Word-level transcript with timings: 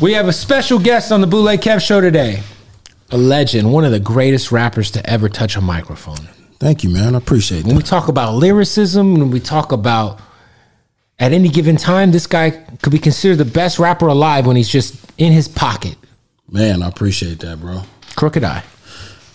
We 0.00 0.12
have 0.14 0.26
a 0.26 0.32
special 0.32 0.78
guest 0.78 1.12
on 1.12 1.20
the 1.20 1.26
Bootleg 1.26 1.60
Kev 1.60 1.80
show 1.80 2.00
today. 2.00 2.42
A 3.10 3.16
legend, 3.16 3.72
one 3.72 3.84
of 3.84 3.92
the 3.92 4.00
greatest 4.00 4.50
rappers 4.50 4.90
to 4.92 5.08
ever 5.08 5.28
touch 5.28 5.56
a 5.56 5.60
microphone. 5.60 6.28
Thank 6.58 6.82
you, 6.82 6.90
man. 6.90 7.14
I 7.14 7.18
appreciate 7.18 7.60
that. 7.62 7.68
When 7.68 7.76
we 7.76 7.82
talk 7.82 8.08
about 8.08 8.34
lyricism, 8.34 9.14
when 9.14 9.30
we 9.30 9.38
talk 9.38 9.70
about 9.70 10.20
at 11.20 11.32
any 11.32 11.48
given 11.48 11.76
time, 11.76 12.10
this 12.10 12.26
guy 12.26 12.50
could 12.82 12.90
be 12.92 12.98
considered 12.98 13.38
the 13.38 13.44
best 13.44 13.78
rapper 13.78 14.08
alive 14.08 14.46
when 14.46 14.56
he's 14.56 14.68
just 14.68 14.96
in 15.16 15.32
his 15.32 15.46
pocket. 15.46 15.96
Man, 16.50 16.82
I 16.82 16.88
appreciate 16.88 17.38
that, 17.40 17.60
bro. 17.60 17.82
Crooked 18.16 18.42
I. 18.42 18.64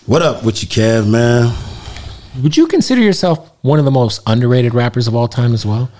What 0.04 0.20
up 0.20 0.44
with 0.44 0.62
you, 0.62 0.68
Kev, 0.68 1.08
man? 1.08 1.54
Would 2.42 2.56
you 2.56 2.66
consider 2.66 3.00
yourself 3.00 3.50
one 3.62 3.78
of 3.78 3.86
the 3.86 3.90
most 3.90 4.20
underrated 4.26 4.74
rappers 4.74 5.08
of 5.08 5.14
all 5.14 5.26
time 5.26 5.54
as 5.54 5.64
well? 5.64 5.90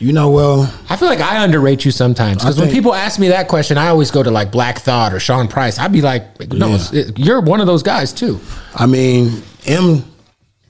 You 0.00 0.12
know, 0.14 0.30
well, 0.30 0.62
I 0.88 0.96
feel 0.96 1.08
like 1.08 1.20
I 1.20 1.44
underrate 1.44 1.84
you 1.84 1.90
sometimes 1.90 2.38
because 2.38 2.58
when 2.58 2.70
people 2.70 2.94
ask 2.94 3.20
me 3.20 3.28
that 3.28 3.48
question, 3.48 3.76
I 3.76 3.88
always 3.88 4.10
go 4.10 4.22
to 4.22 4.30
like 4.30 4.50
Black 4.50 4.78
Thought 4.78 5.12
or 5.12 5.20
Sean 5.20 5.46
Price. 5.46 5.78
I'd 5.78 5.92
be 5.92 6.00
like, 6.00 6.24
no, 6.54 6.68
Yeah. 6.70 6.86
it- 6.92 7.18
you're 7.18 7.40
one 7.42 7.60
of 7.60 7.66
those 7.66 7.82
guys 7.82 8.10
too. 8.14 8.40
I 8.74 8.86
mean, 8.86 9.42
M 9.66 10.02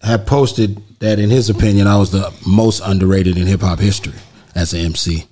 had 0.03 0.27
posted 0.27 0.83
that 0.99 1.21
in 1.21 1.31
his 1.31 1.49
opinion, 1.49 1.87
I 1.87 1.97
was 1.97 2.11
the 2.11 2.33
most 2.45 2.81
underrated 2.85 3.39
in 3.39 3.47
hip 3.47 3.61
hop 3.61 3.79
history 3.79 4.15
as 4.57 4.75
an 4.75 4.81
MC. 4.81 5.27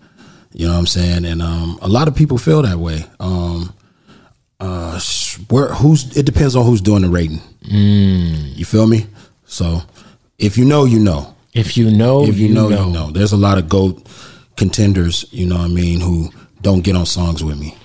You 0.52 0.66
know 0.68 0.74
what 0.74 0.78
I'm 0.78 0.86
saying? 0.86 1.24
And 1.24 1.42
um, 1.42 1.78
a 1.82 1.88
lot 1.88 2.06
of 2.06 2.14
people 2.14 2.38
feel 2.38 2.62
that 2.62 2.78
way. 2.78 3.04
Um, 3.18 3.74
uh, 4.60 5.00
where 5.50 5.74
who's 5.74 6.16
it 6.16 6.24
depends 6.24 6.54
on 6.54 6.64
who's 6.64 6.80
doing 6.80 7.02
the 7.02 7.08
rating. 7.08 7.40
You 7.62 8.64
feel 8.64 8.86
me? 8.86 9.06
So 9.46 9.82
if 10.38 10.56
you 10.56 10.64
know, 10.64 10.84
you 10.84 11.00
know. 11.00 11.34
If 11.58 11.76
you 11.76 11.90
know, 11.90 12.24
if 12.24 12.38
you, 12.38 12.48
know, 12.54 12.68
you 12.68 12.92
know. 12.92 13.10
There's 13.10 13.32
a 13.32 13.36
lot 13.36 13.58
of 13.58 13.68
GOAT 13.68 14.06
contenders, 14.56 15.24
you 15.30 15.46
know 15.46 15.56
what 15.56 15.64
I 15.64 15.68
mean, 15.68 16.00
who 16.00 16.30
don't 16.62 16.82
get 16.82 16.96
on 16.96 17.06
songs 17.06 17.42
with 17.44 17.58
me. 17.58 17.76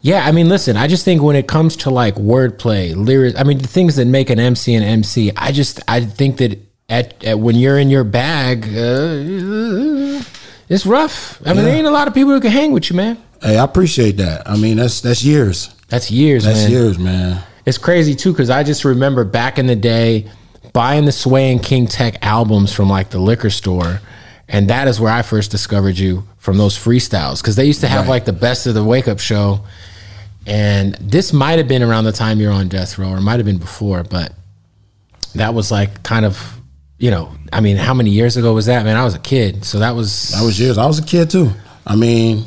Yeah, 0.00 0.26
I 0.26 0.32
mean, 0.32 0.48
listen, 0.48 0.76
I 0.76 0.88
just 0.88 1.04
think 1.04 1.22
when 1.22 1.36
it 1.36 1.46
comes 1.46 1.76
to 1.78 1.90
like 1.90 2.16
wordplay, 2.16 2.94
lyrics, 2.96 3.38
I 3.38 3.44
mean, 3.44 3.58
the 3.58 3.68
things 3.68 3.96
that 3.96 4.06
make 4.06 4.30
an 4.30 4.40
MC 4.40 4.74
an 4.74 4.82
MC, 4.82 5.30
I 5.36 5.52
just, 5.52 5.80
I 5.86 6.00
think 6.00 6.38
that 6.38 6.58
at, 6.88 7.22
at 7.22 7.38
when 7.38 7.54
you're 7.54 7.78
in 7.78 7.88
your 7.88 8.02
bag, 8.04 8.64
uh, 8.64 10.22
it's 10.68 10.86
rough. 10.86 11.40
I 11.44 11.50
mean, 11.50 11.56
Yeah. 11.58 11.62
there 11.62 11.76
ain't 11.76 11.86
a 11.86 11.90
lot 11.90 12.08
of 12.08 12.14
people 12.14 12.32
who 12.32 12.40
can 12.40 12.50
hang 12.50 12.72
with 12.72 12.90
you, 12.90 12.96
man. 12.96 13.16
Hey, 13.40 13.56
I 13.58 13.64
appreciate 13.64 14.16
that. 14.18 14.48
I 14.48 14.56
mean, 14.56 14.76
that's 14.76 15.00
that's 15.00 15.22
years. 15.24 15.74
That's 15.88 16.10
years, 16.10 16.44
That's 16.44 16.62
man. 16.62 16.70
years, 16.70 16.98
man. 16.98 17.42
It's 17.66 17.78
crazy 17.78 18.14
too, 18.14 18.32
because 18.32 18.50
I 18.50 18.62
just 18.64 18.84
remember 18.84 19.24
back 19.24 19.58
in 19.58 19.66
the 19.66 19.76
day 19.76 20.28
buying 20.72 21.04
the 21.04 21.12
Sway 21.12 21.52
and 21.52 21.62
King 21.62 21.86
Tech 21.86 22.18
albums 22.24 22.72
from 22.72 22.88
like 22.88 23.10
the 23.10 23.18
liquor 23.18 23.50
store. 23.50 24.00
And 24.48 24.68
that 24.68 24.88
is 24.88 25.00
where 25.00 25.12
I 25.12 25.22
first 25.22 25.50
discovered 25.50 25.98
you 25.98 26.24
from 26.38 26.58
those 26.58 26.76
freestyles. 26.76 27.40
Because 27.40 27.56
they 27.56 27.64
used 27.64 27.80
to 27.80 27.88
have 27.88 28.02
Right. 28.02 28.10
like 28.10 28.24
the 28.26 28.32
best 28.32 28.66
of 28.66 28.74
the 28.74 28.84
wake 28.84 29.08
up 29.08 29.18
show. 29.20 29.60
And 30.46 30.94
this 31.00 31.32
might 31.32 31.58
have 31.58 31.68
been 31.68 31.82
around 31.82 32.04
the 32.04 32.12
time 32.12 32.40
you're 32.40 32.52
on 32.52 32.68
death 32.68 32.98
row, 32.98 33.10
or 33.10 33.20
might 33.20 33.36
have 33.38 33.46
been 33.46 33.58
before, 33.58 34.02
but 34.02 34.32
that 35.36 35.54
was 35.54 35.70
like 35.70 36.02
kind 36.02 36.24
of, 36.26 36.58
you 36.98 37.10
know, 37.10 37.32
I 37.52 37.60
mean, 37.60 37.76
how 37.76 37.94
many 37.94 38.10
years 38.10 38.36
ago 38.36 38.52
was 38.52 38.66
that, 38.66 38.84
man? 38.84 38.96
I 38.96 39.04
was 39.04 39.14
a 39.14 39.18
kid. 39.20 39.64
So 39.64 39.78
that 39.78 39.94
was 39.94 40.30
That 40.30 40.42
was 40.44 40.58
years. 40.58 40.78
I 40.78 40.86
was 40.86 40.98
a 40.98 41.02
kid 41.04 41.30
too. 41.30 41.52
I 41.86 41.94
mean, 41.96 42.44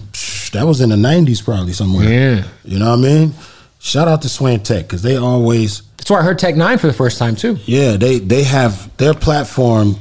that 0.51 0.65
was 0.67 0.81
in 0.81 0.89
the 0.89 0.95
'90s, 0.95 1.43
probably 1.43 1.73
somewhere. 1.73 2.07
Yeah. 2.09 2.43
You 2.63 2.79
know 2.79 2.89
what 2.89 2.99
I 2.99 3.01
mean? 3.01 3.33
Shout 3.79 4.07
out 4.07 4.21
to 4.23 4.29
Swan 4.29 4.59
Tech 4.61 4.83
because 4.83 5.01
they 5.01 5.15
always, 5.15 5.81
that's 6.05 6.11
where 6.11 6.19
I 6.19 6.23
heard 6.23 6.37
Tech 6.37 6.53
N9ne 6.53 6.79
for 6.79 6.85
the 6.85 6.93
first 6.93 7.17
time 7.17 7.35
too. 7.35 7.57
yeah, 7.65 7.97
they 7.97 8.19
they 8.19 8.43
have 8.43 8.95
their 8.97 9.15
platform. 9.15 9.95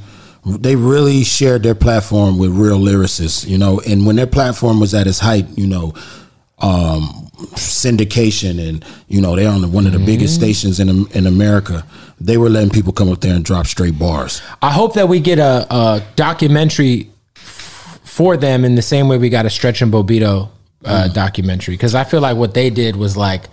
They 0.45 0.77
really 0.77 1.25
shared 1.25 1.63
their 1.63 1.75
platform 1.75 2.39
with 2.39 2.51
real 2.51 2.79
lyricists, 2.79 3.49
you 3.49 3.57
know. 3.57 3.81
And 3.89 4.05
when 4.05 4.17
their 4.17 4.27
platform 4.27 4.81
was 4.81 4.93
at 4.93 5.07
its 5.07 5.19
height, 5.19 5.47
you 5.57 5.67
know, 5.67 5.95
um, 6.59 7.31
syndication, 7.55 8.69
and 8.69 8.85
you 9.09 9.23
know, 9.23 9.35
they're 9.35 9.49
on 9.49 9.63
the, 9.63 9.69
one 9.69 9.87
of 9.87 9.93
the 9.93 9.99
biggest 9.99 10.35
stations 10.35 10.79
in 10.79 10.91
in 11.13 11.27
America. 11.27 11.87
They 12.21 12.37
were 12.37 12.51
letting 12.51 12.69
people 12.69 12.93
come 12.93 13.11
up 13.11 13.23
there 13.23 13.35
and 13.35 13.43
drop 13.43 13.67
straight 13.67 13.99
bars. 13.99 14.43
I 14.61 14.73
hope 14.73 14.93
that 14.95 15.09
we 15.09 15.21
get 15.21 15.39
a, 15.39 15.67
a 15.75 16.03
documentary 16.17 17.09
f- 17.35 17.99
for 18.05 18.37
them 18.37 18.67
in 18.67 18.75
the 18.75 18.83
same 18.83 19.09
way 19.09 19.17
we 19.17 19.31
got 19.31 19.47
a 19.47 19.51
Stretch 19.51 19.81
and 19.81 19.91
Bobbito 19.91 20.51
uh, 20.85 21.09
documentary 21.09 21.77
because 21.77 21.95
I 21.95 22.05
feel 22.05 22.21
like 22.21 22.37
what 22.37 22.53
they 22.53 22.69
did 22.69 22.95
was 22.95 23.17
like 23.17 23.49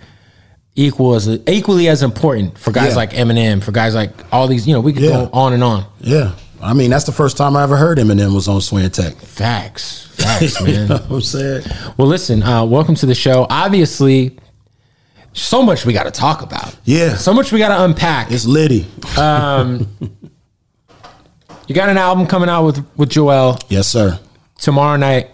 equal 0.74 1.14
as 1.14 1.28
equally 1.46 1.88
as 1.88 2.02
important 2.02 2.56
for 2.58 2.70
guys 2.72 2.90
Yeah. 2.90 2.96
like 2.96 3.10
Eminem, 3.12 3.62
for 3.62 3.72
guys 3.72 3.94
like 3.94 4.10
all 4.32 4.46
these. 4.48 4.66
You 4.66 4.74
know, 4.74 4.80
we 4.80 4.92
could 4.92 5.02
Yeah. 5.02 5.10
go 5.10 5.30
on 5.32 5.52
and 5.52 5.62
on. 5.62 5.84
Yeah, 6.00 6.32
I 6.62 6.72
mean, 6.72 6.90
that's 6.90 7.04
the 7.04 7.12
first 7.12 7.36
time 7.36 7.56
I 7.56 7.62
ever 7.62 7.76
heard 7.76 7.98
Eminem 7.98 8.34
was 8.34 8.48
on 8.48 8.60
Swan 8.60 8.88
Tech. 8.90 9.14
Facts, 9.16 10.08
facts, 10.12 10.60
man. 10.60 10.70
you 10.70 10.86
know 10.88 10.94
what 10.96 11.10
I'm 11.10 11.20
saying? 11.20 11.62
well, 11.96 12.08
listen, 12.08 12.42
uh, 12.42 12.64
welcome 12.64 12.94
to 12.96 13.06
the 13.06 13.14
show. 13.14 13.46
Obviously, 13.50 14.38
so 15.34 15.62
much 15.62 15.84
we 15.86 15.92
got 15.92 16.04
to 16.04 16.10
talk 16.10 16.42
about. 16.42 16.74
Yeah. 16.84 17.16
So 17.16 17.32
much 17.34 17.52
we 17.52 17.58
got 17.58 17.68
to 17.76 17.84
unpack. 17.84 18.30
It's 18.30 18.44
Liddy. 18.46 18.86
Um, 19.18 19.88
You 21.68 21.76
got 21.76 21.88
an 21.88 21.96
album 21.96 22.26
coming 22.26 22.48
out 22.48 22.64
with 22.66 22.84
with 22.96 23.08
Joell. 23.08 23.62
Yes, 23.68 23.86
sir. 23.86 24.18
tomorrow 24.58 24.96
night. 24.96 25.30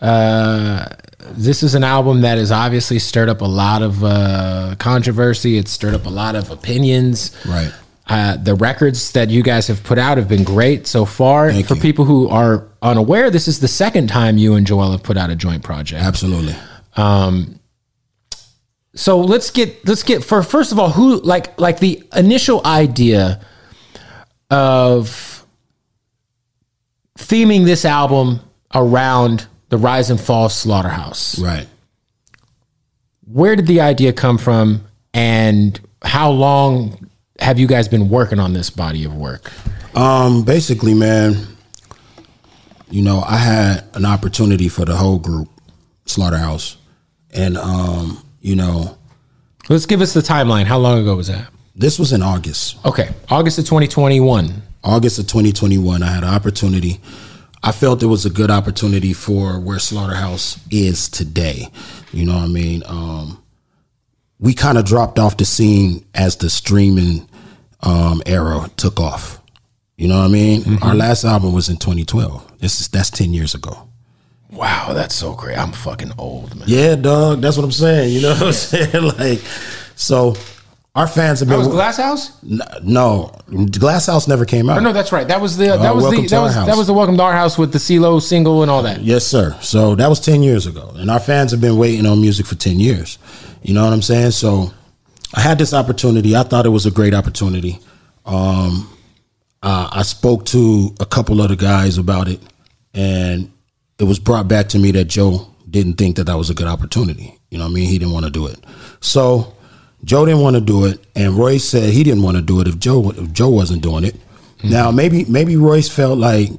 Uh, 0.00 0.84
this 1.32 1.62
is 1.62 1.74
an 1.74 1.84
album 1.84 2.20
that 2.22 2.38
has 2.38 2.50
obviously 2.52 2.98
stirred 2.98 3.28
up 3.28 3.40
a 3.40 3.46
lot 3.46 3.82
of 3.82 4.02
uh, 4.04 4.74
controversy. 4.78 5.56
It's 5.58 5.70
stirred 5.70 5.94
up 5.94 6.06
a 6.06 6.10
lot 6.10 6.34
of 6.36 6.50
opinions. 6.50 7.36
Right. 7.46 7.72
Uh, 8.06 8.36
the 8.38 8.54
records 8.54 9.12
that 9.12 9.28
you 9.28 9.42
guys 9.42 9.66
have 9.66 9.82
put 9.84 9.98
out 9.98 10.16
have 10.16 10.28
been 10.28 10.42
great 10.44 10.86
so 10.86 11.04
far. 11.04 11.50
Thank 11.52 11.66
For 11.68 11.74
you. 11.74 11.80
people 11.82 12.04
who 12.06 12.28
are 12.28 12.66
unaware, 12.80 13.30
this 13.30 13.46
is 13.48 13.60
the 13.60 13.68
second 13.68 14.08
time 14.08 14.38
you 14.38 14.54
and 14.54 14.66
Joell 14.66 14.92
have 14.92 15.02
put 15.02 15.16
out 15.18 15.28
a 15.30 15.36
joint 15.36 15.62
project. 15.62 16.02
Absolutely. 16.02 16.54
Um, 16.96 17.60
So 18.94 19.20
let's 19.20 19.50
get 19.50 19.86
let's 19.86 20.02
get 20.02 20.24
for 20.24 20.42
first 20.42 20.72
of 20.72 20.78
all 20.78 20.90
who 20.90 21.20
like 21.20 21.60
like 21.60 21.78
the 21.80 22.02
initial 22.16 22.62
idea 22.66 23.40
of 24.50 25.44
theming 27.18 27.64
this 27.64 27.84
album 27.84 28.40
around 28.74 29.46
the 29.68 29.78
rise 29.78 30.10
and 30.10 30.20
fall 30.20 30.48
slaughterhouse. 30.48 31.38
Right. 31.38 31.66
Where 33.26 33.56
did 33.56 33.66
the 33.66 33.80
idea 33.80 34.12
come 34.12 34.38
from 34.38 34.86
and 35.12 35.78
how 36.02 36.30
long 36.30 37.08
have 37.40 37.58
you 37.58 37.66
guys 37.66 37.88
been 37.88 38.08
working 38.08 38.38
on 38.40 38.52
this 38.52 38.70
body 38.70 39.04
of 39.04 39.14
work? 39.14 39.52
Um, 39.96 40.44
basically, 40.44 40.94
man, 40.94 41.46
you 42.90 43.02
know, 43.02 43.22
I 43.26 43.36
had 43.36 43.84
an 43.94 44.04
opportunity 44.06 44.68
for 44.68 44.84
the 44.84 44.96
whole 44.96 45.18
group, 45.18 45.48
Slaughterhouse, 46.06 46.76
and 47.32 47.58
um, 47.58 48.24
you 48.40 48.56
know, 48.56 48.96
Let's 49.68 49.84
give 49.84 50.00
us 50.00 50.14
the 50.14 50.20
timeline. 50.20 50.64
How 50.64 50.78
long 50.78 50.98
ago 50.98 51.16
was 51.16 51.26
that? 51.28 51.48
this 51.76 51.98
was 51.98 52.12
in 52.12 52.22
August. 52.22 52.84
Okay, 52.84 53.10
August 53.30 53.58
of 53.58 53.64
2021. 53.66 54.62
August 54.82 55.18
of 55.18 55.26
2021, 55.26 56.02
I 56.02 56.06
had 56.06 56.22
an 56.24 56.28
opportunity. 56.28 57.00
I 57.62 57.72
felt 57.72 58.02
it 58.02 58.06
was 58.06 58.24
a 58.24 58.30
good 58.30 58.50
opportunity 58.50 59.12
for 59.12 59.58
where 59.58 59.78
Slaughterhouse 59.78 60.58
is 60.70 61.08
today. 61.08 61.68
You 62.12 62.26
know 62.26 62.34
what 62.34 62.44
I 62.44 62.48
mean? 62.48 62.82
Um, 62.86 63.42
we 64.38 64.54
kind 64.54 64.78
of 64.78 64.84
dropped 64.84 65.18
off 65.18 65.36
the 65.36 65.44
scene 65.44 66.04
as 66.14 66.36
the 66.36 66.50
streaming 66.50 67.28
um, 67.80 68.22
era 68.26 68.70
took 68.76 69.00
off. 69.00 69.40
You 69.96 70.06
know 70.06 70.18
what 70.18 70.26
I 70.26 70.28
mean? 70.28 70.78
Our 70.82 70.94
last 70.94 71.24
album 71.24 71.52
was 71.52 71.68
in 71.68 71.76
2012. 71.76 72.58
This 72.60 72.80
is 72.80 72.88
that's 72.88 73.10
10 73.10 73.32
years 73.32 73.54
ago. 73.54 73.88
Wow, 74.50 74.92
that's 74.94 75.14
so 75.14 75.34
great. 75.34 75.58
I'm 75.58 75.72
fucking 75.72 76.12
old, 76.16 76.56
man. 76.56 76.68
Yeah, 76.68 76.94
dog. 76.94 77.40
That's 77.40 77.56
what 77.56 77.64
I'm 77.64 77.72
saying. 77.72 78.14
You 78.14 78.22
know 78.22 78.32
what 78.34 78.42
I'm 78.42 78.52
saying? 78.52 79.12
Like, 79.18 79.40
so 79.96 80.36
our 80.98 81.06
fans 81.06 81.38
have 81.40 81.48
been. 81.48 81.58
That 81.60 81.64
was 81.66 81.68
Glass 81.74 81.96
House? 81.96 82.32
No, 82.82 83.30
Glass 83.70 84.06
House 84.06 84.26
never 84.26 84.44
came 84.44 84.68
out. 84.68 84.78
Oh, 84.78 84.80
no, 84.80 84.92
that's 84.92 85.12
right. 85.12 85.28
That 85.28 85.40
was 85.40 85.56
the 85.56 85.66
that 85.66 85.80
Uh, 85.80 85.94
was 85.94 86.02
Welcome 86.02 86.22
the 86.22 86.28
to 86.28 86.34
that 86.34 86.36
Our 86.38 86.42
was 86.46 86.54
House. 86.54 86.66
that 86.66 86.76
was 86.76 86.86
the 86.88 86.92
Welcome 86.92 87.16
to 87.18 87.22
Our 87.22 87.32
House 87.32 87.56
with 87.56 87.72
the 87.72 87.78
CeeLo 87.78 88.20
single 88.20 88.62
and 88.62 88.70
all 88.70 88.82
that. 88.82 89.00
Yes, 89.02 89.24
sir. 89.24 89.56
So 89.60 89.94
that 89.94 90.08
was 90.08 90.18
10 90.20 90.42
years 90.42 90.66
ago. 90.66 90.92
And 90.96 91.08
our 91.10 91.20
fans 91.20 91.52
have 91.52 91.60
been 91.60 91.76
waiting 91.78 92.04
on 92.04 92.20
music 92.20 92.46
for 92.46 92.56
10 92.56 92.80
years. 92.80 93.18
You 93.62 93.74
know 93.74 93.84
what 93.84 93.92
I'm 93.92 94.02
saying? 94.02 94.32
So 94.32 94.72
I 95.34 95.40
had 95.40 95.56
this 95.58 95.72
opportunity. 95.72 96.34
I 96.34 96.42
thought 96.42 96.66
it 96.66 96.70
was 96.70 96.84
a 96.84 96.90
great 96.90 97.14
opportunity. 97.14 97.78
Um, 98.26 98.90
uh, 99.62 99.88
I 99.92 100.02
spoke 100.02 100.46
to 100.46 100.94
a 101.00 101.06
couple 101.06 101.40
other 101.40 101.56
guys 101.56 101.96
about 101.96 102.26
it, 102.28 102.40
and 102.92 103.50
it 104.00 104.04
was 104.04 104.18
brought 104.18 104.48
back 104.48 104.68
to 104.70 104.78
me 104.78 104.90
that 104.92 105.04
Joe 105.04 105.46
didn't 105.70 105.94
think 105.94 106.16
that 106.16 106.24
that 106.24 106.36
was 106.36 106.50
a 106.50 106.54
good 106.54 106.66
opportunity. 106.66 107.38
You 107.50 107.58
know 107.58 107.64
what 107.64 107.70
I 107.70 107.74
mean? 107.74 107.88
He 107.88 107.98
didn't 107.98 108.14
want 108.14 108.24
to 108.26 108.30
do 108.32 108.46
it. 108.46 108.58
So 109.00 109.54
Joe 110.04 110.24
didn't 110.24 110.40
want 110.40 110.56
to 110.56 110.60
do 110.60 110.86
it, 110.86 111.04
and 111.14 111.34
Royce 111.34 111.68
said 111.68 111.92
he 111.92 112.04
didn't 112.04 112.22
want 112.22 112.36
to 112.36 112.42
do 112.42 112.60
it 112.60 112.68
if 112.68 112.78
Joe 112.78 113.10
if 113.10 113.32
Joe 113.32 113.50
wasn't 113.50 113.82
doing 113.82 114.04
it. 114.04 114.16
Hmm. 114.60 114.70
Now 114.70 114.90
maybe 114.90 115.24
maybe 115.24 115.56
Royce 115.56 115.88
felt 115.88 116.18
like 116.18 116.50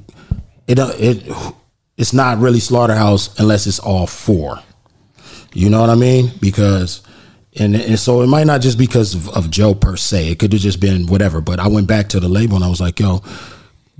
it 0.66 0.78
it 0.78 1.32
it's 1.96 2.12
not 2.12 2.38
really 2.38 2.60
slaughterhouse 2.60 3.38
unless 3.38 3.66
it's 3.66 3.78
all 3.78 4.06
four. 4.06 4.60
You 5.52 5.68
know 5.68 5.80
what 5.80 5.90
I 5.90 5.96
mean? 5.96 6.30
Because 6.40 7.02
and, 7.58 7.74
and 7.74 7.98
so 7.98 8.22
it 8.22 8.28
might 8.28 8.46
not 8.46 8.60
just 8.60 8.78
because 8.78 9.14
of, 9.14 9.28
of 9.30 9.50
Joe 9.50 9.74
per 9.74 9.96
se. 9.96 10.30
It 10.30 10.38
could 10.38 10.52
have 10.52 10.62
just 10.62 10.80
been 10.80 11.06
whatever. 11.06 11.40
But 11.40 11.58
I 11.58 11.66
went 11.66 11.88
back 11.88 12.08
to 12.10 12.20
the 12.20 12.28
label 12.28 12.56
and 12.56 12.64
I 12.64 12.68
was 12.68 12.80
like, 12.80 13.00
yo, 13.00 13.22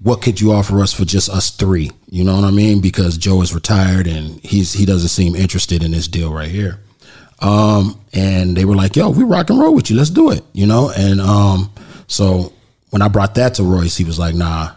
what 0.02 0.22
could 0.22 0.40
you 0.40 0.52
offer 0.52 0.80
us 0.80 0.92
for 0.92 1.04
just 1.04 1.28
us 1.28 1.50
three? 1.50 1.90
You 2.08 2.24
know 2.24 2.36
what 2.36 2.44
I 2.44 2.52
mean? 2.52 2.80
Because 2.80 3.18
Joe 3.18 3.42
is 3.42 3.54
retired 3.54 4.06
and 4.06 4.40
he's 4.44 4.72
he 4.72 4.86
doesn't 4.86 5.08
seem 5.08 5.34
interested 5.34 5.82
in 5.82 5.90
this 5.90 6.08
deal 6.08 6.32
right 6.32 6.50
here. 6.50 6.80
Um, 7.40 8.00
and 8.12 8.56
they 8.56 8.64
were 8.64 8.74
like, 8.76 8.96
yo, 8.96 9.10
we 9.10 9.24
rock 9.24 9.50
and 9.50 9.58
roll 9.58 9.74
with 9.74 9.90
you. 9.90 9.96
Let's 9.96 10.10
do 10.10 10.30
it. 10.30 10.44
You 10.52 10.66
know? 10.66 10.92
And 10.96 11.20
um, 11.20 11.72
so 12.06 12.52
when 12.90 13.02
I 13.02 13.08
brought 13.08 13.34
that 13.36 13.54
to 13.54 13.62
Royce, 13.62 13.96
he 13.96 14.04
was 14.04 14.18
like, 14.18 14.34
nah, 14.34 14.72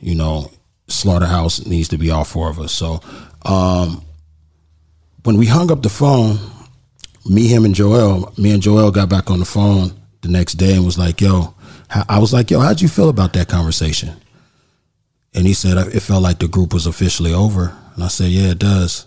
you 0.00 0.14
know, 0.14 0.50
Slaughterhouse 0.88 1.64
needs 1.66 1.88
to 1.88 1.98
be 1.98 2.10
all 2.10 2.24
four 2.24 2.50
of 2.50 2.60
us. 2.60 2.72
So 2.72 3.00
um, 3.44 4.04
when 5.22 5.38
we 5.38 5.46
hung 5.46 5.72
up 5.72 5.82
the 5.82 5.88
phone, 5.88 6.38
me, 7.26 7.46
him, 7.46 7.64
and 7.64 7.74
Joell, 7.74 8.36
me 8.36 8.52
and 8.52 8.62
Joell 8.62 8.92
got 8.92 9.08
back 9.08 9.30
on 9.30 9.38
the 9.38 9.46
phone 9.46 9.92
the 10.20 10.28
next 10.28 10.54
day 10.54 10.74
and 10.74 10.84
was 10.84 10.98
like, 10.98 11.20
yo, 11.20 11.54
I 12.08 12.18
was 12.18 12.32
like, 12.32 12.50
yo, 12.50 12.60
how'd 12.60 12.80
you 12.80 12.88
feel 12.88 13.08
about 13.08 13.32
that 13.34 13.48
conversation? 13.48 14.14
And 15.34 15.46
he 15.46 15.54
said, 15.54 15.78
it 15.94 16.00
felt 16.00 16.22
like 16.22 16.38
the 16.38 16.48
group 16.48 16.72
was 16.72 16.86
officially 16.86 17.32
over. 17.32 17.74
And 17.94 18.04
I 18.04 18.08
said, 18.08 18.30
yeah, 18.30 18.50
it 18.50 18.58
does. 18.58 19.06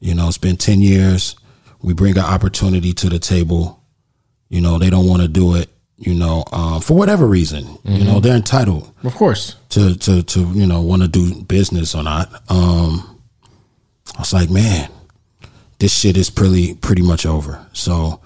You 0.00 0.14
know, 0.14 0.28
it's 0.28 0.38
been 0.38 0.56
10 0.56 0.80
years. 0.80 1.36
We 1.82 1.94
bring 1.94 2.16
an 2.18 2.24
opportunity 2.24 2.92
to 2.94 3.08
the 3.08 3.18
table. 3.18 3.82
You 4.48 4.60
know, 4.60 4.78
they 4.78 4.90
don't 4.90 5.06
want 5.06 5.22
to 5.22 5.28
do 5.28 5.54
it, 5.56 5.68
you 5.96 6.14
know, 6.14 6.44
um, 6.52 6.80
for 6.80 6.94
whatever 6.94 7.26
reason. 7.26 7.78
You 7.84 8.04
know, 8.04 8.20
they're 8.20 8.36
entitled 8.36 8.92
Of 9.04 9.14
course. 9.14 9.56
to 9.70 9.96
to 9.96 10.22
to 10.22 10.40
you 10.52 10.66
know 10.66 10.82
want 10.82 11.02
to 11.02 11.08
do 11.08 11.42
business 11.44 11.94
or 11.94 12.02
not. 12.02 12.28
Um, 12.50 13.20
I 14.16 14.20
was 14.20 14.32
like, 14.32 14.50
man, 14.50 14.90
this 15.78 15.96
shit 15.96 16.16
is 16.16 16.30
pretty 16.30 16.74
pretty 16.74 17.02
much 17.02 17.24
over. 17.26 17.64
So, 17.72 18.20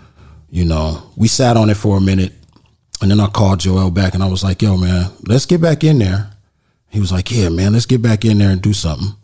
you 0.51 0.65
know, 0.65 1.03
we 1.17 1.29
sat 1.29 1.57
on 1.57 1.69
it 1.71 1.77
for 1.77 1.97
a 1.99 2.01
minute, 2.01 2.33
and 3.03 3.11
then 3.11 3.21
I 3.21 3.27
called 3.29 3.61
Joell 3.61 3.93
back, 3.93 4.15
and 4.15 4.23
I 4.23 4.29
was 4.29 4.43
like, 4.43 4.63
yo, 4.63 4.77
man, 4.77 5.11
let's 5.27 5.47
get 5.47 5.61
back 5.61 5.85
in 5.85 5.99
there. 5.99 6.31
He 6.89 7.01
was 7.01 7.13
like, 7.13 7.31
yeah, 7.31 7.49
man, 7.51 7.73
let's 7.75 7.87
get 7.87 8.01
back 8.03 8.25
in 8.25 8.39
there 8.39 8.51
and 8.51 8.63
do 8.63 8.73
something. 8.73 9.15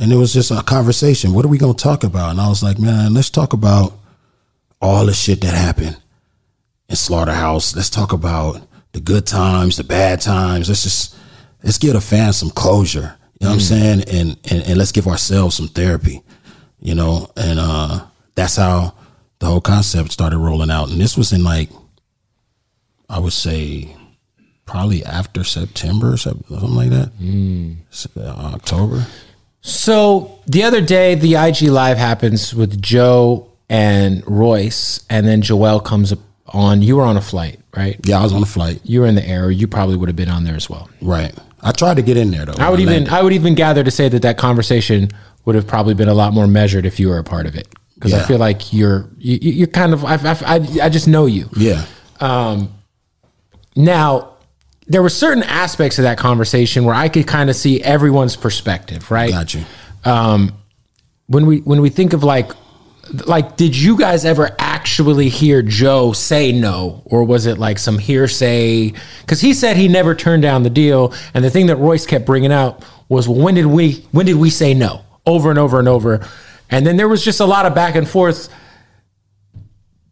And 0.00 0.10
it 0.12 0.16
was 0.16 0.32
just 0.32 0.50
a 0.50 0.62
conversation. 0.62 1.34
What 1.34 1.44
are 1.44 1.48
we 1.48 1.58
gonna 1.58 1.74
talk 1.74 2.04
about? 2.04 2.30
And 2.30 2.40
I 2.40 2.48
was 2.48 2.62
like, 2.62 2.78
man, 2.78 3.12
let's 3.12 3.28
talk 3.28 3.52
about 3.52 3.92
all 4.80 5.04
the 5.04 5.12
shit 5.12 5.42
that 5.42 5.52
happened 5.54 6.00
in 6.88 6.96
Slaughterhouse. 6.96 7.76
Let's 7.76 7.90
talk 7.90 8.12
about 8.14 8.66
the 8.92 9.00
good 9.00 9.26
times, 9.26 9.76
the 9.76 9.84
bad 9.84 10.22
times. 10.22 10.68
Let's 10.68 10.82
just 10.84 11.14
let's 11.62 11.76
give 11.76 11.92
the 11.92 12.00
fans 12.00 12.38
some 12.38 12.48
closure. 12.50 13.14
You 13.38 13.44
know 13.46 13.50
what 13.50 13.54
I'm 13.54 13.60
saying? 13.60 14.04
And, 14.10 14.38
and 14.50 14.62
and 14.66 14.78
let's 14.78 14.90
give 14.92 15.06
ourselves 15.06 15.56
some 15.56 15.68
therapy. 15.68 16.22
You 16.80 16.94
know, 16.94 17.30
and 17.36 17.60
uh 17.60 18.06
that's 18.34 18.56
how 18.56 18.94
the 19.38 19.46
whole 19.46 19.60
concept 19.60 20.12
started 20.12 20.38
rolling 20.38 20.70
out. 20.70 20.88
And 20.90 20.98
this 20.98 21.16
was 21.18 21.30
in 21.34 21.44
like 21.44 21.68
I 23.10 23.18
would 23.18 23.34
say 23.34 23.94
probably 24.64 25.04
after 25.04 25.44
September 25.44 26.14
or 26.14 26.16
something 26.16 26.56
like 26.74 26.88
that. 26.90 27.10
S- 27.92 28.08
uh, 28.16 28.52
October. 28.54 29.06
So 29.62 30.38
the 30.46 30.62
other 30.62 30.80
day, 30.80 31.14
the 31.14 31.34
IG 31.34 31.62
live 31.62 31.98
happens 31.98 32.54
with 32.54 32.80
Joe 32.80 33.50
and 33.68 34.22
Royce, 34.26 35.04
and 35.10 35.26
then 35.26 35.42
Joell 35.42 35.84
comes 35.84 36.12
up 36.12 36.18
on. 36.46 36.82
You 36.82 36.96
were 36.96 37.04
on 37.04 37.16
a 37.16 37.20
flight, 37.20 37.60
right? 37.76 37.98
Yeah, 38.04 38.20
I 38.20 38.22
was 38.22 38.32
on 38.32 38.42
a 38.42 38.46
flight. 38.46 38.80
You 38.84 39.00
were 39.00 39.06
in 39.06 39.14
the 39.14 39.26
air. 39.26 39.50
You 39.50 39.66
probably 39.66 39.96
would 39.96 40.08
have 40.08 40.16
been 40.16 40.30
on 40.30 40.44
there 40.44 40.56
as 40.56 40.70
well. 40.70 40.88
Right. 41.02 41.34
I 41.62 41.72
tried 41.72 41.96
to 41.96 42.02
get 42.02 42.16
in 42.16 42.30
there 42.30 42.46
though. 42.46 42.54
I 42.62 42.70
would 42.70 42.80
when 42.80 42.88
even. 42.88 43.08
I 43.08 43.22
would 43.22 43.34
even 43.34 43.54
gather 43.54 43.84
to 43.84 43.90
say 43.90 44.08
that 44.08 44.22
that 44.22 44.38
conversation 44.38 45.10
would 45.44 45.54
have 45.54 45.66
probably 45.66 45.94
been 45.94 46.08
a 46.08 46.14
lot 46.14 46.32
more 46.32 46.46
measured 46.46 46.86
if 46.86 46.98
you 46.98 47.08
were 47.08 47.18
a 47.18 47.24
part 47.24 47.46
of 47.46 47.54
it 47.54 47.68
because 48.00 48.14
I 48.14 48.22
feel 48.22 48.38
like 48.38 48.72
you're 48.72 49.10
you, 49.18 49.38
you're 49.40 49.66
kind 49.66 49.92
of 49.92 50.04
I, 50.04 50.14
I, 50.14 50.36
I, 50.56 50.66
I 50.84 50.88
just 50.88 51.06
know 51.06 51.26
you. 51.26 51.48
Yeah. 51.54 51.84
Um, 52.18 52.72
now, 53.76 54.29
there 54.90 55.02
were 55.02 55.08
certain 55.08 55.44
aspects 55.44 55.98
of 55.98 56.02
that 56.02 56.18
conversation 56.18 56.84
where 56.84 56.96
I 56.96 57.08
could 57.08 57.24
kind 57.24 57.48
of 57.48 57.54
see 57.54 57.80
everyone's 57.80 58.34
perspective, 58.34 59.08
right? 59.08 59.30
Got 59.30 59.54
you. 59.54 59.64
Um, 60.04 60.52
when 61.28 61.46
we 61.46 61.58
when 61.58 61.80
we 61.80 61.90
think 61.90 62.12
of 62.12 62.24
like 62.24 62.50
like 63.26 63.56
did 63.56 63.76
you 63.76 63.96
guys 63.96 64.24
ever 64.24 64.54
actually 64.58 65.28
hear 65.28 65.62
Joe 65.62 66.12
say 66.12 66.50
no 66.50 67.02
or 67.04 67.22
was 67.22 67.46
it 67.46 67.56
like 67.56 67.78
some 67.78 67.98
hearsay 67.98 68.92
cuz 69.28 69.40
he 69.40 69.54
said 69.54 69.76
he 69.76 69.86
never 69.86 70.14
turned 70.14 70.42
down 70.42 70.64
the 70.64 70.70
deal 70.70 71.14
and 71.34 71.44
the 71.44 71.50
thing 71.50 71.66
that 71.66 71.76
Royce 71.76 72.04
kept 72.04 72.24
bringing 72.24 72.52
out 72.52 72.84
was 73.08 73.28
well, 73.28 73.40
when 73.40 73.54
did 73.54 73.66
we 73.66 74.04
when 74.10 74.26
did 74.26 74.36
we 74.36 74.50
say 74.50 74.74
no 74.74 75.02
over 75.24 75.50
and 75.50 75.58
over 75.58 75.78
and 75.78 75.88
over 75.88 76.20
and 76.68 76.84
then 76.84 76.96
there 76.96 77.08
was 77.08 77.24
just 77.24 77.38
a 77.38 77.46
lot 77.46 77.64
of 77.64 77.74
back 77.74 77.94
and 77.94 78.08
forth 78.08 78.48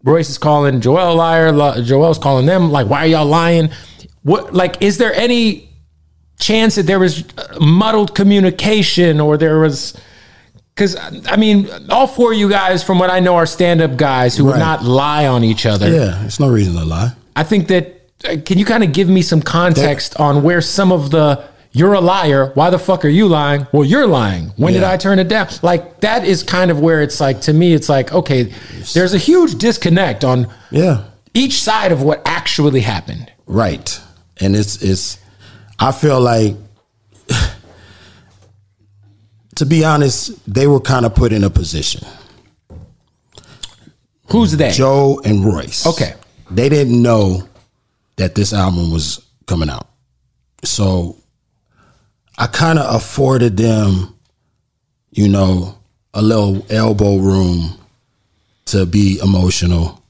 Royce 0.05 0.31
is 0.31 0.38
calling 0.38 0.81
Joell 0.81 1.11
a 1.11 1.14
liar. 1.14 1.53
Joell's 1.53 2.19
calling 2.19 2.47
them 2.47 2.71
like, 2.71 2.88
why 2.88 3.00
are 3.00 3.07
y'all 3.07 3.26
lying? 3.26 3.71
What 4.23 4.53
like 4.55 4.83
is 4.83 4.99
there 4.99 5.15
any 5.15 5.69
chance 6.39 6.77
that 6.77 6.87
there 6.87 6.99
was 6.99 7.25
uh, 7.37 7.59
muddled 7.61 8.15
communication 8.15 9.21
or 9.21 9.37
there 9.37 9.59
was 9.61 9.99
because 10.75 10.97
I 11.27 11.37
mean, 11.37 11.69
all 11.91 12.07
four 12.07 12.33
of 12.33 12.39
you 12.39 12.49
guys, 12.49 12.85
from 12.85 12.99
what 13.01 13.11
I 13.11 13.19
know, 13.19 13.35
are 13.35 13.47
stand-up 13.47 13.97
guys 13.97 14.37
who 14.37 14.45
would 14.45 14.59
not 14.61 14.85
lie 14.85 15.27
on 15.27 15.43
each 15.43 15.67
other. 15.67 15.91
Yeah, 15.91 16.25
it's 16.25 16.39
no 16.39 16.49
reason 16.49 16.75
to 16.75 16.85
lie. 16.85 17.13
I 17.35 17.43
think 17.43 17.67
that. 17.69 17.95
uh, 18.25 18.37
Can 18.45 18.59
you 18.59 18.65
kind 18.65 18.85
of 18.85 18.93
give 18.93 19.09
me 19.09 19.23
some 19.23 19.43
context 19.43 20.15
on 20.21 20.45
where 20.45 20.61
some 20.61 20.93
of 20.93 21.11
the 21.11 21.43
"you're 21.73 21.95
a 21.95 22.01
liar"? 22.01 22.53
Why 22.55 22.71
the 22.71 22.79
fuck 22.79 23.05
are 23.05 23.09
you 23.09 23.27
lying? 23.27 23.67
Well, 23.73 23.85
you're 23.85 24.07
lying. 24.07 24.53
When 24.57 24.73
did 24.73 24.85
I 24.85 24.97
turn 24.97 25.19
it 25.19 25.27
down? 25.29 25.49
Like 25.63 26.01
that 26.01 26.25
is 26.25 26.45
kind 26.45 26.71
of 26.71 26.79
where 26.79 27.03
it's 27.03 27.21
like 27.21 27.41
to 27.43 27.53
me, 27.53 27.75
it's 27.75 27.89
like 27.89 28.13
okay, 28.13 28.53
there's 28.95 29.15
a 29.15 29.19
huge 29.19 29.57
disconnect 29.59 30.23
on 30.25 30.47
Yeah. 30.71 31.05
each 31.35 31.61
side 31.61 31.91
of 31.91 32.03
what 32.03 32.23
actually 32.25 32.83
happened. 32.83 33.33
Right. 33.47 34.01
And 34.40 34.57
it's 34.57 34.83
it's 34.83 35.18
I 35.78 35.92
feel 35.92 36.21
like 36.21 36.57
to 39.57 39.66
be 39.66 39.85
honest, 39.85 40.38
they 40.52 40.66
were 40.66 40.80
kind 40.80 41.07
of 41.07 41.14
put 41.14 41.33
in 41.33 41.45
a 41.45 41.50
position. 41.50 42.07
Who's 44.30 44.57
that? 44.59 44.75
Joe 44.75 45.21
and 45.25 45.45
Royce. 45.45 45.87
Okay. 45.87 46.14
They 46.50 46.68
didn't 46.68 47.00
know 47.00 47.49
that 48.16 48.35
this 48.35 48.52
album 48.52 48.90
was 48.92 49.25
coming 49.47 49.71
out. 49.71 49.88
So 50.64 51.16
I 52.37 52.47
kind 52.47 52.78
of 52.78 52.95
afforded 52.95 53.57
them, 53.57 54.14
you 55.11 55.28
know, 55.28 55.78
a 56.14 56.23
little 56.23 56.64
elbow 56.71 57.16
room 57.16 57.78
to 58.66 58.87
be 58.87 59.18
emotional 59.23 60.02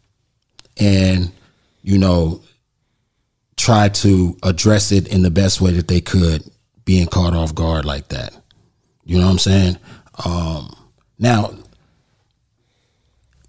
and, 0.78 1.30
you 1.82 1.98
know, 1.98 2.40
tried 3.68 3.92
to 3.92 4.34
address 4.44 4.92
it 4.92 5.08
in 5.08 5.20
the 5.20 5.30
best 5.30 5.60
way 5.60 5.70
that 5.70 5.88
they 5.88 6.00
could, 6.00 6.42
being 6.86 7.06
caught 7.06 7.34
off 7.34 7.54
guard 7.54 7.84
like 7.84 8.08
that. 8.08 8.34
You 9.04 9.18
know 9.18 9.26
what 9.26 9.32
I'm 9.32 9.38
saying? 9.38 9.76
Um, 10.24 10.74
now, 11.18 11.52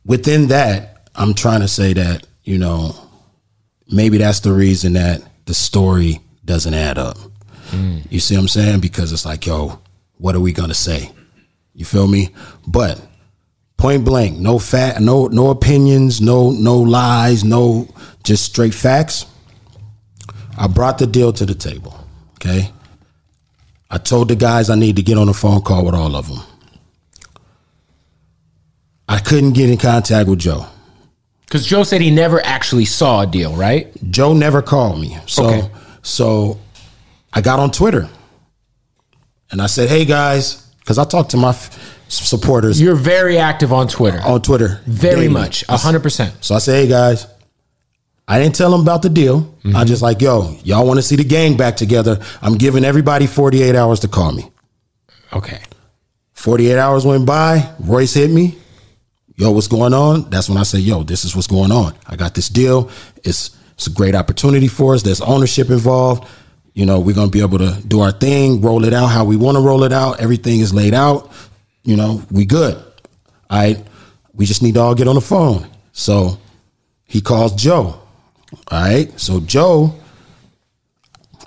within 0.06 0.48
that, 0.48 1.08
I'm 1.16 1.34
trying 1.34 1.62
to 1.62 1.70
say 1.70 1.94
that 1.94 2.28
you 2.44 2.58
know 2.58 2.94
maybe 3.90 4.18
that's 4.18 4.42
the 4.42 4.52
reason 4.52 4.92
that 4.94 5.22
the 5.46 5.54
story 5.54 6.20
doesn't 6.44 6.74
add 6.74 6.98
up. 6.98 7.18
You 8.10 8.20
see 8.20 8.36
what 8.36 8.42
I'm 8.42 8.48
saying? 8.50 8.82
Because 8.82 9.14
it's 9.14 9.26
like, 9.26 9.46
yo, 9.46 9.80
what 10.18 10.36
are 10.36 10.42
we 10.42 10.52
gonna 10.52 10.74
say? 10.74 11.14
You 11.74 11.86
feel 11.86 12.10
me? 12.10 12.36
But 12.68 13.00
point 13.78 14.04
blank, 14.04 14.38
no 14.38 14.60
fat, 14.60 15.02
no 15.02 15.28
no 15.28 15.50
opinions, 15.50 16.20
no 16.20 16.52
no 16.52 16.78
lies, 16.78 17.46
no 17.46 17.88
just 18.26 18.44
straight 18.44 18.74
facts. 18.74 19.26
I 20.62 20.68
brought 20.68 20.98
the 20.98 21.08
deal 21.08 21.32
to 21.34 21.46
the 21.46 21.56
table. 21.56 21.98
Okay. 22.36 22.72
I 23.89 23.98
told 23.98 24.28
the 24.28 24.36
guys 24.36 24.70
I 24.70 24.75
need 24.75 24.98
to 24.98 25.01
get 25.01 25.18
on 25.18 25.30
a 25.30 25.34
phone 25.34 25.62
call 25.62 25.86
with 25.86 25.96
all 25.96 26.16
of 26.16 26.28
them. 26.28 26.42
I 29.08 29.20
couldn't 29.20 29.54
get 29.54 29.70
in 29.70 29.78
contact 29.78 30.30
with 30.30 30.39
Joe. 30.39 30.66
Because 31.46 31.66
Joe 31.66 31.84
said 31.84 32.01
he 32.01 32.12
never 32.12 32.46
actually 32.46 32.86
saw 32.86 33.22
a 33.22 33.28
deal, 33.28 33.56
right? 33.56 33.88
Joe 34.12 34.34
never 34.34 34.62
called 34.62 35.00
me. 35.01 35.18
So 35.25 35.46
Okay. 35.48 35.70
so 36.04 36.60
I 37.34 37.42
got 37.42 37.60
on 37.60 37.72
Twitter 37.72 38.08
and 39.51 39.62
I 39.62 39.66
said, 39.66 39.89
"Hey 39.89 40.06
guys," 40.06 40.62
because 40.80 41.00
I 41.00 41.06
talked 41.06 41.32
to 41.32 41.38
my 41.38 41.50
f- 41.50 41.75
supporters 42.08 42.80
You're 42.80 42.96
very 42.96 43.39
active 43.39 43.74
on 43.74 43.88
Twitter. 43.88 44.22
on 44.22 44.42
Twitter 44.44 44.80
very 44.86 45.22
daily. 45.22 45.28
much. 45.30 45.63
a 45.70 45.75
100%. 45.78 46.32
So 46.42 46.54
I 46.54 46.60
said, 46.60 46.75
"Hey 46.84 46.88
guys." 46.88 47.25
I 48.29 48.39
didn't 48.39 48.53
tell 48.53 48.69
them 48.69 48.81
about 48.81 49.01
the 49.01 49.09
deal. 49.09 49.57
I 49.65 49.67
mm-hmm. 49.67 49.86
just 49.88 50.03
like, 50.03 50.21
yo, 50.21 50.55
y'all 50.63 50.86
want 50.86 51.00
to 51.00 51.01
see 51.01 51.15
the 51.15 51.24
gang 51.24 51.57
back 51.57 51.75
together. 51.75 52.19
I'm 52.43 52.59
giving 52.59 52.86
everybody 52.86 53.25
48 53.25 53.75
hours 53.75 54.01
to 54.01 54.07
call 54.07 54.31
me. 54.31 54.51
Okay. 55.33 55.59
48 56.33 56.77
hours 56.77 57.07
went 57.07 57.25
by. 57.25 57.74
Royce 57.79 58.13
hit 58.13 58.29
me. 58.29 58.55
Yo, 59.36 59.50
what's 59.50 59.67
going 59.67 59.95
on? 59.95 60.29
That's 60.29 60.48
when 60.48 60.59
I 60.59 60.63
said, 60.63 60.81
yo, 60.81 61.01
this 61.01 61.25
is 61.25 61.36
what's 61.36 61.48
going 61.48 61.71
on. 61.71 61.95
I 62.05 62.15
got 62.15 62.36
this 62.36 62.50
deal. 62.50 62.91
It's 63.24 63.57
it's 63.74 63.88
a 63.88 63.91
great 63.91 64.13
opportunity 64.13 64.67
for 64.67 64.93
us. 64.93 65.01
There's 65.01 65.21
ownership 65.21 65.69
involved. 65.69 66.29
You 66.74 66.86
know, 66.86 67.00
we're 67.00 67.15
gonna 67.15 67.31
be 67.31 67.41
able 67.41 67.57
to 67.59 67.81
do 67.88 68.01
our 68.01 68.12
thing, 68.12 68.62
roll 68.62 68.86
it 68.86 68.93
out 68.93 69.07
how 69.07 69.25
we 69.25 69.38
want 69.38 69.57
to 69.57 69.63
roll 69.63 69.83
it 69.83 69.93
out. 69.93 70.19
Everything 70.19 70.59
is 70.59 70.74
laid 70.74 70.93
out. 70.93 71.31
You 71.83 71.95
know, 71.95 72.21
we 72.29 72.45
good. 72.45 72.75
All 72.75 73.59
right. 73.59 73.83
We 74.33 74.45
just 74.45 74.62
need 74.62 74.75
to 74.75 74.81
all 74.81 74.93
get 74.93 75.07
on 75.07 75.15
the 75.15 75.21
phone. 75.21 75.67
So 75.93 76.38
he 77.05 77.21
calls 77.21 77.55
Joe. 77.55 78.00
All 78.70 78.82
right. 78.82 79.20
So 79.20 79.39
Joe, 79.39 79.96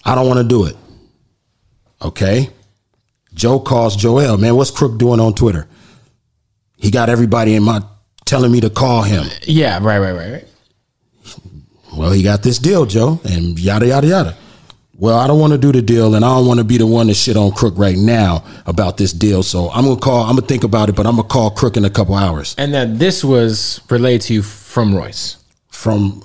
I 0.05 0.15
don't 0.15 0.27
want 0.27 0.39
to 0.39 0.45
do 0.45 0.67
it. 0.67 0.77
Okay. 2.01 2.51
Joe 3.35 3.61
calls 3.61 3.97
Joell, 3.97 4.39
man, 4.39 4.57
what's 4.57 4.71
Crook 4.71 4.99
doing 4.99 5.21
on 5.21 5.35
Twitter? 5.35 5.67
He 6.77 6.91
got 6.91 7.09
everybody 7.09 7.55
in 7.55 7.63
my 7.63 7.83
telling 8.25 8.53
me 8.53 8.61
to 8.61 8.71
call 8.71 9.03
him. 9.03 9.25
Yeah, 9.43 9.79
right, 9.83 9.99
right, 9.99 10.13
right, 10.13 10.33
right. 10.33 10.49
Well, 11.97 12.13
he 12.13 12.23
got 12.23 12.43
this 12.43 12.59
deal, 12.59 12.87
Joe, 12.87 13.21
and 13.25 13.59
yada 13.59 13.87
yada 13.87 14.07
yada. 14.07 14.37
Well, 14.97 15.19
I 15.19 15.27
don't 15.27 15.41
want 15.41 15.53
to 15.53 15.59
do 15.59 15.73
the 15.73 15.83
deal, 15.83 16.15
and 16.15 16.25
I 16.25 16.29
don't 16.37 16.47
want 16.47 16.59
to 16.59 16.65
be 16.65 16.79
the 16.79 16.87
one 16.87 17.09
to 17.09 17.15
shit 17.15 17.37
on 17.37 17.53
Crook 17.53 17.75
right 17.77 17.97
now 17.97 18.45
about 18.67 18.97
this 18.97 19.13
deal. 19.13 19.43
So 19.43 19.71
I'm 19.71 19.85
gonna 19.85 20.01
call. 20.01 20.25
I'm 20.25 20.37
gonna 20.37 20.47
think 20.47 20.65
about 20.65 20.89
it, 20.89 20.97
but 20.97 21.07
I'm 21.07 21.17
gonna 21.17 21.29
call 21.29 21.51
Crook 21.51 21.77
in 21.77 21.85
a 21.85 21.91
couple 21.91 22.15
hours. 22.15 22.55
And 22.59 22.73
then 22.73 22.99
this 22.99 23.25
was 23.25 23.81
relayed 23.91 24.23
to 24.23 24.35
you 24.35 24.43
from 24.43 24.95
Royce. 24.95 25.37
From 25.69 26.23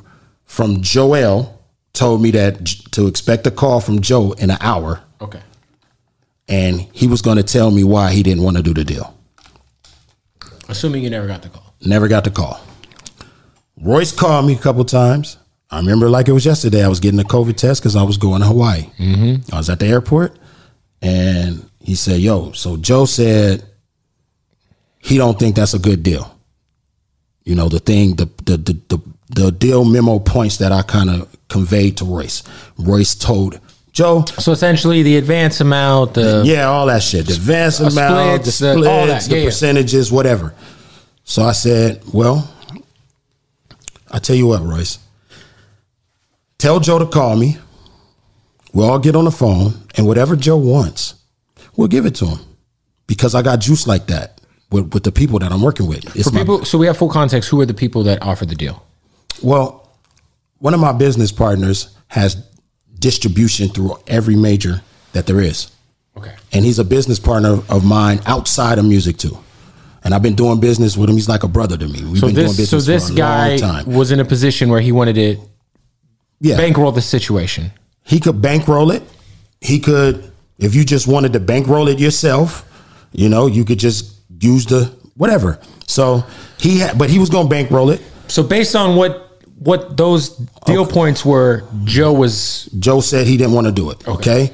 from 0.47 0.77
Joell 0.77 1.53
told 1.93 2.21
me 2.21 2.31
that 2.31 2.65
to 2.91 3.07
expect 3.07 3.45
a 3.47 3.51
call 3.51 3.79
from 3.79 4.01
Joe 4.01 4.31
in 4.33 4.49
an 4.49 4.57
hour, 4.61 5.01
Okay. 5.21 5.41
and 6.47 6.81
he 6.93 7.07
was 7.07 7.21
going 7.21 7.37
to 7.37 7.43
tell 7.43 7.69
me 7.71 7.83
why 7.83 8.11
he 8.11 8.23
didn't 8.23 8.43
want 8.43 8.57
to 8.57 8.63
do 8.63 8.73
the 8.73 8.83
deal. 8.83 9.13
Assuming 10.69 11.03
you 11.03 11.09
never 11.09 11.27
got 11.27 11.41
the 11.43 11.49
call. 11.49 11.73
Never 11.81 12.07
got 12.07 12.23
the 12.23 12.31
call. 12.31 12.59
Royce 13.79 14.11
called 14.11 14.45
me 14.47 14.53
a 14.53 14.57
couple 14.57 14.83
times. 14.85 15.37
I 15.69 15.79
remember 15.79 16.09
like 16.09 16.27
it 16.27 16.31
was 16.33 16.45
yesterday. 16.45 16.83
I 16.83 16.87
was 16.87 16.99
getting 16.99 17.19
a 17.19 17.23
COVID 17.23 17.55
test 17.57 17.81
because 17.81 17.95
I 17.95 18.03
was 18.03 18.17
going 18.17 18.41
to 18.41 18.47
Hawaii. 18.47 18.83
Mm-hmm. 18.97 19.53
I 19.53 19.57
was 19.57 19.69
at 19.69 19.79
the 19.79 19.85
airport, 19.87 20.37
and 21.01 21.69
he 21.79 21.95
said, 21.95 22.19
"Yo, 22.21 22.51
so 22.53 22.77
Joe 22.77 23.05
said 23.05 23.63
he 24.99 25.17
don't 25.17 25.37
think 25.37 25.55
that's 25.55 25.73
a 25.73 25.79
good 25.79 26.03
deal. 26.03 26.33
You 27.43 27.55
know, 27.55 27.69
the 27.69 27.79
thing, 27.79 28.15
the 28.15 28.25
the 28.45 28.57
the 28.57 28.73
the, 28.89 28.99
the 29.29 29.51
deal 29.51 29.83
memo 29.85 30.19
points 30.19 30.57
that 30.57 30.71
I 30.71 30.81
kind 30.83 31.09
of 31.09 31.27
conveyed 31.49 31.97
to 31.97 32.05
Royce. 32.05 32.43
Royce 32.77 33.15
told 33.15 33.59
Joe, 33.91 34.23
So 34.37 34.51
essentially, 34.51 35.01
the 35.03 35.17
advance 35.17 35.59
amount, 35.59 36.13
the 36.13 36.43
yeah, 36.45 36.65
all 36.65 36.85
that 36.85 37.01
shit. 37.01 37.25
The 37.25 37.33
advance 37.33 37.81
Uh, 37.81 37.85
amount, 37.87 38.43
the 38.45 38.51
splits, 38.51 38.59
the- 38.59 38.73
splits, 38.83 39.27
the 39.27 39.35
Yeah, 39.35 39.39
yeah. 39.41 39.45
percentages, 39.47 40.11
whatever. 40.11 40.53
So 41.23 41.43
I 41.43 41.51
said, 41.53 42.01
well, 42.13 42.47
I 44.11 44.19
tell 44.19 44.35
you 44.35 44.47
what, 44.47 44.63
Royce. 44.63 44.99
Tell 46.59 46.79
Joe 46.79 46.99
to 46.99 47.05
call 47.05 47.35
me. 47.35 47.57
We'll 48.73 48.89
all 48.89 48.99
get 48.99 49.15
on 49.15 49.25
the 49.25 49.31
phone, 49.31 49.73
and 49.95 50.05
whatever 50.05 50.35
Joe 50.35 50.57
wants, 50.57 51.15
we'll 51.75 51.87
give 51.87 52.05
it 52.05 52.15
to 52.15 52.25
him. 52.27 52.39
Because 53.07 53.33
I 53.33 53.41
got 53.41 53.59
juice 53.59 53.87
like 53.87 54.07
that 54.07 54.39
with, 54.69 54.93
with 54.93 55.03
the 55.03 55.11
people 55.11 55.39
that 55.39 55.51
I'm 55.51 55.61
working 55.61 55.87
with. 55.87 56.15
It's 56.15 56.27
for 56.29 56.33
my- 56.35 56.41
people. 56.41 56.65
So 56.65 56.77
we 56.77 56.85
have 56.87 56.97
full 56.97 57.09
context. 57.09 57.49
Who 57.49 57.59
are 57.61 57.65
the 57.65 57.73
people 57.73 58.03
that 58.03 58.21
offered 58.21 58.49
the 58.49 58.55
deal? 58.55 58.83
Well, 59.41 59.89
one 60.59 60.73
of 60.73 60.79
my 60.79 60.91
business 60.91 61.31
partners 61.31 61.95
has 62.07 62.35
distribution 62.99 63.69
through 63.69 63.95
every 64.07 64.35
major 64.35 64.81
that 65.13 65.25
there 65.27 65.39
is. 65.39 65.71
Okay. 66.17 66.33
and 66.51 66.65
he's 66.65 66.79
a 66.79 66.83
business 66.83 67.19
partner 67.19 67.59
of 67.69 67.85
mine 67.85 68.19
outside 68.25 68.79
of 68.79 68.85
music 68.85 69.17
too. 69.17 69.37
And 70.03 70.15
I've 70.15 70.23
been 70.23 70.33
doing 70.35 70.59
business 70.59 70.97
with 70.97 71.09
him. 71.11 71.15
He's 71.15 71.29
like 71.29 71.43
a 71.43 71.47
brother 71.47 71.77
to 71.77 71.87
me. 71.87 72.03
We've 72.03 72.17
So 72.19 72.25
been 72.27 72.35
doing 72.35 72.47
this, 72.47 72.57
business 72.57 72.85
so 72.85 72.91
this 72.91 73.07
for 73.09 73.13
a 73.13 73.17
guy 73.17 73.49
long 73.49 73.59
time. 73.59 73.85
was 73.85 74.11
in 74.11 74.19
a 74.19 74.25
position 74.25 74.69
where 74.69 74.81
he 74.81 74.91
wanted 74.91 75.13
to 75.15 75.37
Yeah, 76.39 76.57
bankroll 76.57 76.91
the 76.91 77.01
situation. 77.03 77.71
he 78.03 78.19
could 78.19 78.41
bankroll 78.41 78.89
it. 78.89 79.03
He 79.61 79.79
could, 79.79 80.31
if 80.57 80.73
you 80.73 80.83
just 80.83 81.07
wanted 81.07 81.33
to 81.33 81.39
bankroll 81.39 81.87
it 81.87 81.99
yourself, 81.99 82.65
you 83.11 83.29
know, 83.29 83.45
you 83.45 83.63
could 83.63 83.77
just 83.79 84.15
use 84.39 84.65
the 84.65 84.85
whatever. 85.17 85.59
So 85.85 86.23
he 86.59 86.79
had, 86.79 86.97
but 86.97 87.11
he 87.11 87.19
was 87.19 87.29
going 87.29 87.45
to 87.45 87.49
bankroll 87.49 87.91
it. 87.91 88.01
So 88.27 88.41
based 88.41 88.75
on 88.75 88.95
what 88.95 89.26
what 89.59 89.97
those 89.97 90.29
deal 90.65 90.85
points 90.85 91.25
were, 91.25 91.63
Joe 91.83 92.13
was 92.13 92.65
Joe 92.79 93.01
said 93.01 93.27
he 93.27 93.37
didn't 93.37 93.53
want 93.53 93.67
to 93.67 93.73
do 93.73 93.89
it. 93.89 94.07
Okay. 94.07 94.53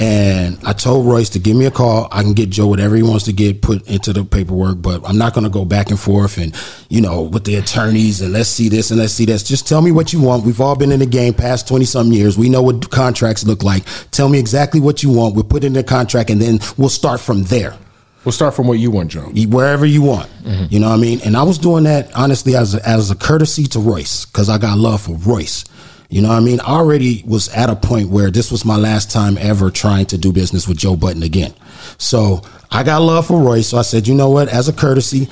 And 0.00 0.58
I 0.66 0.72
told 0.72 1.06
Royce 1.06 1.28
to 1.30 1.38
give 1.38 1.56
me 1.56 1.64
a 1.64 1.70
call. 1.70 2.08
I 2.10 2.22
can 2.22 2.32
get 2.32 2.50
Joe 2.50 2.66
whatever 2.66 2.96
he 2.96 3.04
wants 3.04 3.26
to 3.26 3.32
get 3.32 3.62
put 3.62 3.86
into 3.88 4.12
the 4.12 4.24
paperwork, 4.24 4.82
but 4.82 5.08
I'm 5.08 5.16
not 5.16 5.32
going 5.32 5.44
to 5.44 5.50
go 5.50 5.64
back 5.64 5.90
and 5.90 6.00
forth 6.00 6.38
and, 6.38 6.56
you 6.88 7.00
know, 7.00 7.22
with 7.22 7.44
the 7.44 7.54
attorneys 7.54 8.20
and 8.20 8.32
let's 8.32 8.48
see 8.48 8.68
this 8.68 8.90
and 8.90 8.98
let's 8.98 9.12
see 9.12 9.26
this. 9.26 9.44
Just 9.44 9.68
tell 9.68 9.80
me 9.80 9.92
what 9.92 10.12
you 10.12 10.20
want. 10.20 10.44
We've 10.44 10.60
all 10.60 10.74
been 10.74 10.90
in 10.90 10.98
the 10.98 11.06
game 11.06 11.34
past 11.34 11.68
20 11.68 11.84
some 11.84 12.10
years. 12.12 12.36
We 12.36 12.48
know 12.48 12.62
what 12.62 12.90
contracts 12.90 13.44
look 13.44 13.62
like. 13.62 13.84
Tell 14.10 14.28
me 14.28 14.40
exactly 14.40 14.80
what 14.80 15.04
you 15.04 15.10
want. 15.10 15.36
We'll 15.36 15.44
put 15.44 15.62
it 15.62 15.68
in 15.68 15.74
the 15.74 15.84
contract 15.84 16.30
and 16.30 16.42
then 16.42 16.58
we'll 16.76 16.88
start 16.88 17.20
from 17.20 17.44
there 17.44 17.76
We'll 18.24 18.32
start 18.32 18.54
from 18.54 18.68
what 18.68 18.78
you 18.78 18.90
want, 18.90 19.10
Joe. 19.10 19.30
wherever 19.48 19.84
you 19.84 20.02
want. 20.02 20.30
Mm-hmm. 20.42 20.66
You 20.70 20.80
know 20.80 20.90
what 20.90 20.98
I 20.98 21.00
mean? 21.00 21.20
And 21.24 21.36
I 21.36 21.42
was 21.42 21.58
doing 21.58 21.84
that 21.84 22.14
honestly 22.14 22.54
as 22.54 22.74
a, 22.74 22.88
as 22.88 23.10
a 23.10 23.16
courtesy 23.16 23.64
to 23.66 23.80
Royce 23.80 24.26
because 24.26 24.48
I 24.48 24.58
got 24.58 24.78
love 24.78 25.02
for 25.02 25.16
Royce. 25.16 25.64
You 26.08 26.20
know 26.20 26.28
what 26.28 26.36
I 26.36 26.40
mean? 26.40 26.60
I 26.60 26.66
already 26.72 27.24
was 27.26 27.48
at 27.48 27.70
a 27.70 27.74
point 27.74 28.10
where 28.10 28.30
this 28.30 28.52
was 28.52 28.64
my 28.64 28.76
last 28.76 29.10
time 29.10 29.38
ever 29.38 29.70
trying 29.70 30.06
to 30.06 30.18
do 30.18 30.30
business 30.30 30.68
with 30.68 30.76
Joe 30.76 30.94
Budden 30.94 31.22
again. 31.22 31.54
So 31.96 32.42
I 32.70 32.82
got 32.82 33.00
love 33.00 33.26
for 33.26 33.40
Royce. 33.40 33.68
So 33.68 33.78
I 33.78 33.82
said, 33.82 34.06
you 34.06 34.14
know 34.14 34.28
what? 34.28 34.48
As 34.48 34.68
a 34.68 34.72
courtesy, 34.74 35.28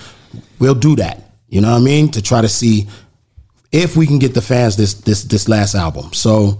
we'll 0.58 0.74
do 0.74 0.96
that. 0.96 1.34
You 1.48 1.60
know 1.60 1.70
what 1.70 1.82
I 1.82 1.84
mean? 1.84 2.10
To 2.12 2.22
try 2.22 2.40
to 2.40 2.48
see 2.48 2.88
if 3.72 3.96
we 3.96 4.06
can 4.06 4.18
get 4.18 4.34
the 4.34 4.40
fans 4.40 4.76
this 4.76 4.94
this 4.94 5.24
this 5.24 5.48
last 5.48 5.74
album. 5.74 6.12
So, 6.12 6.58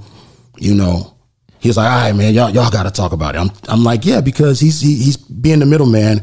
you 0.59 0.75
know, 0.75 1.15
he 1.61 1.69
was 1.69 1.77
like, 1.77 1.91
"All 1.91 1.99
right, 1.99 2.13
man, 2.13 2.35
y'all 2.35 2.51
y'all 2.51 2.71
got 2.71 2.85
to 2.85 2.91
talk 2.91 3.13
about 3.13 3.35
it." 3.35 3.39
I'm 3.39 3.51
I'm 3.69 3.85
like, 3.85 4.05
"Yeah," 4.05 4.21
because 4.21 4.59
he's 4.61 4.81
he, 4.81 4.97
he's 4.97 5.17
being 5.17 5.61
the 5.61 5.67
middleman. 5.67 6.23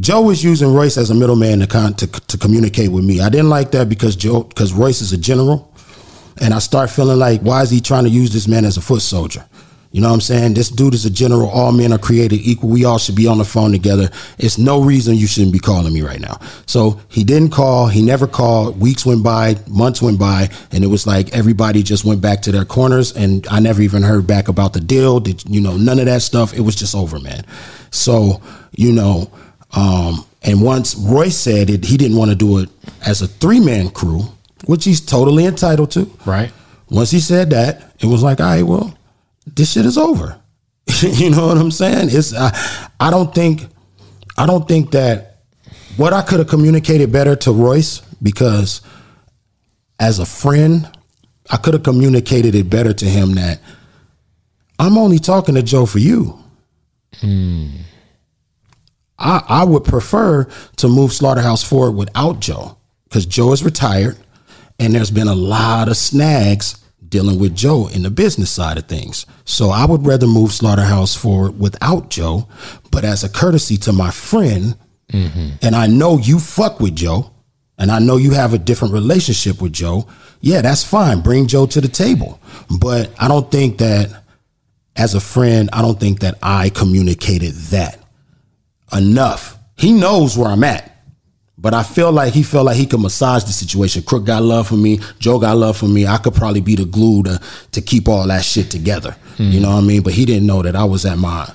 Joe 0.00 0.22
was 0.22 0.42
using 0.42 0.72
Royce 0.74 0.96
as 0.96 1.10
a 1.10 1.14
middleman 1.14 1.60
to 1.60 1.66
con 1.66 1.94
to 1.94 2.06
to 2.06 2.38
communicate 2.38 2.90
with 2.90 3.04
me. 3.04 3.20
I 3.20 3.28
didn't 3.28 3.50
like 3.50 3.70
that 3.72 3.88
because 3.88 4.16
Joe 4.16 4.44
because 4.44 4.72
Royce 4.72 5.00
is 5.00 5.12
a 5.12 5.18
general, 5.18 5.72
and 6.40 6.54
I 6.54 6.58
start 6.58 6.90
feeling 6.90 7.18
like, 7.18 7.42
why 7.42 7.62
is 7.62 7.70
he 7.70 7.80
trying 7.80 8.04
to 8.04 8.10
use 8.10 8.32
this 8.32 8.48
man 8.48 8.64
as 8.64 8.76
a 8.76 8.80
foot 8.80 9.02
soldier? 9.02 9.44
You 9.98 10.02
know 10.02 10.10
what 10.10 10.14
I'm 10.14 10.20
saying? 10.20 10.54
This 10.54 10.68
dude 10.68 10.94
is 10.94 11.04
a 11.06 11.10
general. 11.10 11.50
All 11.50 11.72
men 11.72 11.92
are 11.92 11.98
created 11.98 12.36
equal. 12.36 12.68
We 12.68 12.84
all 12.84 12.98
should 12.98 13.16
be 13.16 13.26
on 13.26 13.38
the 13.38 13.44
phone 13.44 13.72
together. 13.72 14.10
It's 14.38 14.56
no 14.56 14.80
reason 14.80 15.16
you 15.16 15.26
shouldn't 15.26 15.52
be 15.52 15.58
calling 15.58 15.92
me 15.92 16.02
right 16.02 16.20
now. 16.20 16.38
So 16.66 17.00
he 17.08 17.24
didn't 17.24 17.50
call. 17.50 17.88
He 17.88 18.00
never 18.00 18.28
called. 18.28 18.78
Weeks 18.80 19.04
went 19.04 19.24
by, 19.24 19.56
months 19.66 20.00
went 20.00 20.16
by, 20.16 20.50
and 20.70 20.84
it 20.84 20.86
was 20.86 21.04
like 21.04 21.34
everybody 21.34 21.82
just 21.82 22.04
went 22.04 22.20
back 22.20 22.42
to 22.42 22.52
their 22.52 22.64
corners. 22.64 23.10
And 23.10 23.44
I 23.48 23.58
never 23.58 23.82
even 23.82 24.04
heard 24.04 24.24
back 24.24 24.46
about 24.46 24.72
the 24.72 24.78
deal. 24.78 25.18
Did 25.18 25.42
you 25.50 25.60
know 25.60 25.76
none 25.76 25.98
of 25.98 26.06
that 26.06 26.22
stuff? 26.22 26.54
It 26.54 26.60
was 26.60 26.76
just 26.76 26.94
over, 26.94 27.18
man. 27.18 27.44
So 27.90 28.40
you 28.76 28.92
know, 28.92 29.32
um, 29.74 30.24
and 30.44 30.62
once 30.62 30.94
Roy 30.94 31.28
said 31.28 31.70
it, 31.70 31.84
he 31.84 31.96
didn't 31.96 32.16
want 32.16 32.30
to 32.30 32.36
do 32.36 32.58
it 32.58 32.68
as 33.04 33.20
a 33.20 33.26
three 33.26 33.58
man 33.58 33.90
crew, 33.90 34.20
which 34.66 34.84
he's 34.84 35.00
totally 35.00 35.44
entitled 35.44 35.90
to. 35.90 36.08
Right. 36.24 36.52
Once 36.88 37.10
he 37.10 37.18
said 37.18 37.50
that, 37.50 37.96
it 37.98 38.06
was 38.06 38.22
like, 38.22 38.38
all 38.38 38.46
right, 38.46 38.62
well, 38.62 38.96
this 39.54 39.72
shit 39.72 39.86
is 39.86 39.98
over. 39.98 40.40
you 41.02 41.30
know 41.30 41.48
what 41.48 41.58
I'm 41.58 41.70
saying? 41.70 42.08
It's 42.10 42.34
I, 42.34 42.56
I 42.98 43.10
don't 43.10 43.34
think 43.34 43.66
I 44.36 44.46
don't 44.46 44.66
think 44.66 44.92
that 44.92 45.42
what 45.96 46.12
I 46.12 46.22
could 46.22 46.38
have 46.38 46.48
communicated 46.48 47.12
better 47.12 47.36
to 47.36 47.52
Royce 47.52 48.00
because 48.22 48.82
as 49.98 50.18
a 50.18 50.26
friend, 50.26 50.88
I 51.50 51.56
could 51.56 51.74
have 51.74 51.82
communicated 51.82 52.54
it 52.54 52.70
better 52.70 52.92
to 52.92 53.04
him 53.04 53.34
that 53.34 53.60
I'm 54.78 54.96
only 54.96 55.18
talking 55.18 55.56
to 55.56 55.62
Joe 55.62 55.86
for 55.86 55.98
you. 55.98 56.38
Hmm. 57.20 57.68
I, 59.18 59.42
I 59.48 59.64
would 59.64 59.84
prefer 59.84 60.44
to 60.76 60.88
move 60.88 61.12
Slaughterhouse 61.12 61.64
forward 61.64 61.96
without 61.96 62.38
Joe 62.38 62.78
because 63.04 63.26
Joe 63.26 63.52
is 63.52 63.64
retired 63.64 64.16
and 64.78 64.94
there's 64.94 65.10
been 65.10 65.26
a 65.26 65.34
lot 65.34 65.88
of 65.88 65.96
snags 65.96 66.77
dealing 67.08 67.38
with 67.38 67.56
Joe 67.56 67.88
in 67.88 68.02
the 68.02 68.10
business 68.10 68.50
side 68.50 68.78
of 68.78 68.86
things. 68.86 69.26
So 69.44 69.70
I 69.70 69.84
would 69.86 70.06
rather 70.06 70.26
move 70.26 70.52
Slaughterhouse 70.52 71.14
forward 71.14 71.58
without 71.58 72.10
Joe, 72.10 72.48
but 72.90 73.04
as 73.04 73.24
a 73.24 73.28
courtesy 73.28 73.76
to 73.78 73.92
my 73.92 74.10
friend, 74.10 74.76
mm-hmm. 75.10 75.56
and 75.62 75.74
I 75.74 75.86
know 75.86 76.18
you 76.18 76.38
fuck 76.38 76.80
with 76.80 76.96
Joe, 76.96 77.30
and 77.78 77.90
I 77.90 77.98
know 77.98 78.16
you 78.16 78.32
have 78.32 78.54
a 78.54 78.58
different 78.58 78.94
relationship 78.94 79.62
with 79.62 79.72
Joe, 79.72 80.08
yeah, 80.40 80.62
that's 80.62 80.84
fine. 80.84 81.20
Bring 81.20 81.46
Joe 81.46 81.66
to 81.66 81.80
the 81.80 81.88
table. 81.88 82.40
But 82.78 83.12
I 83.18 83.28
don't 83.28 83.50
think 83.50 83.78
that 83.78 84.22
as 84.96 85.14
a 85.14 85.20
friend, 85.20 85.70
I 85.72 85.82
don't 85.82 85.98
think 85.98 86.20
that 86.20 86.38
I 86.42 86.70
communicated 86.70 87.54
that 87.70 87.98
enough. 88.92 89.58
He 89.76 89.92
knows 89.92 90.36
where 90.36 90.48
I'm 90.48 90.64
at. 90.64 90.97
But 91.60 91.74
I 91.74 91.82
feel 91.82 92.12
like 92.12 92.32
he 92.32 92.44
felt 92.44 92.66
like 92.66 92.76
he 92.76 92.86
could 92.86 93.00
massage 93.00 93.42
the 93.44 93.52
situation. 93.52 94.02
Crook 94.02 94.24
got 94.24 94.42
love 94.42 94.68
for 94.68 94.76
me. 94.76 95.00
Joe 95.18 95.40
got 95.40 95.56
love 95.56 95.76
for 95.76 95.86
me. 95.86 96.06
I 96.06 96.18
could 96.18 96.34
probably 96.34 96.60
be 96.60 96.76
the 96.76 96.84
glue 96.84 97.24
to 97.24 97.40
to 97.72 97.80
keep 97.80 98.08
all 98.08 98.26
that 98.28 98.44
shit 98.44 98.70
together. 98.70 99.16
You 99.38 99.60
know 99.60 99.70
what 99.70 99.84
I 99.84 99.86
mean? 99.86 100.02
But 100.02 100.14
he 100.14 100.24
didn't 100.24 100.46
know 100.46 100.62
that 100.62 100.74
I 100.74 100.84
was 100.84 101.04
at 101.04 101.16
my 101.16 101.48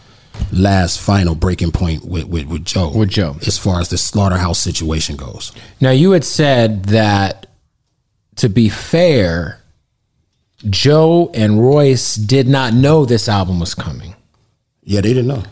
last 0.51 1.01
final 1.01 1.35
breaking 1.35 1.71
point 1.71 2.05
with, 2.05 2.25
with, 2.25 2.47
with 2.47 2.65
Joe. 2.65 2.91
With 2.95 3.09
Joe. 3.09 3.35
As 3.45 3.57
far 3.57 3.81
as 3.81 3.89
the 3.89 3.97
slaughterhouse 3.97 4.59
situation 4.59 5.15
goes. 5.15 5.51
Now 5.81 5.91
you 5.91 6.11
had 6.11 6.23
said 6.23 6.85
that 6.85 7.47
to 8.37 8.49
be 8.49 8.69
fair, 8.69 9.61
Joe 10.69 11.29
and 11.33 11.61
Royce 11.61 12.15
did 12.15 12.47
not 12.47 12.73
know 12.73 13.05
this 13.05 13.27
album 13.27 13.59
was 13.59 13.75
coming. 13.75 14.15
Yeah, 14.83 15.01
they 15.01 15.13
didn't 15.13 15.27
know. 15.27 15.43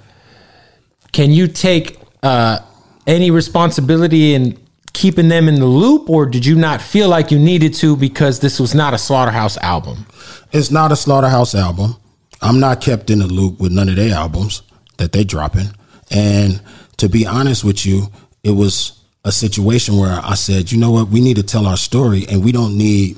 Can 1.12 1.32
you 1.32 1.48
take 1.48 2.00
uh, 2.24 2.60
any 3.08 3.32
responsibility 3.32 4.34
in 4.34 4.58
keeping 4.94 5.30
them 5.30 5.48
in 5.48 5.56
the 5.56 5.66
loop, 5.66 6.10
or 6.10 6.26
did 6.26 6.46
you 6.46 6.56
not 6.56 6.82
feel 6.82 7.10
like 7.10 7.32
you 7.32 7.40
needed 7.40 7.74
to 7.76 7.96
because 7.96 8.40
this 8.40 8.60
was 8.60 8.76
not 8.76 8.94
a 8.94 8.98
Slaughterhouse 8.98 9.58
album? 9.58 10.06
It's 10.52 10.70
not 10.70 10.92
a 10.92 10.96
slaughterhouse 10.96 11.56
album. 11.56 11.96
I'm 12.42 12.60
not 12.60 12.82
kept 12.82 13.10
in 13.10 13.20
the 13.20 13.28
loop 13.28 13.60
with 13.60 13.72
none 13.72 13.88
of 13.88 13.96
their 13.96 14.14
albums 14.14 14.64
that 14.98 15.12
they 15.12 15.24
dropping. 15.24 15.68
And 16.10 16.62
to 16.98 17.08
be 17.08 17.26
honest 17.26 17.64
with 17.64 17.86
you, 17.86 18.08
it 18.44 18.52
was 18.52 19.00
a 19.24 19.32
situation 19.32 19.98
where 19.98 20.20
I 20.24 20.34
said, 20.34 20.72
you 20.72 20.80
know 20.80 20.92
what, 20.92 21.08
we 21.08 21.22
need 21.22 21.38
to 21.38 21.44
tell 21.44 21.68
our 21.68 21.78
story 21.78 22.26
and 22.28 22.44
we 22.44 22.52
don't 22.52 22.78
need 22.78 23.18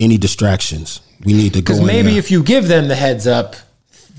any 0.00 0.18
distractions. 0.18 1.00
We 1.24 1.32
need 1.32 1.54
to 1.54 1.62
go 1.62 1.74
Because 1.74 1.86
maybe 1.86 2.18
if 2.18 2.30
you 2.30 2.42
give 2.42 2.68
them 2.68 2.88
the 2.88 2.96
heads 2.96 3.26
up, 3.26 3.56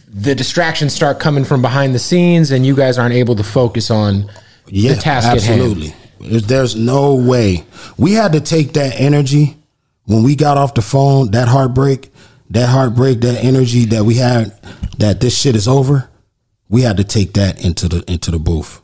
the 0.07 0.33
distractions 0.33 0.93
start 0.93 1.19
coming 1.19 1.43
from 1.43 1.61
behind 1.61 1.93
the 1.93 1.99
scenes, 1.99 2.51
and 2.51 2.65
you 2.65 2.73
guys 2.73 2.97
aren't 2.97 3.13
able 3.13 3.35
to 3.35 3.43
focus 3.43 3.91
on 3.91 4.31
yeah, 4.67 4.93
the 4.93 5.01
task 5.01 5.27
absolutely. 5.27 5.93
There's, 6.19 6.47
there's 6.47 6.75
no 6.75 7.15
way. 7.15 7.65
We 7.97 8.13
had 8.13 8.33
to 8.33 8.41
take 8.41 8.73
that 8.73 8.99
energy 8.99 9.57
when 10.05 10.23
we 10.23 10.35
got 10.35 10.57
off 10.57 10.73
the 10.73 10.81
phone, 10.81 11.31
that 11.31 11.47
heartbreak, 11.47 12.11
that 12.51 12.69
heartbreak, 12.69 13.21
that 13.21 13.43
energy 13.43 13.85
that 13.85 14.03
we 14.03 14.15
had, 14.15 14.57
that 14.97 15.19
this 15.19 15.37
shit 15.39 15.55
is 15.55 15.67
over. 15.67 16.09
We 16.69 16.81
had 16.81 16.97
to 16.97 17.03
take 17.03 17.33
that 17.33 17.63
into 17.63 17.87
the 17.87 18.03
into 18.11 18.31
the 18.31 18.39
booth. 18.39 18.81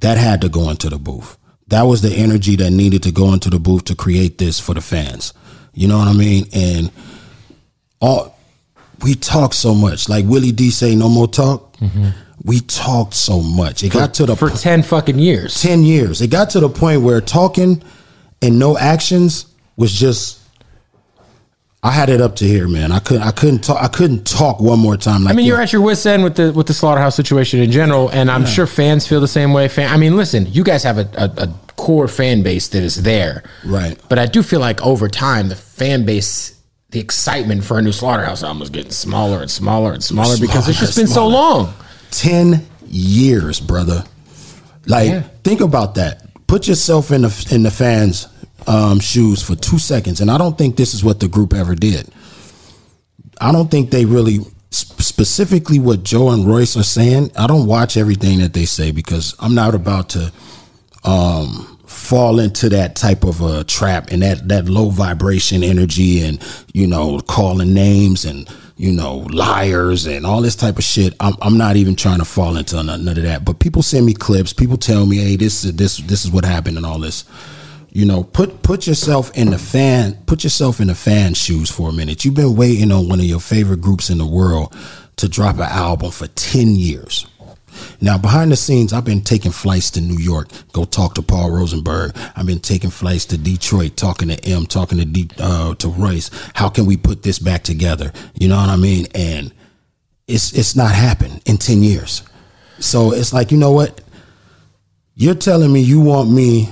That 0.00 0.18
had 0.18 0.40
to 0.42 0.48
go 0.48 0.70
into 0.70 0.88
the 0.88 0.98
booth. 0.98 1.38
That 1.68 1.82
was 1.82 2.02
the 2.02 2.12
energy 2.14 2.56
that 2.56 2.70
needed 2.70 3.02
to 3.04 3.12
go 3.12 3.32
into 3.32 3.50
the 3.50 3.58
booth 3.58 3.84
to 3.84 3.94
create 3.94 4.38
this 4.38 4.60
for 4.60 4.74
the 4.74 4.80
fans. 4.80 5.32
You 5.72 5.88
know 5.88 5.98
what 5.98 6.08
I 6.08 6.12
mean? 6.12 6.46
And 6.52 6.90
all 8.00 8.36
we 9.02 9.14
talked 9.14 9.54
so 9.54 9.74
much. 9.74 10.08
Like 10.08 10.24
Willie 10.26 10.52
D 10.52 10.70
say, 10.70 10.94
no 10.94 11.08
more 11.08 11.28
talk. 11.28 11.76
We 12.42 12.60
talked 12.60 13.14
so 13.14 13.40
much. 13.40 13.82
It 13.84 13.92
got 13.92 14.14
to 14.14 14.26
the 14.26 14.36
for 14.36 14.50
po- 14.50 14.56
ten 14.56 14.82
fucking 14.82 15.18
years. 15.18 15.60
10 15.62 15.84
years. 15.84 16.20
It 16.20 16.28
got 16.30 16.50
to 16.50 16.60
the 16.60 16.68
point 16.68 17.02
where 17.02 17.20
talking 17.20 17.82
and 18.42 18.58
no 18.58 18.76
actions 18.76 19.46
was 19.76 19.92
just 19.92 20.40
I 21.82 21.90
had 21.90 22.08
it 22.08 22.20
up 22.22 22.36
to 22.36 22.46
here, 22.46 22.66
man. 22.66 22.92
I 22.92 22.98
couldn't 22.98 23.22
I 23.22 23.30
couldn't 23.30 23.60
talk 23.60 23.82
I 23.82 23.88
couldn't 23.88 24.26
talk 24.26 24.58
one 24.58 24.78
more 24.78 24.96
time 24.96 25.24
like 25.24 25.34
I 25.34 25.36
mean, 25.36 25.46
you're 25.46 25.60
at 25.60 25.72
your 25.72 25.82
wits 25.82 26.06
end 26.06 26.24
with 26.24 26.34
the 26.36 26.50
with 26.52 26.66
the 26.66 26.74
slaughterhouse 26.74 27.14
situation 27.14 27.60
in 27.60 27.70
general, 27.70 28.08
and 28.08 28.30
I'm 28.30 28.46
sure 28.46 28.66
fans 28.66 29.06
feel 29.06 29.20
the 29.20 29.28
same 29.28 29.52
way. 29.52 29.68
Fan, 29.68 29.92
I 29.92 29.98
mean, 29.98 30.16
listen, 30.16 30.46
you 30.50 30.64
guys 30.64 30.82
have 30.82 30.96
a, 30.98 31.08
a, 31.14 31.44
a 31.44 31.54
core 31.76 32.08
fan 32.08 32.42
base 32.42 32.68
that 32.68 32.82
is 32.82 33.02
there, 33.02 33.42
Right. 33.64 34.00
But 34.08 34.18
I 34.18 34.24
do 34.26 34.42
feel 34.42 34.60
like 34.60 34.80
over 34.82 35.08
time, 35.08 35.50
the 35.50 35.56
fan 35.56 36.06
base, 36.06 36.58
the 36.90 37.00
excitement 37.00 37.64
for 37.64 37.78
a 37.78 37.82
new 37.82 37.92
slaughterhouse 37.92 38.42
album 38.42 38.62
is 38.62 38.70
getting 38.70 38.90
smaller 38.90 39.42
and 39.42 39.50
smaller 39.50 39.92
and 39.92 40.02
smaller 40.02 40.38
because 40.40 40.68
it's 40.68 40.80
just 40.80 40.96
been 40.96 41.06
so 41.06 41.26
long. 41.28 41.74
10 42.18 42.66
years, 42.86 43.60
brother. 43.60 44.04
Like 44.86 45.10
Yeah. 45.10 45.22
think 45.42 45.60
about 45.60 45.94
that. 45.96 46.22
Put 46.46 46.68
yourself 46.68 47.10
in 47.10 47.22
the 47.22 47.48
in 47.50 47.62
the 47.62 47.70
fans 47.70 48.28
um, 48.66 48.98
shoes 49.00 49.42
for 49.42 49.54
2 49.54 49.78
seconds 49.78 50.20
and 50.20 50.30
I 50.30 50.38
don't 50.38 50.56
think 50.56 50.76
this 50.76 50.94
is 50.94 51.02
what 51.04 51.20
the 51.20 51.28
group 51.28 51.52
ever 51.54 51.74
did. 51.74 52.08
I 53.40 53.52
don't 53.52 53.70
think 53.70 53.90
they 53.90 54.04
really 54.04 54.38
specifically 54.70 55.78
what 55.78 56.02
Joe 56.02 56.30
and 56.30 56.46
Royce 56.46 56.76
are 56.76 56.82
saying. 56.82 57.30
I 57.36 57.46
don't 57.46 57.66
watch 57.66 57.96
everything 57.96 58.38
that 58.40 58.52
they 58.54 58.64
say 58.64 58.90
because 58.90 59.34
I'm 59.38 59.54
not 59.54 59.74
about 59.74 60.08
to 60.10 60.32
um, 61.04 61.78
fall 61.86 62.40
into 62.40 62.68
that 62.70 62.96
type 62.96 63.24
of 63.24 63.40
a 63.40 63.64
trap 63.64 64.08
and 64.10 64.22
that 64.22 64.48
that 64.48 64.66
low 64.68 64.90
vibration 64.90 65.62
energy 65.62 66.22
and 66.22 66.38
you 66.72 66.86
know 66.86 67.20
calling 67.20 67.72
names 67.74 68.24
and 68.24 68.48
you 68.76 68.92
know 68.92 69.18
liars 69.30 70.06
and 70.06 70.26
all 70.26 70.40
this 70.40 70.56
type 70.56 70.78
of 70.78 70.84
shit. 70.84 71.14
I'm 71.20 71.34
I'm 71.40 71.58
not 71.58 71.76
even 71.76 71.96
trying 71.96 72.18
to 72.18 72.24
fall 72.24 72.56
into 72.56 72.82
none, 72.82 73.04
none 73.04 73.16
of 73.16 73.22
that. 73.24 73.44
But 73.44 73.58
people 73.58 73.82
send 73.82 74.06
me 74.06 74.14
clips. 74.14 74.52
People 74.52 74.76
tell 74.76 75.06
me, 75.06 75.18
hey, 75.18 75.36
this 75.36 75.64
is 75.64 75.74
this 75.76 75.98
this 75.98 76.24
is 76.24 76.30
what 76.30 76.44
happened 76.44 76.76
and 76.76 76.86
all 76.86 76.98
this. 76.98 77.24
You 77.90 78.04
know, 78.04 78.24
put 78.24 78.62
put 78.62 78.86
yourself 78.86 79.30
in 79.36 79.50
the 79.50 79.58
fan, 79.58 80.18
put 80.26 80.42
yourself 80.42 80.80
in 80.80 80.88
the 80.88 80.94
fan 80.94 81.34
shoes 81.34 81.70
for 81.70 81.90
a 81.90 81.92
minute. 81.92 82.24
You've 82.24 82.34
been 82.34 82.56
waiting 82.56 82.90
on 82.90 83.08
one 83.08 83.20
of 83.20 83.26
your 83.26 83.40
favorite 83.40 83.80
groups 83.80 84.10
in 84.10 84.18
the 84.18 84.26
world 84.26 84.74
to 85.16 85.28
drop 85.28 85.56
an 85.56 85.62
album 85.62 86.10
for 86.10 86.26
10 86.26 86.74
years. 86.74 87.26
Now, 88.00 88.18
behind 88.18 88.52
the 88.52 88.56
scenes, 88.56 88.92
I've 88.92 89.04
been 89.04 89.22
taking 89.22 89.52
flights 89.52 89.90
to 89.92 90.00
New 90.00 90.18
York, 90.18 90.48
go 90.72 90.84
talk 90.84 91.14
to 91.14 91.22
Paul 91.22 91.50
Rosenberg. 91.50 92.16
I've 92.36 92.46
been 92.46 92.60
taking 92.60 92.90
flights 92.90 93.24
to 93.26 93.38
Detroit, 93.38 93.96
talking 93.96 94.28
to 94.28 94.44
M, 94.44 94.66
talking 94.66 94.98
to 94.98 95.04
D, 95.04 95.28
uh, 95.38 95.74
to 95.76 95.88
Royce. 95.88 96.30
How 96.54 96.68
can 96.68 96.86
we 96.86 96.96
put 96.96 97.22
this 97.22 97.38
back 97.38 97.62
together? 97.62 98.12
You 98.34 98.48
know 98.48 98.56
what 98.56 98.68
I 98.68 98.76
mean? 98.76 99.06
And 99.14 99.52
it's 100.26 100.52
it's 100.52 100.74
not 100.74 100.94
happened 100.94 101.42
in 101.46 101.58
ten 101.58 101.82
years. 101.82 102.22
So 102.78 103.12
it's 103.12 103.32
like 103.32 103.52
you 103.52 103.58
know 103.58 103.72
what? 103.72 104.00
You're 105.14 105.34
telling 105.34 105.72
me 105.72 105.80
you 105.80 106.00
want 106.00 106.30
me 106.30 106.70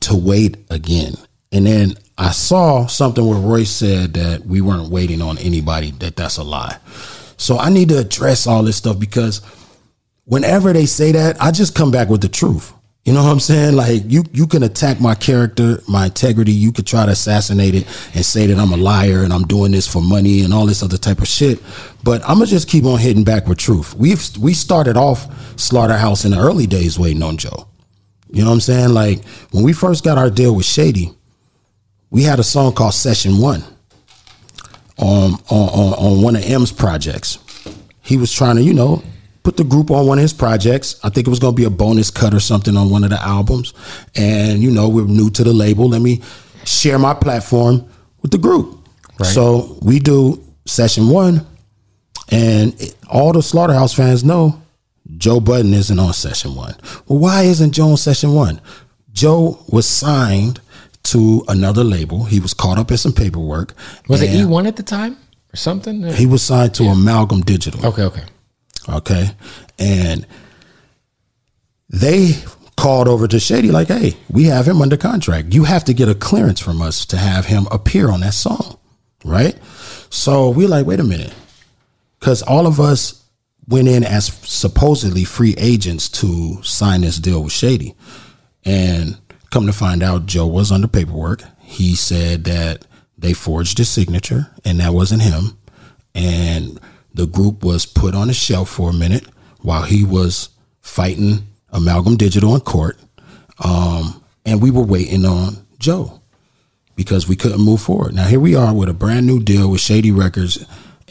to 0.00 0.16
wait 0.16 0.56
again, 0.70 1.14
and 1.52 1.66
then 1.66 1.94
I 2.18 2.32
saw 2.32 2.86
something 2.86 3.26
where 3.26 3.38
Royce 3.38 3.70
said 3.70 4.14
that 4.14 4.44
we 4.44 4.60
weren't 4.60 4.90
waiting 4.90 5.22
on 5.22 5.38
anybody. 5.38 5.90
That 5.92 6.16
that's 6.16 6.36
a 6.36 6.42
lie. 6.42 6.78
So 7.38 7.58
I 7.58 7.70
need 7.70 7.88
to 7.88 7.98
address 7.98 8.46
all 8.46 8.62
this 8.62 8.76
stuff 8.76 8.98
because 8.98 9.40
whenever 10.24 10.72
they 10.72 10.86
say 10.86 11.12
that, 11.12 11.40
I 11.40 11.50
just 11.50 11.74
come 11.74 11.90
back 11.90 12.08
with 12.08 12.20
the 12.20 12.28
truth. 12.28 12.72
You 13.04 13.14
know 13.14 13.24
what 13.24 13.32
I'm 13.32 13.40
saying? 13.40 13.76
Like 13.76 14.02
you, 14.06 14.24
you 14.32 14.46
can 14.46 14.62
attack 14.62 15.00
my 15.00 15.14
character, 15.14 15.82
my 15.88 16.06
integrity. 16.06 16.52
You 16.52 16.70
could 16.70 16.86
try 16.86 17.06
to 17.06 17.12
assassinate 17.12 17.74
it 17.74 17.86
and 18.14 18.24
say 18.24 18.46
that 18.46 18.58
I'm 18.58 18.72
a 18.72 18.76
liar 18.76 19.24
and 19.24 19.32
I'm 19.32 19.44
doing 19.44 19.72
this 19.72 19.90
for 19.90 20.02
money 20.02 20.42
and 20.42 20.52
all 20.52 20.66
this 20.66 20.82
other 20.82 20.98
type 20.98 21.18
of 21.18 21.26
shit. 21.26 21.60
But 22.04 22.20
I'm 22.22 22.34
gonna 22.34 22.46
just 22.46 22.68
keep 22.68 22.84
on 22.84 22.98
hitting 22.98 23.24
back 23.24 23.46
with 23.46 23.56
truth. 23.58 23.94
We've 23.94 24.22
we 24.38 24.52
started 24.52 24.98
off 24.98 25.58
Slaughterhouse 25.58 26.26
in 26.26 26.32
the 26.32 26.38
early 26.38 26.66
days 26.66 26.98
waiting 26.98 27.22
on 27.22 27.38
Joe. 27.38 27.68
You 28.30 28.42
know 28.42 28.50
what 28.50 28.54
I'm 28.54 28.60
saying? 28.60 28.90
Like 28.90 29.24
when 29.50 29.64
we 29.64 29.72
first 29.72 30.04
got 30.04 30.18
our 30.18 30.30
deal 30.30 30.54
with 30.54 30.66
Shady, 30.66 31.10
we 32.10 32.22
had 32.22 32.38
a 32.38 32.44
song 32.44 32.74
called 32.74 32.94
Session 32.94 33.38
One 33.38 33.64
on 34.98 35.32
on 35.48 35.68
on, 35.70 35.92
on 35.94 36.22
one 36.22 36.36
of 36.36 36.44
M's 36.44 36.70
projects. 36.70 37.38
He 38.02 38.18
was 38.18 38.30
trying 38.32 38.56
to, 38.56 38.62
you 38.62 38.74
know, 38.74 39.02
put 39.42 39.56
the 39.56 39.64
group 39.64 39.90
on 39.90 40.06
one 40.06 40.18
of 40.18 40.22
his 40.22 40.32
projects. 40.32 40.98
I 41.02 41.08
think 41.08 41.26
it 41.26 41.30
was 41.30 41.38
going 41.38 41.54
to 41.54 41.56
be 41.56 41.64
a 41.64 41.70
bonus 41.70 42.10
cut 42.10 42.34
or 42.34 42.40
something 42.40 42.76
on 42.76 42.90
one 42.90 43.04
of 43.04 43.10
the 43.10 43.20
albums. 43.22 43.72
And 44.16 44.60
you 44.62 44.70
know, 44.70 44.88
we're 44.88 45.04
new 45.06 45.30
to 45.30 45.44
the 45.44 45.52
label. 45.52 45.88
Let 45.88 46.02
me 46.02 46.20
share 46.64 46.98
my 46.98 47.14
platform 47.14 47.86
with 48.22 48.30
the 48.32 48.38
group. 48.38 48.78
So 49.24 49.78
we 49.82 49.98
do 49.98 50.42
session 50.66 51.08
one, 51.08 51.46
and 52.30 52.74
it- 52.80 52.94
all 53.08 53.32
the 53.32 53.42
Slaughterhouse 53.42 53.92
fans 53.92 54.24
know 54.24 54.60
Joe 55.16 55.40
Budden 55.40 55.74
isn't 55.74 55.98
on 55.98 56.12
session 56.12 56.54
one. 56.54 56.74
Well, 57.06 57.18
why 57.18 57.42
isn't 57.42 57.72
Joe 57.72 57.90
on 57.90 57.96
session 57.96 58.32
one? 58.32 58.60
Joe 59.12 59.58
was 59.68 59.86
signed 59.86 60.60
to 61.04 61.44
another 61.48 61.82
label. 61.82 62.24
He 62.24 62.40
was 62.40 62.54
caught 62.54 62.78
up 62.78 62.90
in 62.90 62.96
some 62.96 63.12
paperwork. 63.12 63.74
Was 64.08 64.22
it 64.22 64.30
E1 64.30 64.66
at 64.68 64.76
the 64.76 64.82
time 64.82 65.16
or 65.52 65.56
something? 65.56 66.02
He 66.12 66.26
was 66.26 66.42
signed 66.42 66.74
to 66.74 66.84
Amalgam 66.84 67.40
Digital. 67.40 67.84
okay, 67.86 68.02
okay. 68.04 68.22
Okay. 68.88 69.30
And 69.78 70.26
they 71.88 72.34
called 72.76 73.08
over 73.08 73.28
to 73.28 73.38
Shady, 73.38 73.70
like, 73.70 73.88
hey, 73.88 74.16
we 74.30 74.44
have 74.44 74.66
him 74.66 74.80
under 74.80 74.96
contract. 74.96 75.52
You 75.52 75.64
have 75.64 75.84
to 75.84 75.94
get 75.94 76.08
a 76.08 76.14
clearance 76.14 76.60
from 76.60 76.80
us 76.80 77.04
to 77.06 77.16
have 77.16 77.46
him 77.46 77.66
appear 77.70 78.10
on 78.10 78.20
that 78.20 78.34
song. 78.34 78.78
Right. 79.24 79.58
So 80.08 80.50
we're 80.50 80.68
like, 80.68 80.86
wait 80.86 81.00
a 81.00 81.04
minute. 81.04 81.34
Because 82.18 82.42
all 82.42 82.66
of 82.66 82.80
us 82.80 83.24
went 83.68 83.88
in 83.88 84.02
as 84.04 84.26
supposedly 84.26 85.24
free 85.24 85.54
agents 85.58 86.08
to 86.08 86.62
sign 86.62 87.02
this 87.02 87.18
deal 87.18 87.42
with 87.42 87.52
Shady. 87.52 87.94
And 88.64 89.18
come 89.50 89.66
to 89.66 89.72
find 89.72 90.02
out, 90.02 90.26
Joe 90.26 90.46
was 90.46 90.72
under 90.72 90.88
paperwork. 90.88 91.42
He 91.60 91.94
said 91.94 92.44
that 92.44 92.86
they 93.16 93.32
forged 93.32 93.78
his 93.78 93.88
signature 93.88 94.50
and 94.64 94.80
that 94.80 94.94
wasn't 94.94 95.22
him. 95.22 95.58
And 96.14 96.80
the 97.14 97.26
group 97.26 97.62
was 97.62 97.86
put 97.86 98.14
on 98.14 98.30
a 98.30 98.34
shelf 98.34 98.68
for 98.70 98.90
a 98.90 98.94
minute 98.94 99.26
while 99.60 99.82
he 99.82 100.04
was 100.04 100.50
fighting 100.80 101.46
Amalgam 101.70 102.16
Digital 102.16 102.54
in 102.54 102.60
court. 102.60 102.98
Um, 103.62 104.22
and 104.44 104.62
we 104.62 104.70
were 104.70 104.82
waiting 104.82 105.24
on 105.24 105.66
Joe 105.78 106.20
because 106.96 107.28
we 107.28 107.36
couldn't 107.36 107.60
move 107.60 107.80
forward. 107.80 108.14
Now 108.14 108.26
here 108.26 108.40
we 108.40 108.54
are 108.54 108.74
with 108.74 108.88
a 108.88 108.94
brand 108.94 109.26
new 109.26 109.40
deal 109.40 109.70
with 109.70 109.80
Shady 109.80 110.10
Records, 110.10 110.64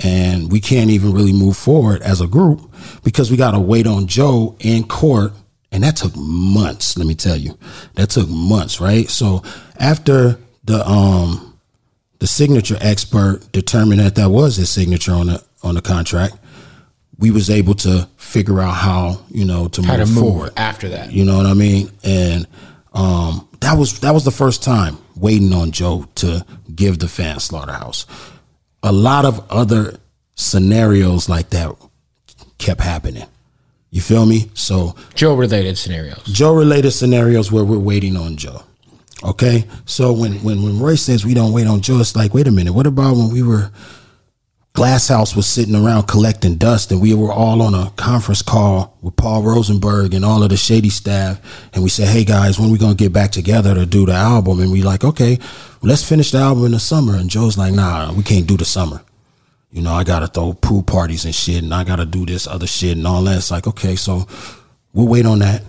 and 0.03 0.51
we 0.51 0.59
can't 0.59 0.89
even 0.89 1.13
really 1.13 1.33
move 1.33 1.57
forward 1.57 2.01
as 2.01 2.21
a 2.21 2.27
group 2.27 2.71
because 3.03 3.29
we 3.29 3.37
got 3.37 3.51
to 3.51 3.59
wait 3.59 3.87
on 3.87 4.07
Joe 4.07 4.55
in 4.59 4.87
court, 4.87 5.33
and 5.71 5.83
that 5.83 5.95
took 5.95 6.15
months. 6.15 6.97
Let 6.97 7.07
me 7.07 7.15
tell 7.15 7.37
you, 7.37 7.57
that 7.95 8.09
took 8.09 8.29
months, 8.29 8.79
right? 8.79 9.09
So 9.09 9.43
after 9.77 10.39
the 10.63 10.87
um 10.87 11.57
the 12.19 12.27
signature 12.27 12.77
expert 12.81 13.51
determined 13.51 14.01
that 14.01 14.15
that 14.15 14.29
was 14.29 14.57
his 14.57 14.69
signature 14.69 15.13
on 15.13 15.27
the 15.27 15.43
on 15.63 15.75
the 15.75 15.81
contract, 15.81 16.35
we 17.17 17.31
was 17.31 17.49
able 17.49 17.73
to 17.75 18.07
figure 18.17 18.61
out 18.61 18.75
how 18.75 19.21
you 19.29 19.45
know 19.45 19.67
to 19.69 19.81
How 19.81 19.97
to 19.97 20.05
move 20.05 20.15
move 20.15 20.23
forward. 20.23 20.53
after 20.57 20.89
that. 20.89 21.11
You 21.11 21.25
know 21.25 21.37
what 21.37 21.45
I 21.45 21.53
mean? 21.53 21.91
And 22.03 22.47
um, 22.93 23.47
that 23.59 23.77
was 23.77 23.99
that 23.99 24.13
was 24.13 24.23
the 24.25 24.31
first 24.31 24.63
time 24.63 24.97
waiting 25.15 25.53
on 25.53 25.71
Joe 25.71 26.07
to 26.15 26.45
give 26.73 26.99
the 26.99 27.07
fan 27.07 27.39
Slaughterhouse. 27.39 28.05
A 28.83 28.91
lot 28.91 29.25
of 29.25 29.45
other 29.51 29.97
scenarios 30.35 31.27
like 31.27 31.49
that 31.49 31.75
kept 32.57 32.79
happening. 32.81 33.25
You 33.91 34.01
feel 34.01 34.25
me? 34.25 34.49
So 34.53 34.95
Joe 35.15 35.35
related 35.35 35.77
scenarios. 35.77 36.23
Joe 36.25 36.53
related 36.53 36.91
scenarios 36.91 37.51
where 37.51 37.65
we're 37.65 37.79
waiting 37.79 38.15
on 38.15 38.37
Joe. 38.37 38.63
Okay, 39.21 39.65
so 39.85 40.13
when 40.13 40.35
when 40.43 40.63
when 40.63 40.79
Roy 40.79 40.95
says 40.95 41.25
we 41.25 41.33
don't 41.33 41.51
wait 41.51 41.67
on 41.67 41.81
Joe, 41.81 41.99
it's 41.99 42.15
like, 42.15 42.33
wait 42.33 42.47
a 42.47 42.51
minute, 42.51 42.71
what 42.71 42.87
about 42.87 43.17
when 43.17 43.29
we 43.31 43.43
were 43.43 43.69
Glass 44.79 45.09
House 45.09 45.35
was 45.35 45.45
sitting 45.45 45.75
around 45.75 46.03
collecting 46.03 46.55
dust, 46.55 46.89
and 46.89 47.01
we 47.01 47.13
were 47.13 47.33
all 47.33 47.61
on 47.61 47.73
a 47.73 47.91
conference 47.97 48.41
call 48.41 48.97
with 49.01 49.13
Paul 49.17 49.43
Rosenberg 49.43 50.13
and 50.13 50.23
all 50.23 50.41
of 50.41 50.51
the 50.51 50.55
Shady 50.55 50.87
staff, 50.87 51.41
and 51.73 51.83
we 51.83 51.89
said, 51.89 52.07
"Hey 52.07 52.23
guys, 52.23 52.57
when 52.57 52.69
we 52.69 52.77
gonna 52.77 52.95
get 52.95 53.11
back 53.11 53.33
together 53.33 53.75
to 53.75 53.85
do 53.85 54.05
the 54.05 54.13
album?" 54.13 54.61
And 54.61 54.71
we 54.71 54.81
like, 54.81 55.03
"Okay, 55.03 55.37
let's 55.81 56.05
finish 56.05 56.31
the 56.31 56.37
album 56.37 56.63
in 56.63 56.71
the 56.71 56.79
summer." 56.79 57.17
And 57.17 57.29
Joe's 57.29 57.57
like, 57.57 57.73
"Nah, 57.73 58.13
we 58.13 58.23
can't 58.23 58.47
do 58.47 58.55
the 58.55 58.63
summer. 58.63 59.01
You 59.69 59.81
know, 59.81 59.91
I 59.91 60.05
gotta 60.05 60.27
throw 60.27 60.53
pool 60.53 60.83
parties 60.83 61.25
and 61.25 61.35
shit, 61.35 61.61
and 61.61 61.73
I 61.73 61.83
gotta 61.83 62.05
do 62.05 62.25
this 62.25 62.47
other 62.47 62.65
shit 62.65 62.95
and 62.95 63.05
all 63.05 63.21
that." 63.23 63.35
It's 63.35 63.51
like, 63.51 63.67
okay, 63.67 63.97
so 63.97 64.27
we'll 64.93 65.09
wait 65.09 65.25
on 65.25 65.39
that. 65.39 65.61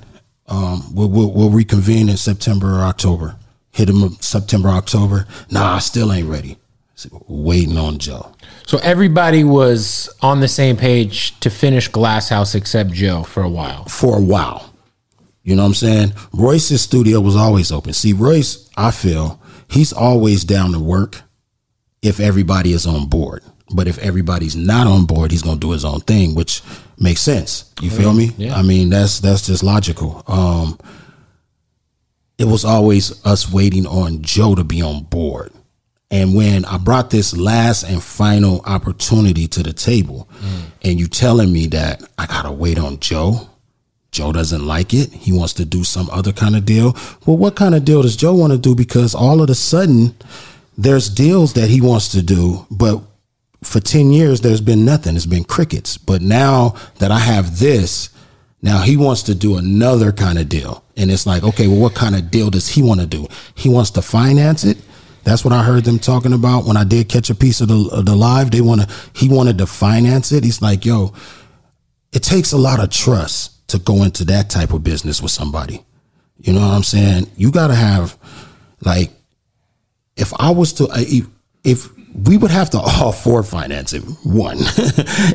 Um, 0.47 0.85
we'll, 0.95 1.09
we'll 1.09 1.33
we'll 1.33 1.51
reconvene 1.51 2.09
in 2.09 2.17
September 2.17 2.77
or 2.79 2.83
October. 2.83 3.35
Hit 3.73 3.89
him 3.89 4.19
September, 4.21 4.69
October. 4.69 5.27
Nah, 5.51 5.75
I 5.75 5.79
still 5.81 6.13
ain't 6.13 6.29
ready. 6.29 6.59
Waiting 7.29 7.79
on 7.79 7.99
Joe. 7.99 8.33
So 8.67 8.79
everybody 8.79 9.45
was 9.45 10.09
on 10.23 10.41
the 10.41 10.49
same 10.49 10.77
page 10.77 11.39
to 11.41 11.51
finish 11.51 11.89
Glasshouse 11.89 12.55
except 12.55 12.93
Joe 12.93 13.23
for 13.23 13.43
a 13.43 13.49
while. 13.49 13.85
for 13.87 14.19
a 14.19 14.23
while. 14.23 14.73
You 15.43 15.57
know 15.57 15.63
what 15.63 15.69
I'm 15.69 15.75
saying? 15.75 16.13
Royce's 16.33 16.83
studio 16.83 17.21
was 17.21 17.35
always 17.35 17.73
open. 17.73 17.93
See, 17.93 18.13
Royce, 18.13 18.69
I 18.77 18.91
feel 18.91 19.41
he's 19.69 19.93
always 19.93 20.45
down 20.45 20.73
to 20.73 20.79
work 20.79 21.23
if 22.03 22.21
everybody 22.21 22.73
is 22.73 22.87
on 22.87 23.09
board. 23.09 23.43
But 23.73 23.89
if 23.89 23.99
everybody's 23.99 24.57
not 24.57 24.87
on 24.87 25.07
board, 25.07 25.31
he's 25.31 25.43
gonna 25.43 25.61
do 25.61 25.71
his 25.71 25.85
own 25.85 26.01
thing, 26.01 26.35
which 26.35 26.63
makes 26.99 27.21
sense. 27.21 27.73
You 27.81 27.91
feel 27.91 28.13
me? 28.13 28.33
Yeah. 28.37 28.57
I 28.57 28.63
mean, 28.63 28.91
that's 28.91 29.21
that's 29.21 29.47
just 29.47 29.63
logical. 29.63 30.25
Um, 30.27 30.79
it 32.37 32.47
was 32.47 32.65
always 32.65 33.25
us 33.25 33.51
waiting 33.51 33.87
on 33.87 34.23
Joe 34.23 34.55
to 34.55 34.65
be 34.65 34.83
on 34.83 35.05
board. 35.05 35.53
And 36.11 36.35
when 36.35 36.65
I 36.65 36.77
brought 36.77 37.11
this 37.11 37.37
last 37.37 37.85
and 37.85 38.03
final 38.03 38.63
opportunity 38.65 39.47
to 39.49 39.63
the 39.63 39.73
table, 39.73 40.29
mm. 40.41 40.63
and 40.83 40.99
you 40.99 41.07
telling 41.07 41.53
me 41.53 41.67
that 41.69 42.03
I 42.19 42.27
gotta 42.27 42.51
wait 42.51 42.79
on 42.79 42.99
Joe, 42.99 43.49
Joe 44.11 44.33
doesn't 44.33 44.67
like 44.67 44.93
it. 44.93 45.13
He 45.13 45.33
wants 45.33 45.53
to 45.55 45.65
do 45.65 45.85
some 45.85 46.11
other 46.11 46.33
kind 46.33 46.57
of 46.57 46.65
deal. 46.65 46.97
Well, 47.27 47.37
what 47.37 47.55
kind 47.55 47.75
of 47.75 47.85
deal 47.85 48.03
does 48.03 48.17
Joe 48.17 48.35
want 48.35 48.53
to 48.53 48.59
do? 48.59 48.75
Because 48.75 49.15
all 49.15 49.41
of 49.41 49.49
a 49.49 49.55
sudden, 49.55 50.17
there's 50.77 51.09
deals 51.09 51.53
that 51.55 51.71
he 51.71 51.81
wants 51.81 52.09
to 52.13 52.23
do, 52.23 52.67
but 52.71 53.03
for 53.63 53.81
10 53.81 54.13
years, 54.13 54.41
there's 54.41 54.61
been 54.61 54.85
nothing. 54.85 55.17
It's 55.17 55.27
been 55.27 55.45
crickets. 55.45 55.99
But 55.99 56.23
now 56.23 56.75
that 56.99 57.11
I 57.11 57.19
have 57.19 57.59
this, 57.59 58.09
now 58.63 58.81
he 58.81 58.97
wants 58.97 59.23
to 59.25 59.35
do 59.35 59.57
another 59.57 60.13
kind 60.13 60.39
of 60.39 60.49
deal. 60.49 60.83
And 60.97 61.11
it's 61.11 61.27
like, 61.27 61.43
okay, 61.43 61.67
well, 61.67 61.81
what 61.81 61.95
kind 61.95 62.17
of 62.17 62.31
deal 62.31 62.51
does 62.51 62.69
he 62.69 62.83
want 62.83 63.01
to 63.01 63.07
do? 63.07 63.29
He 63.55 63.69
wants 63.69 63.91
to 63.93 64.03
finance 64.03 64.65
it. 64.65 64.79
That's 65.25 65.45
what 65.45 65.53
I 65.53 65.63
heard 65.63 65.85
them 65.85 65.99
talking 65.99 66.33
about 66.33 66.65
when 66.65 66.77
I 66.77 66.85
did 66.85 67.09
catch 67.09 67.31
a 67.31 67.35
piece 67.35 67.61
of 67.61 67.69
the, 67.69 67.91
of 67.93 68.07
the 68.07 68.17
live. 68.17 68.51
They 68.51 68.61
want 68.61 68.83
to, 68.83 68.89
he 69.15 69.29
wanted 69.29 69.59
to 69.59 69.67
finance 69.67 70.33
it. 70.33 70.45
He's 70.45 70.63
like, 70.63 70.85
yo, 70.85 71.13
it 72.13 72.23
takes 72.23 72.53
a 72.53 72.59
lot 72.59 72.81
of 72.81 72.91
trust 72.91 73.69
to 73.69 73.79
go 73.79 74.03
into 74.03 74.25
that 74.25 74.51
type 74.51 74.73
of 74.73 74.83
business 74.83 75.23
with 75.23 75.31
somebody. 75.31 75.85
You 76.39 76.53
know 76.55 76.61
what 76.61 76.75
I'm 76.75 76.83
saying? 76.83 77.31
You 77.37 77.53
got 77.53 77.69
to 77.69 77.75
have, 77.75 78.17
like, 78.81 79.11
if 80.17 80.33
I 80.41 80.51
was 80.51 80.73
to, 80.75 80.89
if, 80.97 81.27
if 81.65 81.91
we 82.15 82.37
would 82.37 82.51
have 82.51 82.71
to 82.71 82.79
all 82.79 83.13
four 83.13 83.43
finance 83.43 83.93
it, 83.93 84.03
one, 84.25 84.57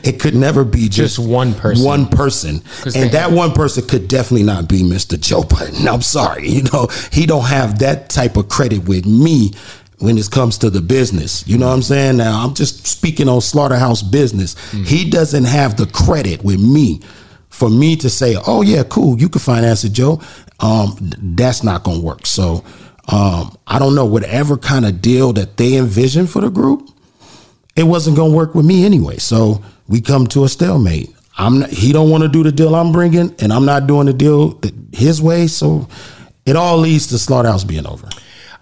it 0.04 0.20
could 0.20 0.36
never 0.36 0.64
be 0.64 0.90
just, 0.90 1.16
Just 1.16 1.20
one 1.20 1.54
person. 1.54 1.86
One 1.86 2.08
person, 2.08 2.62
and 2.96 3.12
that 3.12 3.32
one 3.32 3.54
person 3.54 3.88
could 3.88 4.08
definitely 4.08 4.46
not 4.46 4.68
be 4.68 4.82
Mr. 4.82 5.20
Joe 5.20 5.44
Budden. 5.44 5.88
I'm 5.88 6.02
sorry, 6.02 6.50
you 6.50 6.64
know, 6.64 6.88
he 7.12 7.26
don't 7.26 7.46
have 7.46 7.80
that 7.80 8.10
type 8.10 8.36
of 8.38 8.50
credit 8.50 8.88
with 8.88 9.06
me 9.06 9.52
when 10.00 10.18
it 10.18 10.30
comes 10.30 10.58
to 10.60 10.70
the 10.70 10.82
business. 10.82 11.48
You 11.48 11.58
know 11.58 11.68
what 11.68 11.76
I'm 11.76 11.82
saying? 11.82 12.18
Now 12.18 12.44
I'm 12.46 12.54
just 12.54 12.86
speaking 12.86 13.30
on 13.30 13.40
slaughterhouse 13.42 14.02
business. 14.02 14.56
He 14.72 15.10
doesn't 15.10 15.46
have 15.46 15.78
the 15.78 15.86
credit 15.88 16.44
with 16.44 16.60
me 16.60 17.00
for 17.50 17.70
me 17.70 17.96
to 17.98 18.10
say, 18.10 18.36
"Oh 18.46 18.62
yeah, 18.62 18.84
cool, 18.84 19.18
you 19.18 19.30
can 19.30 19.40
finance 19.40 19.86
it, 19.86 19.94
Joe." 19.94 20.20
Um, 20.60 20.98
th- 20.98 21.14
that's 21.38 21.64
not 21.64 21.84
gonna 21.84 22.02
work. 22.02 22.26
So 22.26 22.64
um, 23.12 23.56
I 23.68 23.78
don't 23.80 23.96
know 23.96 24.06
whatever 24.06 24.58
kind 24.58 24.86
of 24.86 25.02
deal 25.02 25.34
that 25.34 25.58
they 25.58 25.78
envision 25.78 26.28
for 26.28 26.42
the 26.42 26.50
group. 26.50 26.90
It 27.76 27.84
wasn't 27.84 28.18
gonna 28.18 28.34
work 28.34 28.56
with 28.56 28.66
me 28.66 28.86
anyway. 28.86 29.18
So 29.18 29.64
we 29.88 30.02
come 30.02 30.28
to 30.28 30.44
a 30.46 30.50
stalemate. 30.50 31.14
I'm 31.38 31.60
not, 31.60 31.70
he 31.70 31.92
don't 31.92 32.10
want 32.10 32.24
to 32.24 32.30
do 32.30 32.44
the 32.44 32.52
deal 32.52 32.74
I'm 32.76 32.92
bringing, 32.94 33.36
and 33.40 33.52
I'm 33.52 33.66
not 33.66 33.88
doing 33.88 34.06
the 34.06 34.14
deal 34.14 34.60
his 34.94 35.22
way. 35.22 35.48
So 35.48 35.88
it 36.46 36.56
all 36.56 36.78
leads 36.78 37.08
to 37.08 37.20
slaughterhouse 37.20 37.64
being 37.66 37.86
over. 37.86 38.08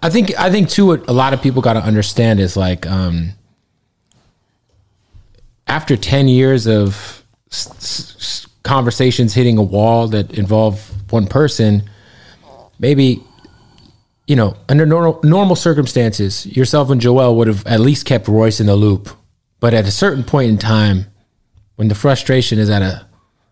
I 0.02 0.10
think 0.10 0.38
I 0.38 0.50
think 0.50 0.68
too. 0.68 0.86
What 0.86 1.08
a 1.08 1.12
lot 1.12 1.32
of 1.32 1.40
people 1.40 1.62
got 1.62 1.74
to 1.74 1.80
understand 1.82 2.40
is 2.40 2.56
like 2.56 2.86
um, 2.86 3.30
after 5.66 5.96
ten 5.96 6.28
years 6.28 6.66
of 6.66 7.22
s- 7.50 7.70
s- 7.76 8.46
conversations 8.62 9.34
hitting 9.34 9.56
a 9.58 9.62
wall 9.62 10.08
that 10.08 10.36
involve 10.36 10.90
one 11.10 11.26
person, 11.26 11.88
maybe 12.78 13.22
you 14.26 14.36
know 14.36 14.56
under 14.68 14.86
normal 14.86 15.20
normal 15.22 15.56
circumstances, 15.56 16.46
yourself 16.46 16.90
and 16.90 17.00
Joel 17.00 17.36
would 17.36 17.48
have 17.48 17.66
at 17.66 17.80
least 17.80 18.06
kept 18.06 18.28
Royce 18.28 18.60
in 18.60 18.66
the 18.66 18.76
loop. 18.76 19.08
But 19.60 19.72
at 19.74 19.86
a 19.86 19.90
certain 19.90 20.24
point 20.24 20.50
in 20.50 20.58
time, 20.58 21.06
when 21.76 21.88
the 21.88 21.94
frustration 21.94 22.58
is 22.58 22.68
at 22.70 22.82
a 22.82 23.06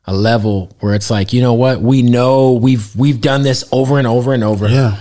a 0.05 0.13
level 0.13 0.69
where 0.81 0.95
it's 0.95 1.11
like, 1.11 1.33
you 1.33 1.41
know 1.41 1.55
what, 1.55 1.81
we 1.81 2.03
know 2.03 2.53
we've 2.55 2.95
we've 2.97 3.21
done 3.21 3.43
this 3.43 3.65
over 3.73 3.99
and 3.99 4.07
over 4.07 4.33
and 4.35 4.43
over 4.43 4.69
Yeah. 4.69 4.97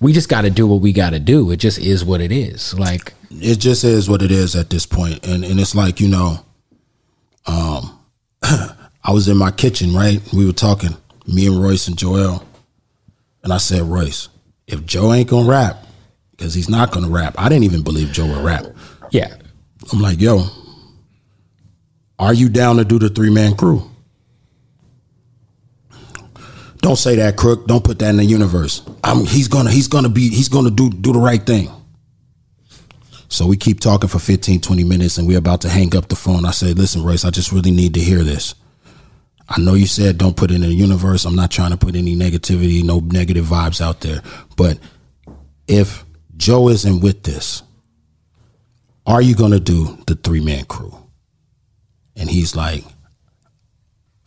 we 0.00 0.12
just 0.12 0.28
got 0.28 0.42
to 0.42 0.50
do 0.50 0.66
what 0.66 0.80
we 0.80 0.92
got 0.92 1.10
to 1.10 1.18
do. 1.18 1.50
It 1.50 1.56
just 1.56 1.78
is 1.80 2.04
what 2.04 2.20
it 2.20 2.30
is. 2.30 2.72
Like, 2.78 3.14
it 3.32 3.56
just 3.56 3.82
is 3.82 4.08
what 4.08 4.22
it 4.22 4.30
is 4.30 4.54
at 4.54 4.70
this 4.70 4.86
point. 4.86 5.22
point 5.22 5.26
and 5.26 5.44
and 5.44 5.58
it's 5.58 5.74
like 5.74 5.98
you 6.00 6.06
know 6.08 6.38
um 7.46 7.98
i 8.42 9.10
was 9.10 9.26
in 9.26 9.36
my 9.36 9.50
kitchen 9.50 9.94
right 9.94 10.20
we 10.32 10.44
were 10.46 10.52
talking 10.52 10.96
me 11.26 11.46
and 11.46 11.60
royce 11.62 11.88
and 11.88 11.96
joell 11.96 12.44
and 13.42 13.52
i 13.52 13.56
said 13.56 13.82
royce 13.82 14.28
if 14.66 14.84
joe 14.84 15.12
ain't 15.12 15.28
gonna 15.28 15.48
rap 15.48 15.84
because 16.32 16.54
he's 16.54 16.68
not 16.68 16.90
gonna 16.92 17.08
rap 17.08 17.34
i 17.38 17.48
didn't 17.48 17.64
even 17.64 17.82
believe 17.82 18.12
joe 18.12 18.26
would 18.26 18.44
rap 18.44 18.64
yeah, 19.10 19.34
i'm 19.92 20.00
like 20.00 20.20
yo 20.20 20.46
are 22.18 22.34
you 22.34 22.48
down 22.48 22.76
to 22.76 22.84
do 22.84 22.98
the 22.98 23.08
three-man 23.08 23.56
crew 23.56 23.88
don't 26.82 26.96
say 26.96 27.14
that, 27.16 27.36
crook. 27.36 27.68
Don't 27.68 27.82
put 27.84 28.00
that 28.00 28.10
in 28.10 28.16
the 28.16 28.24
universe. 28.24 28.82
I'm, 29.04 29.24
he's 29.24 29.46
gonna 29.46 29.70
he's 29.70 29.86
gonna 29.86 30.08
be 30.08 30.28
he's 30.28 30.48
gonna 30.48 30.70
do 30.70 30.90
do 30.90 31.12
the 31.12 31.20
right 31.20 31.40
thing. 31.40 31.70
So 33.28 33.46
we 33.46 33.56
keep 33.56 33.80
talking 33.80 34.08
for 34.08 34.18
15, 34.18 34.60
20 34.60 34.84
minutes, 34.84 35.16
and 35.16 35.26
we're 35.26 35.38
about 35.38 35.62
to 35.62 35.68
hang 35.70 35.96
up 35.96 36.08
the 36.08 36.16
phone. 36.16 36.44
I 36.44 36.50
said, 36.50 36.76
"Listen, 36.76 37.04
Royce, 37.04 37.24
I 37.24 37.30
just 37.30 37.52
really 37.52 37.70
need 37.70 37.94
to 37.94 38.00
hear 38.00 38.24
this. 38.24 38.56
I 39.48 39.60
know 39.60 39.74
you 39.74 39.86
said 39.86 40.18
don't 40.18 40.36
put 40.36 40.50
it 40.50 40.54
in 40.54 40.60
the 40.62 40.72
universe. 40.72 41.24
I'm 41.24 41.36
not 41.36 41.50
trying 41.50 41.72
to 41.72 41.76
put 41.76 41.96
any 41.96 42.16
negativity, 42.16 42.82
no 42.82 43.00
negative 43.00 43.46
vibes 43.46 43.80
out 43.80 44.00
there. 44.00 44.22
But 44.56 44.78
if 45.66 46.04
Joe 46.36 46.68
isn't 46.68 47.00
with 47.00 47.22
this, 47.22 47.62
are 49.06 49.20
you 49.22 49.34
going 49.34 49.52
to 49.52 49.60
do 49.60 49.98
the 50.06 50.14
three 50.14 50.40
man 50.40 50.64
crew? 50.64 50.96
And 52.16 52.30
he's 52.30 52.54
like, 52.54 52.84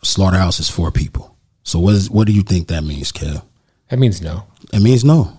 Slaughterhouse 0.03 0.59
is 0.59 0.69
four 0.69 0.91
people. 0.91 1.35
So 1.63 1.79
what 1.79 1.95
is 1.95 2.09
what 2.09 2.27
do 2.27 2.33
you 2.33 2.43
think 2.43 2.67
that 2.67 2.83
means, 2.83 3.11
Kev? 3.11 3.43
That 3.89 3.97
means 3.97 4.21
no. 4.21 4.45
It 4.71 4.81
means 4.81 5.03
no. 5.03 5.37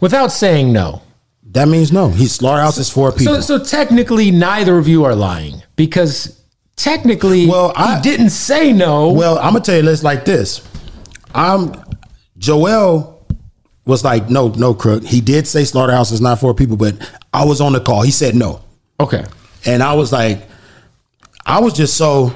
Without 0.00 0.28
saying 0.28 0.72
no. 0.72 1.02
That 1.42 1.68
means 1.68 1.92
no. 1.92 2.10
He's 2.10 2.32
Slaughterhouse 2.32 2.76
is 2.76 2.90
four 2.90 3.12
people. 3.12 3.40
So, 3.40 3.58
so 3.58 3.64
technically, 3.64 4.30
neither 4.30 4.76
of 4.76 4.88
you 4.88 5.04
are 5.04 5.14
lying 5.14 5.62
because 5.76 6.35
technically, 6.76 7.46
Well, 7.46 7.72
I- 7.76 7.96
he 7.96 8.02
didn't 8.02 8.30
say 8.30 8.72
no. 8.72 9.12
Well, 9.12 9.38
I'm 9.38 9.52
gonna 9.52 9.60
tell 9.60 9.76
you 9.76 9.82
this 9.82 10.02
like 10.02 10.24
this. 10.24 10.60
I'm 11.34 11.72
Joell 12.38 13.14
was 13.84 14.04
like, 14.04 14.28
no, 14.28 14.48
no, 14.48 14.74
crook. 14.74 15.02
He 15.04 15.20
did 15.20 15.46
say 15.46 15.64
slaughterhouse 15.64 16.10
is 16.12 16.20
not 16.20 16.40
for 16.40 16.52
people, 16.54 16.76
but 16.76 16.96
I 17.32 17.44
was 17.44 17.60
on 17.60 17.72
the 17.72 17.80
call. 17.80 18.02
He 18.02 18.10
said 18.10 18.34
no. 18.34 18.60
okay. 19.00 19.24
And 19.64 19.82
I 19.82 19.94
was 19.94 20.12
like, 20.12 20.46
I 21.44 21.60
was 21.60 21.72
just 21.72 21.96
so 21.96 22.32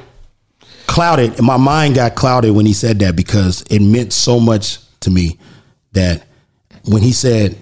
clouded. 0.86 1.36
And 1.38 1.46
my 1.46 1.56
mind 1.56 1.94
got 1.96 2.14
clouded 2.16 2.54
when 2.54 2.66
he 2.66 2.72
said 2.72 2.98
that 3.00 3.14
because 3.16 3.62
it 3.70 3.80
meant 3.80 4.12
so 4.12 4.40
much 4.40 4.78
to 5.00 5.10
me 5.10 5.38
that 5.92 6.24
when 6.84 7.02
he 7.02 7.12
said 7.12 7.56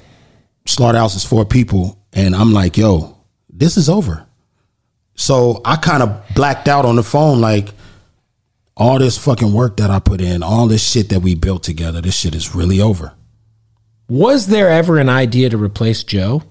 slaughterhouse 0.67 1.17
is 1.17 1.25
for 1.25 1.45
people, 1.45 1.99
and 2.13 2.35
I'm 2.37 2.53
like, 2.53 2.77
yo, 2.77 3.17
this 3.51 3.77
is 3.77 3.89
over. 3.89 4.25
So 5.19 5.61
I 5.65 5.77
kind 5.77 6.03
of 6.03 6.23
blacked 6.35 6.69
out 6.69 6.85
on 6.85 6.97
the 6.97 7.03
phone, 7.03 7.41
like 7.41 7.75
all 8.77 8.99
this 9.01 9.19
fucking 9.19 9.53
work 9.53 9.77
that 9.79 9.91
I 9.91 9.99
put 9.99 10.21
in, 10.21 10.45
all 10.45 10.69
this 10.69 10.89
shit 10.89 11.09
that 11.09 11.21
we 11.21 11.35
built 11.35 11.65
together, 11.65 12.01
this 12.01 12.17
shit 12.17 12.37
is 12.37 12.55
really 12.55 12.81
over. 12.81 13.13
Was 14.09 14.47
there 14.47 14.71
ever 14.71 14.97
an 14.97 15.09
idea 15.09 15.51
to 15.51 15.59
replace 15.59 16.05
Joe? 16.05 16.45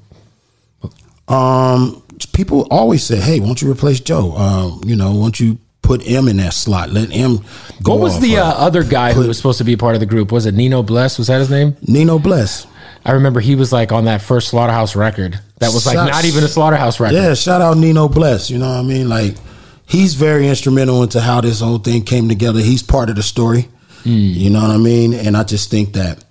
Um, 1.30 2.04
people 2.34 2.68
always 2.70 3.04
say, 3.04 3.18
"Hey, 3.18 3.40
won't 3.40 3.62
you 3.62 3.72
replace 3.72 4.00
Joe? 4.02 4.34
Um, 4.36 4.82
you 4.86 4.96
know, 4.96 5.14
won't 5.14 5.40
you 5.40 5.58
put 5.82 6.06
M 6.08 6.28
in 6.28 6.38
that 6.38 6.54
slot? 6.54 6.92
Let 6.92 7.10
M 7.12 7.38
go." 7.82 7.94
What 7.94 8.02
was 8.02 8.20
the 8.20 8.38
uh, 8.38 8.44
other 8.44 8.84
guy 8.84 9.14
who 9.14 9.28
was 9.28 9.38
supposed 9.38 9.58
to 9.58 9.64
be 9.64 9.76
part 9.76 9.96
of 9.96 10.02
the 10.02 10.06
group? 10.06 10.32
Was 10.32 10.46
it 10.46 10.54
Nino 10.54 10.84
Bless? 10.84 11.18
Was 11.18 11.28
that 11.28 11.40
his 11.40 11.50
name? 11.50 11.76
Nino 11.88 12.20
Bless? 12.20 12.68
I 13.06 13.14
remember 13.14 13.40
he 13.40 13.56
was 13.56 13.72
like 13.72 13.92
on 13.92 14.06
that 14.06 14.22
first 14.22 14.50
Slaughterhouse 14.50 14.96
record. 14.96 15.40
That 15.60 15.74
was 15.74 15.86
like 15.86 15.96
Shots- 15.96 16.12
not 16.12 16.26
even 16.26 16.44
a 16.44 16.48
Slaughterhouse 16.48 17.00
record. 17.00 17.16
Yeah, 17.16 17.34
shout 17.34 17.62
out 17.62 17.78
Nino 17.78 18.08
Bless. 18.08 18.50
You 18.50 18.58
know 18.60 18.70
what 18.70 18.78
I 18.80 18.84
mean? 18.84 19.10
Like 19.10 19.36
he's 19.86 20.14
very 20.14 20.48
instrumental 20.48 21.02
into 21.04 21.20
how 21.22 21.42
this 21.42 21.62
whole 21.62 21.80
thing 21.80 22.04
came 22.04 22.30
together. 22.30 22.60
He's 22.60 22.84
part 22.84 23.10
of 23.10 23.16
the 23.16 23.24
story. 23.24 23.68
You 24.04 24.50
know 24.52 24.62
what 24.62 24.72
I 24.72 24.78
mean? 24.78 25.14
And 25.14 25.36
I 25.36 25.44
just 25.44 25.70
think 25.70 25.94
that 25.94 26.24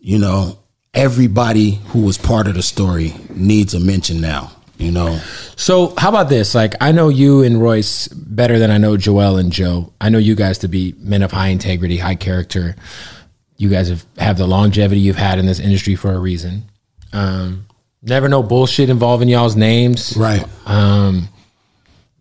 you 0.00 0.18
know 0.18 0.58
everybody 0.94 1.80
who 1.88 2.02
was 2.02 2.16
part 2.16 2.46
of 2.46 2.54
the 2.54 2.62
story 2.62 3.14
needs 3.30 3.74
a 3.74 3.80
mention 3.80 4.20
now. 4.20 4.52
You 4.78 4.90
know, 4.90 5.20
So 5.56 5.94
how 5.96 6.08
about 6.08 6.28
this? 6.28 6.54
Like 6.56 6.74
I 6.80 6.90
know 6.92 7.08
you 7.08 7.42
and 7.42 7.60
Royce 7.62 8.08
better 8.08 8.58
than 8.58 8.70
I 8.70 8.78
know 8.78 8.96
Joell 8.96 9.38
and 9.38 9.52
Joe. 9.52 9.92
I 10.00 10.08
know 10.10 10.18
you 10.18 10.34
guys 10.34 10.58
to 10.58 10.68
be 10.68 10.94
men 10.98 11.22
of 11.22 11.30
high 11.32 11.48
integrity, 11.48 11.98
high 11.98 12.16
character. 12.16 12.74
You 13.56 13.68
guys 13.68 13.88
have, 13.90 14.04
have 14.18 14.38
the 14.38 14.46
longevity 14.48 15.00
you've 15.00 15.16
had 15.16 15.38
in 15.38 15.46
this 15.46 15.60
industry 15.60 15.94
for 15.94 16.12
a 16.12 16.18
reason. 16.18 16.64
Um, 17.12 17.66
never 18.02 18.28
no 18.28 18.42
bullshit 18.42 18.90
involving 18.90 19.28
y'all's 19.28 19.56
names. 19.56 20.16
right? 20.16 20.44
Um, 20.66 21.28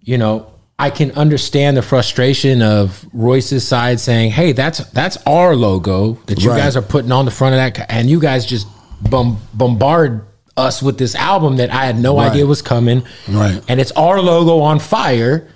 you 0.01 0.17
know, 0.17 0.47
I 0.79 0.89
can 0.89 1.11
understand 1.11 1.77
the 1.77 1.81
frustration 1.83 2.61
of 2.63 3.05
Royce's 3.13 3.67
side 3.67 3.99
saying, 3.99 4.31
"Hey, 4.31 4.51
that's 4.51 4.79
that's 4.91 5.17
our 5.27 5.55
logo 5.55 6.17
that 6.25 6.41
you 6.41 6.49
Right. 6.49 6.57
guys 6.57 6.75
are 6.75 6.81
putting 6.81 7.11
on 7.11 7.25
the 7.25 7.31
front 7.31 7.53
of 7.55 7.59
that, 7.75 7.85
and 7.91 8.09
you 8.09 8.19
guys 8.19 8.45
just 8.45 8.65
bom- 9.09 9.37
bombard 9.53 10.25
us 10.57 10.81
with 10.81 10.97
this 10.97 11.13
album 11.15 11.57
that 11.57 11.71
I 11.71 11.85
had 11.85 11.99
no 11.99 12.17
Right. 12.17 12.31
idea 12.31 12.45
was 12.47 12.61
coming, 12.63 13.03
Right. 13.27 13.61
And 13.67 13.79
it's 13.79 13.91
our 13.91 14.19
logo 14.21 14.59
on 14.59 14.79
fire." 14.79 15.47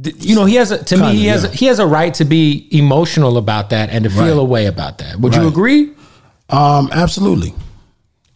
D- 0.00 0.12
You 0.20 0.36
know, 0.36 0.44
he 0.44 0.54
has 0.56 0.70
a, 0.70 0.78
to 0.78 0.94
Kinda, 0.94 1.10
me 1.10 1.16
he 1.16 1.26
has 1.26 1.42
yeah. 1.42 1.50
a, 1.50 1.52
he 1.52 1.66
has 1.66 1.78
a 1.80 1.86
right 1.86 2.14
to 2.14 2.24
be 2.24 2.68
emotional 2.70 3.36
about 3.36 3.70
that 3.70 3.90
and 3.90 4.04
to 4.04 4.10
feel 4.10 4.22
Right. 4.36 4.38
a 4.38 4.44
way 4.44 4.66
about 4.66 4.98
that. 4.98 5.18
Would 5.18 5.34
you 5.34 5.48
agree? 5.48 5.90
Um, 6.50 6.88
absolutely. 6.92 7.52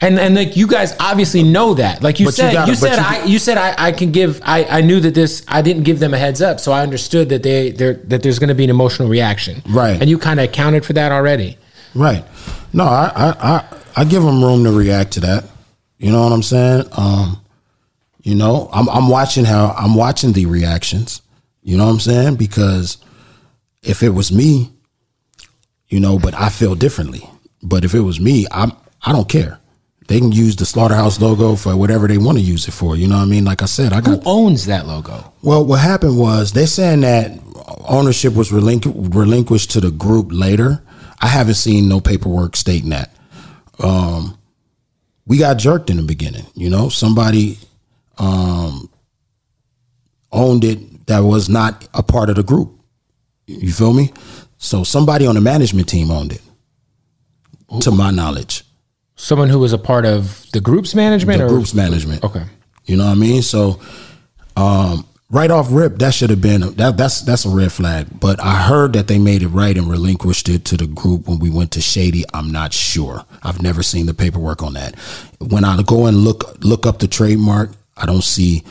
And 0.02 0.18
and 0.18 0.34
like 0.34 0.56
you 0.56 0.66
guys 0.66 0.94
obviously 1.00 1.42
know 1.44 1.74
that. 1.74 2.02
Like 2.02 2.18
you 2.20 2.26
But 2.26 2.34
said, 2.34 2.48
you, 2.48 2.54
gotta- 2.54 2.70
but 2.72 2.76
said 2.78 2.96
you- 2.96 3.02
I 3.04 3.24
you 3.24 3.38
said 3.38 3.56
I, 3.56 3.74
I 3.78 3.92
can 3.92 4.10
give 4.10 4.40
I, 4.44 4.64
I 4.64 4.80
knew 4.80 4.98
that 5.00 5.14
this 5.14 5.44
I 5.48 5.62
didn't 5.62 5.84
give 5.84 6.00
them 6.00 6.12
a 6.12 6.18
heads 6.18 6.42
up, 6.42 6.58
so 6.60 6.72
I 6.72 6.82
understood 6.82 7.28
that 7.30 7.42
they 7.44 7.70
there 7.70 7.94
that 7.94 8.22
there's 8.22 8.38
gonna 8.40 8.54
be 8.54 8.64
an 8.64 8.70
emotional 8.70 9.08
reaction. 9.08 9.62
Right. 9.68 10.00
And 10.00 10.10
you 10.10 10.18
kind 10.18 10.40
of 10.40 10.44
accounted 10.50 10.84
for 10.84 10.92
that 10.94 11.12
already. 11.12 11.56
Right. 11.94 12.24
No, 12.72 12.84
I, 12.84 13.12
I, 13.14 13.28
I, 13.56 13.76
I 13.98 14.04
give 14.04 14.22
them 14.22 14.42
room 14.42 14.64
to 14.64 14.72
react 14.72 15.12
to 15.12 15.20
that. 15.20 15.44
You 15.98 16.10
know 16.10 16.22
what 16.24 16.32
I'm 16.32 16.42
saying? 16.42 16.86
Um, 16.96 17.40
you 18.22 18.34
know, 18.34 18.68
I'm, 18.72 18.88
I'm 18.88 19.08
watching 19.08 19.44
how 19.44 19.74
I'm 19.78 19.94
watching 19.94 20.32
the 20.32 20.46
reactions. 20.46 21.22
You 21.62 21.76
know 21.76 21.84
what 21.86 21.92
I'm 21.92 22.00
saying? 22.00 22.36
Because 22.36 22.96
if 23.82 24.02
it 24.02 24.08
was 24.10 24.32
me, 24.32 24.72
you 25.88 26.00
know, 26.00 26.18
but 26.18 26.34
I 26.34 26.48
feel 26.48 26.74
differently. 26.74 27.28
But 27.62 27.84
if 27.84 27.94
it 27.94 28.00
was 28.00 28.18
me, 28.18 28.46
I'm, 28.50 28.72
I 29.04 29.12
don't 29.12 29.28
care. 29.28 29.58
They 30.08 30.18
can 30.18 30.32
use 30.32 30.56
the 30.56 30.66
slaughterhouse 30.66 31.20
logo 31.20 31.54
for 31.56 31.76
whatever 31.76 32.08
they 32.08 32.18
want 32.18 32.36
to 32.38 32.44
use 32.44 32.66
it 32.68 32.72
for. 32.72 32.96
You 32.96 33.06
know 33.08 33.16
what 33.16 33.22
I 33.22 33.26
mean? 33.26 33.44
Like 33.44 33.62
I 33.62 33.66
said, 33.66 33.92
I 33.92 34.00
got 34.00 34.22
Who 34.22 34.28
owns 34.28 34.66
that 34.66 34.86
logo? 34.86 35.32
well, 35.42 35.64
what 35.64 35.80
happened 35.80 36.18
was 36.18 36.52
they're 36.52 36.66
saying 36.66 37.00
that 37.02 37.38
ownership 37.88 38.34
was 38.34 38.50
relinqu- 38.50 39.14
relinquished 39.14 39.70
to 39.72 39.80
the 39.80 39.90
group 39.90 40.28
later. 40.30 40.82
I 41.20 41.28
haven't 41.28 41.54
seen 41.54 41.88
no 41.88 42.00
paperwork 42.00 42.56
stating 42.56 42.90
that. 42.90 43.14
Um, 43.78 44.36
we 45.26 45.38
got 45.38 45.54
jerked 45.58 45.88
in 45.88 45.96
the 45.96 46.02
beginning. 46.02 46.46
You 46.54 46.68
know, 46.68 46.88
somebody 46.88 47.58
um, 48.18 48.90
owned 50.32 50.64
it 50.64 51.06
that 51.06 51.20
was 51.20 51.48
not 51.48 51.88
a 51.94 52.02
part 52.02 52.28
of 52.28 52.36
the 52.36 52.42
group. 52.42 52.78
You 53.46 53.72
feel 53.72 53.92
me? 53.92 54.12
So 54.58 54.84
somebody 54.84 55.26
on 55.26 55.34
the 55.34 55.40
management 55.40 55.88
team 55.88 56.10
owned 56.10 56.32
it, 56.32 56.42
to 57.80 57.90
my 57.90 58.10
knowledge. 58.10 58.64
Someone 59.16 59.48
who 59.48 59.58
was 59.58 59.72
a 59.72 59.78
part 59.78 60.04
of 60.04 60.46
the 60.52 60.60
group's 60.60 60.94
management 60.94 61.38
The 61.38 61.46
or 61.46 61.48
group's 61.48 61.74
management. 61.74 62.24
Okay. 62.24 62.44
You 62.86 62.96
know 62.96 63.06
what 63.06 63.12
I 63.12 63.14
mean? 63.14 63.42
So 63.42 63.80
um, 64.56 65.06
right 65.30 65.50
off 65.50 65.68
rip, 65.70 65.98
that 65.98 66.14
should 66.14 66.30
have 66.30 66.40
been 66.40 66.60
that 66.76 66.96
that's 66.96 67.22
that's 67.22 67.44
a 67.44 67.48
red 67.48 67.72
flag. 67.72 68.08
But 68.18 68.40
I 68.40 68.54
heard 68.62 68.92
that 68.94 69.08
they 69.08 69.18
made 69.18 69.42
it 69.42 69.48
right 69.48 69.76
and 69.76 69.88
relinquished 69.88 70.48
it 70.48 70.64
to 70.66 70.76
the 70.76 70.86
group 70.86 71.28
when 71.28 71.38
we 71.38 71.50
went 71.50 71.72
to 71.72 71.80
Shady. 71.80 72.24
I'm 72.34 72.50
not 72.50 72.72
sure. 72.72 73.24
I've 73.42 73.62
never 73.62 73.82
seen 73.82 74.06
the 74.06 74.14
paperwork 74.14 74.62
on 74.62 74.74
that. 74.74 74.96
When 75.40 75.64
I 75.64 75.80
go 75.82 76.06
and 76.06 76.18
look 76.18 76.62
look 76.64 76.86
up 76.86 76.98
the 76.98 77.08
trademark, 77.08 77.70
I 77.96 78.06
don't 78.06 78.24
see 78.24 78.64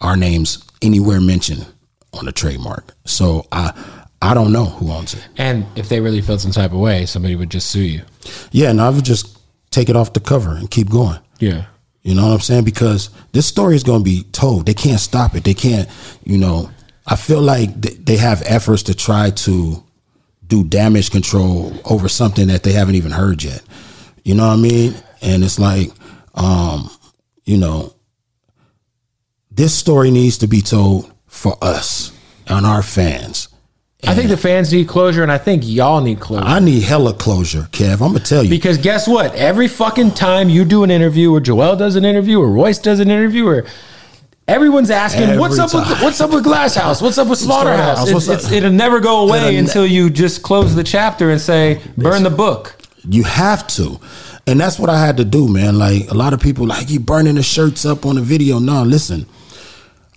our 0.00 0.16
names 0.16 0.64
anywhere 0.82 1.20
mentioned 1.20 1.66
on 2.12 2.24
the 2.24 2.32
trademark. 2.32 2.94
So 3.04 3.46
I 3.52 3.72
I 4.22 4.34
don't 4.34 4.52
know 4.52 4.66
who 4.66 4.90
owns 4.90 5.14
it. 5.14 5.26
And 5.36 5.66
if 5.76 5.88
they 5.88 6.00
really 6.00 6.20
felt 6.20 6.40
some 6.40 6.52
type 6.52 6.72
of 6.72 6.78
way, 6.78 7.06
somebody 7.06 7.36
would 7.36 7.50
just 7.50 7.70
sue 7.70 7.80
you. 7.80 8.02
Yeah, 8.52 8.70
and 8.70 8.80
I 8.80 8.90
would 8.90 9.04
just 9.04 9.38
take 9.70 9.88
it 9.88 9.96
off 9.96 10.12
the 10.12 10.20
cover 10.20 10.54
and 10.54 10.70
keep 10.70 10.90
going. 10.90 11.18
Yeah. 11.38 11.66
You 12.02 12.14
know 12.14 12.26
what 12.26 12.34
I'm 12.34 12.40
saying? 12.40 12.64
Because 12.64 13.10
this 13.32 13.46
story 13.46 13.76
is 13.76 13.82
going 13.82 14.00
to 14.00 14.04
be 14.04 14.22
told. 14.32 14.66
They 14.66 14.74
can't 14.74 15.00
stop 15.00 15.34
it. 15.34 15.44
They 15.44 15.54
can't, 15.54 15.88
you 16.24 16.38
know. 16.38 16.70
I 17.06 17.16
feel 17.16 17.40
like 17.40 17.80
th- 17.80 17.98
they 17.98 18.16
have 18.16 18.42
efforts 18.46 18.84
to 18.84 18.94
try 18.94 19.30
to 19.30 19.82
do 20.46 20.64
damage 20.64 21.10
control 21.10 21.72
over 21.84 22.08
something 22.08 22.48
that 22.48 22.62
they 22.62 22.72
haven't 22.72 22.94
even 22.94 23.12
heard 23.12 23.42
yet. 23.42 23.62
You 24.24 24.34
know 24.34 24.46
what 24.48 24.54
I 24.54 24.62
mean? 24.62 24.94
And 25.20 25.44
it's 25.44 25.58
like, 25.58 25.90
um, 26.34 26.90
you 27.44 27.56
know, 27.56 27.94
this 29.50 29.74
story 29.74 30.10
needs 30.10 30.38
to 30.38 30.46
be 30.46 30.60
told 30.60 31.12
for 31.26 31.56
us 31.62 32.12
and 32.46 32.64
our 32.64 32.82
fans. 32.82 33.48
I 34.06 34.14
think 34.14 34.28
the 34.28 34.36
fans 34.36 34.72
need 34.72 34.88
closure 34.88 35.22
and 35.22 35.30
I 35.30 35.38
think 35.38 35.62
y'all 35.66 36.00
need 36.00 36.20
closure. 36.20 36.44
I 36.44 36.58
need 36.58 36.82
hella 36.82 37.12
closure, 37.14 37.68
Kev. 37.70 37.94
I'm 38.00 38.12
gonna 38.12 38.20
tell 38.20 38.42
you. 38.42 38.50
Because 38.50 38.78
guess 38.78 39.06
what? 39.06 39.34
Every 39.34 39.68
fucking 39.68 40.12
time 40.12 40.48
you 40.48 40.64
do 40.64 40.82
an 40.84 40.90
interview, 40.90 41.32
or 41.34 41.40
Joell 41.40 41.78
does 41.78 41.96
an 41.96 42.04
interview, 42.04 42.40
or 42.40 42.48
Royce 42.50 42.78
does 42.78 43.00
an 43.00 43.10
interview, 43.10 43.46
or 43.46 43.66
everyone's 44.48 44.90
asking, 44.90 45.22
Every 45.24 45.38
"What's 45.38 45.58
up 45.58 45.72
with 45.74 45.84
time. 45.84 46.02
What's 46.02 46.20
up 46.20 46.30
with 46.30 46.44
Glass 46.44 46.74
House? 46.74 47.02
What's 47.02 47.18
up 47.18 47.28
with 47.28 47.38
Slaughterhouse?" 47.38 48.08
It's, 48.28 48.50
it'll 48.50 48.72
never 48.72 49.00
go 49.00 49.20
away 49.28 49.56
until 49.56 49.86
you 49.86 50.10
just 50.10 50.42
close 50.42 50.74
the 50.74 50.84
chapter 50.84 51.30
and 51.30 51.40
say, 51.40 51.80
"Burn 51.96 52.22
the 52.22 52.30
book." 52.30 52.76
You 53.08 53.24
have 53.24 53.66
to. 53.68 54.00
And 54.46 54.58
that's 54.60 54.78
what 54.78 54.90
I 54.90 54.98
had 54.98 55.16
to 55.18 55.24
do, 55.24 55.46
man. 55.48 55.78
Like 55.78 56.10
a 56.10 56.14
lot 56.14 56.32
of 56.32 56.40
people 56.40 56.66
like 56.66 56.90
you 56.90 57.00
burning 57.00 57.36
the 57.36 57.42
shirts 57.42 57.84
up 57.86 58.04
on 58.04 58.16
the 58.16 58.22
video. 58.22 58.58
No, 58.58 58.82
listen. 58.82 59.26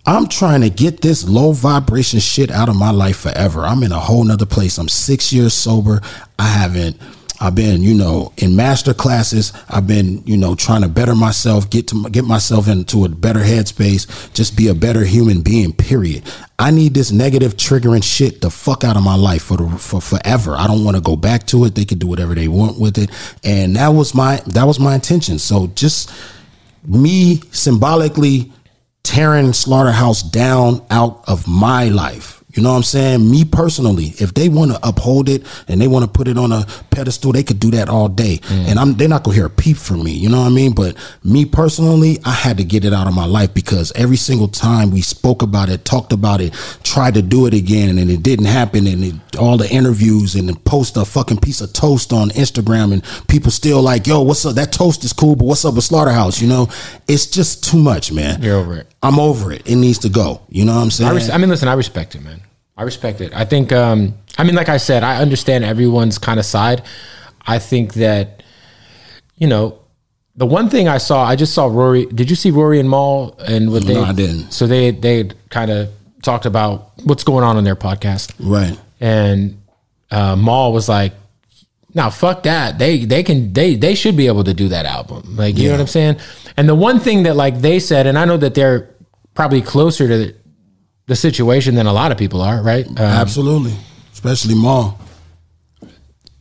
I'm 0.05 0.27
trying 0.27 0.61
to 0.61 0.69
get 0.69 1.01
this 1.01 1.27
low 1.27 1.53
vibration 1.53 2.19
shit 2.19 2.51
out 2.51 2.67
of 2.67 2.75
my 2.75 2.91
life 2.91 3.17
forever. 3.17 3.61
I'm 3.61 3.83
in 3.83 3.91
a 3.91 3.99
whole 3.99 4.23
nother 4.23 4.45
place. 4.45 4.77
I'm 4.77 4.89
six 4.89 5.31
years 5.31 5.53
sober. 5.53 6.01
I 6.37 6.47
haven't 6.47 6.97
I've 7.43 7.55
been, 7.55 7.83
you 7.83 7.93
know, 7.93 8.31
in 8.37 8.55
master 8.55 8.93
classes. 8.93 9.51
I've 9.69 9.85
been, 9.85 10.23
you 10.25 10.37
know, 10.37 10.55
trying 10.55 10.81
to 10.83 10.87
better 10.87 11.13
myself, 11.13 11.69
get 11.69 11.87
to 11.89 12.09
get 12.09 12.23
myself 12.23 12.69
into 12.69 13.03
a 13.03 13.09
better 13.09 13.41
headspace, 13.41 14.33
just 14.33 14.55
be 14.55 14.69
a 14.69 14.73
better 14.73 15.03
human 15.03 15.41
being. 15.41 15.73
Period. 15.73 16.23
I 16.57 16.71
need 16.71 16.93
this 16.93 17.11
negative 17.11 17.57
triggering 17.57 18.01
shit 18.01 18.39
the 18.39 18.49
fuck 18.49 18.85
out 18.85 18.95
of 18.95 19.03
my 19.03 19.15
life 19.15 19.43
for 19.43 19.57
the, 19.57 19.69
for 19.77 19.99
forever. 19.99 20.55
I 20.55 20.67
don't 20.67 20.85
want 20.85 20.95
to 20.95 21.01
go 21.01 21.17
back 21.17 21.45
to 21.47 21.65
it. 21.65 21.75
They 21.75 21.83
can 21.83 21.97
do 21.97 22.07
whatever 22.07 22.33
they 22.33 22.47
want 22.47 22.79
with 22.79 22.97
it, 22.97 23.09
and 23.43 23.75
that 23.75 23.89
was 23.89 24.15
my 24.15 24.37
that 24.47 24.63
was 24.63 24.79
my 24.79 24.95
intention. 24.95 25.37
So 25.37 25.67
just 25.67 26.13
me 26.85 27.41
symbolically 27.51 28.53
tearing 29.03 29.53
Slaughterhouse 29.53 30.23
down 30.23 30.85
out 30.89 31.23
of 31.27 31.47
my 31.47 31.89
life 31.89 32.43
you 32.53 32.61
know 32.61 32.69
what 32.69 32.77
I'm 32.77 32.83
saying? 32.83 33.31
Me 33.31 33.45
personally, 33.45 34.13
if 34.19 34.35
they 34.35 34.47
want 34.47 34.71
to 34.71 34.79
uphold 34.87 35.27
it 35.27 35.43
and 35.67 35.81
they 35.81 35.87
want 35.87 36.05
to 36.05 36.11
put 36.11 36.27
it 36.27 36.37
on 36.37 36.51
a 36.51 36.65
pedestal, 36.91 37.31
they 37.31 37.41
could 37.41 37.59
do 37.59 37.71
that 37.71 37.89
all 37.89 38.07
day. 38.07 38.37
Mm. 38.43 38.67
And 38.67 38.79
I'm 38.79 38.93
they're 38.93 39.07
not 39.07 39.23
gonna 39.23 39.35
hear 39.35 39.47
a 39.47 39.49
peep 39.49 39.75
from 39.75 40.03
me. 40.03 40.11
You 40.11 40.29
know 40.29 40.41
what 40.41 40.47
I 40.47 40.49
mean? 40.49 40.73
But 40.73 40.95
me 41.23 41.45
personally, 41.45 42.19
I 42.23 42.31
had 42.31 42.57
to 42.57 42.63
get 42.63 42.85
it 42.85 42.93
out 42.93 43.07
of 43.07 43.15
my 43.15 43.25
life 43.25 43.55
because 43.55 43.91
every 43.95 44.17
single 44.17 44.47
time 44.47 44.91
we 44.91 45.01
spoke 45.01 45.41
about 45.41 45.69
it, 45.69 45.83
talked 45.83 46.13
about 46.13 46.41
it, 46.41 46.53
tried 46.83 47.15
to 47.15 47.23
do 47.23 47.47
it 47.47 47.55
again, 47.55 47.97
and 47.97 48.11
it 48.11 48.21
didn't 48.21 48.45
happen. 48.45 48.85
And 48.85 49.03
it, 49.03 49.35
all 49.35 49.57
the 49.57 49.69
interviews 49.69 50.35
and 50.35 50.47
then 50.47 50.55
post 50.57 50.95
a 50.95 51.05
fucking 51.05 51.39
piece 51.39 51.59
of 51.59 51.73
toast 51.73 52.13
on 52.13 52.29
Instagram, 52.29 52.93
and 52.93 53.03
people 53.27 53.49
still 53.49 53.81
like, 53.81 54.05
"Yo, 54.05 54.21
what's 54.21 54.45
up? 54.45 54.55
That 54.55 54.71
toast 54.71 55.03
is 55.03 55.11
cool, 55.11 55.35
but 55.35 55.45
what's 55.45 55.65
up 55.65 55.73
with 55.73 55.85
Slaughterhouse?" 55.85 56.39
You 56.39 56.49
know, 56.49 56.69
it's 57.07 57.25
just 57.25 57.63
too 57.63 57.79
much, 57.79 58.11
man. 58.11 58.43
You're 58.43 58.57
over 58.57 58.77
it. 58.77 58.92
I'm 59.03 59.19
over 59.19 59.51
it. 59.51 59.67
It 59.67 59.75
needs 59.75 59.99
to 59.99 60.09
go. 60.09 60.41
You 60.49 60.65
know 60.65 60.75
what 60.75 60.81
I'm 60.81 60.91
saying? 60.91 61.11
I, 61.11 61.13
res- 61.13 61.29
I 61.29 61.37
mean, 61.37 61.49
listen, 61.49 61.67
I 61.67 61.73
respect 61.73 62.15
it, 62.15 62.23
man. 62.23 62.41
I 62.77 62.83
respect 62.83 63.21
it. 63.21 63.35
I 63.35 63.45
think. 63.45 63.71
Um, 63.71 64.15
I 64.37 64.43
mean, 64.43 64.55
like 64.55 64.69
I 64.69 64.77
said, 64.77 65.03
I 65.03 65.21
understand 65.21 65.63
everyone's 65.63 66.17
kind 66.17 66.39
of 66.39 66.45
side. 66.45 66.83
I 67.45 67.59
think 67.59 67.95
that, 67.95 68.41
you 69.35 69.47
know, 69.47 69.79
the 70.35 70.45
one 70.45 70.69
thing 70.69 70.87
I 70.87 70.97
saw, 70.97 71.23
I 71.23 71.35
just 71.35 71.53
saw 71.53 71.67
Rory. 71.67 72.05
Did 72.07 72.29
you 72.29 72.35
see 72.35 72.49
Rory 72.49 72.79
and 72.79 72.89
Mal 72.89 73.37
and 73.45 73.71
what 73.71 73.83
they? 73.85 73.93
No, 73.93 74.03
I 74.03 74.13
didn't. 74.13 74.51
So 74.51 74.65
they 74.65 74.91
they 74.91 75.29
kind 75.49 75.69
of 75.69 75.89
talked 76.23 76.45
about 76.45 76.91
what's 77.03 77.23
going 77.23 77.43
on 77.43 77.57
in 77.57 77.63
their 77.63 77.75
podcast, 77.75 78.33
right? 78.39 78.79
And 78.99 79.61
uh, 80.09 80.35
Mal 80.35 80.73
was 80.73 80.89
like, 80.89 81.13
"Now, 81.93 82.09
fuck 82.09 82.43
that. 82.43 82.79
They 82.79 83.05
they 83.05 83.21
can 83.21 83.53
they 83.53 83.75
they 83.75 83.93
should 83.93 84.17
be 84.17 84.25
able 84.25 84.45
to 84.45 84.53
do 84.53 84.69
that 84.69 84.85
album. 84.85 85.35
Like, 85.35 85.57
you 85.57 85.63
yeah. 85.63 85.69
know 85.69 85.75
what 85.75 85.81
I'm 85.81 85.87
saying?" 85.87 86.17
And 86.57 86.67
the 86.67 86.75
one 86.75 86.99
thing 86.99 87.23
that 87.23 87.35
like 87.35 87.59
they 87.59 87.79
said, 87.79 88.07
and 88.07 88.17
I 88.17 88.25
know 88.25 88.37
that 88.37 88.55
they're 88.55 88.92
probably 89.33 89.61
closer 89.61 90.07
to 90.07 90.35
the 91.07 91.15
situation 91.15 91.75
than 91.75 91.85
a 91.85 91.93
lot 91.93 92.11
of 92.11 92.17
people 92.17 92.41
are, 92.41 92.61
right? 92.61 92.87
Um, 92.87 92.97
Absolutely, 92.97 93.73
especially 94.11 94.55
Mal. 94.55 94.99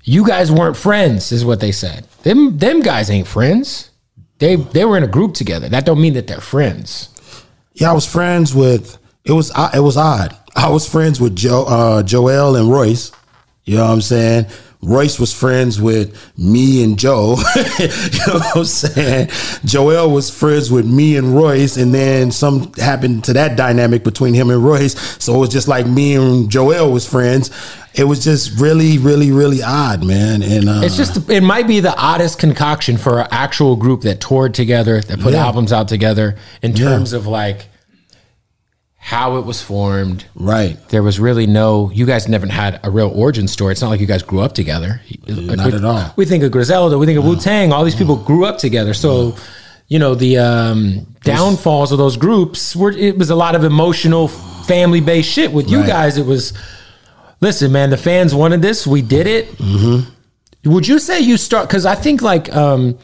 You 0.04 0.26
guys 0.26 0.50
weren't 0.50 0.76
friends, 0.76 1.30
is 1.32 1.44
what 1.44 1.60
they 1.60 1.72
said. 1.72 2.06
Them 2.22 2.58
them 2.58 2.80
guys 2.80 3.10
ain't 3.10 3.26
friends. 3.26 3.90
They 4.38 4.56
they 4.56 4.84
were 4.84 4.96
in 4.96 5.04
a 5.04 5.08
group 5.08 5.34
together. 5.34 5.68
That 5.68 5.86
don't 5.86 6.00
mean 6.00 6.14
that 6.14 6.26
they're 6.26 6.40
friends. 6.40 7.08
Yeah, 7.74 7.90
I 7.90 7.94
was 7.94 8.06
friends 8.06 8.54
with. 8.54 8.98
It 9.24 9.32
was 9.32 9.52
it 9.72 9.80
was 9.80 9.96
odd. 9.96 10.36
I 10.56 10.68
was 10.70 10.88
friends 10.88 11.20
with 11.20 11.36
Joe 11.36 11.64
uh, 11.64 12.02
Joell 12.02 12.58
and 12.58 12.70
Royce. 12.70 13.12
You 13.64 13.76
know 13.76 13.84
what 13.84 13.92
I'm 13.92 14.00
saying? 14.00 14.46
Royce 14.84 15.20
was 15.20 15.32
friends 15.32 15.80
with 15.80 16.36
me 16.36 16.82
and 16.82 16.98
Joe. 16.98 17.36
you 17.78 17.86
know 18.26 18.34
what 18.34 18.56
I'm 18.56 18.64
saying? 18.64 19.28
Joell 19.64 20.12
was 20.12 20.28
friends 20.28 20.72
with 20.72 20.86
me 20.86 21.16
and 21.16 21.36
Royce, 21.36 21.76
and 21.76 21.94
then 21.94 22.32
some 22.32 22.72
happened 22.74 23.22
to 23.24 23.32
that 23.34 23.56
dynamic 23.56 24.02
between 24.02 24.34
him 24.34 24.50
and 24.50 24.64
Royce. 24.64 24.98
So 25.22 25.36
it 25.36 25.38
was 25.38 25.50
just 25.50 25.68
like 25.68 25.86
me 25.86 26.16
and 26.16 26.50
Joell 26.50 26.92
was 26.92 27.08
friends. 27.08 27.50
It 27.94 28.04
was 28.04 28.24
just 28.24 28.58
really, 28.58 28.98
really, 28.98 29.30
really 29.30 29.62
odd, 29.62 30.02
man. 30.02 30.42
And 30.42 30.68
uh, 30.68 30.80
it's 30.82 30.96
just 30.96 31.30
it 31.30 31.42
might 31.42 31.68
be 31.68 31.78
the 31.78 31.96
oddest 31.96 32.40
concoction 32.40 32.96
for 32.96 33.20
an 33.20 33.28
actual 33.30 33.76
group 33.76 34.00
that 34.00 34.20
toured 34.20 34.52
together, 34.52 35.00
that 35.00 35.20
put 35.20 35.34
yeah. 35.34 35.44
albums 35.44 35.72
out 35.72 35.86
together 35.86 36.36
in 36.60 36.74
terms 36.74 37.12
yeah. 37.12 37.18
of 37.18 37.28
like 37.28 37.68
how 39.04 39.36
it 39.36 39.44
was 39.44 39.60
formed. 39.60 40.24
Right. 40.36 40.78
There 40.90 41.02
was 41.02 41.18
really 41.18 41.44
no. 41.44 41.90
You 41.90 42.06
guys 42.06 42.28
never 42.28 42.46
had 42.46 42.78
a 42.84 42.90
real 42.90 43.08
origin 43.08 43.48
story. 43.48 43.72
It's 43.72 43.82
not 43.82 43.88
like 43.88 44.00
you 44.00 44.06
guys 44.06 44.22
grew 44.22 44.40
up 44.40 44.52
together. 44.52 45.00
Not 45.26 45.66
we, 45.66 45.72
at 45.72 45.84
all. 45.84 46.14
We 46.14 46.24
think 46.24 46.44
of 46.44 46.52
Griselda. 46.52 46.96
We 46.96 47.06
think 47.06 47.18
of 47.18 47.24
Wu 47.24 47.34
Tang. 47.34 47.72
All 47.72 47.84
these 47.84 47.96
people 47.96 48.14
grew 48.14 48.44
up 48.44 48.58
together. 48.58 48.94
So, 48.94 49.34
you 49.88 49.98
know, 49.98 50.14
the 50.14 50.38
um, 50.38 51.04
downfalls 51.24 51.90
of 51.90 51.98
those 51.98 52.16
groups 52.16 52.76
were. 52.76 52.92
It 52.92 53.18
was 53.18 53.28
a 53.28 53.34
lot 53.34 53.56
of 53.56 53.64
emotional, 53.64 54.28
family 54.28 55.00
based 55.00 55.28
shit. 55.28 55.52
With 55.52 55.68
you 55.68 55.80
right. 55.80 55.86
guys, 55.88 56.16
it 56.16 56.24
was. 56.24 56.52
Listen, 57.40 57.72
man. 57.72 57.90
The 57.90 57.96
fans 57.96 58.36
wanted 58.36 58.62
this. 58.62 58.86
We 58.86 59.02
did 59.02 59.26
it. 59.26 59.48
Mm-hmm. 59.58 60.70
Would 60.70 60.86
you 60.86 61.00
say 61.00 61.18
you 61.18 61.36
start? 61.36 61.68
Because 61.68 61.86
I 61.86 61.96
think 61.96 62.22
like. 62.22 62.54
Um, 62.54 62.96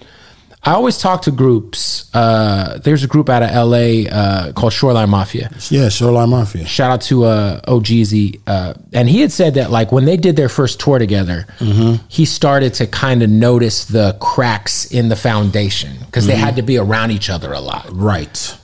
I 0.68 0.72
always 0.72 0.98
talk 0.98 1.22
to 1.22 1.30
groups. 1.30 2.14
Uh, 2.14 2.76
there's 2.84 3.02
a 3.02 3.06
group 3.06 3.30
out 3.30 3.42
of 3.42 3.48
LA 3.50 4.06
uh, 4.06 4.52
called 4.52 4.74
Shoreline 4.74 5.08
Mafia. 5.08 5.50
Yeah, 5.70 5.88
Shoreline 5.88 6.28
Mafia. 6.28 6.66
Shout 6.66 6.90
out 6.90 7.00
to 7.02 7.24
uh, 7.24 7.60
OhGeesy. 7.62 8.42
Uh, 8.46 8.74
and 8.92 9.08
he 9.08 9.22
had 9.22 9.32
said 9.32 9.54
that 9.54 9.70
like 9.70 9.92
when 9.92 10.04
they 10.04 10.18
did 10.18 10.36
their 10.36 10.50
first 10.50 10.78
tour 10.78 10.98
together, 10.98 11.46
mm-hmm. 11.58 12.04
he 12.08 12.26
started 12.26 12.74
to 12.74 12.86
kind 12.86 13.22
of 13.22 13.30
notice 13.30 13.86
the 13.86 14.18
cracks 14.20 14.92
in 14.92 15.08
the 15.08 15.16
foundation 15.16 15.96
because 16.04 16.24
mm-hmm. 16.24 16.32
they 16.32 16.36
had 16.36 16.56
to 16.56 16.62
be 16.62 16.76
around 16.76 17.12
each 17.12 17.30
other 17.30 17.54
a 17.54 17.60
lot. 17.60 17.88
Right. 17.90 18.54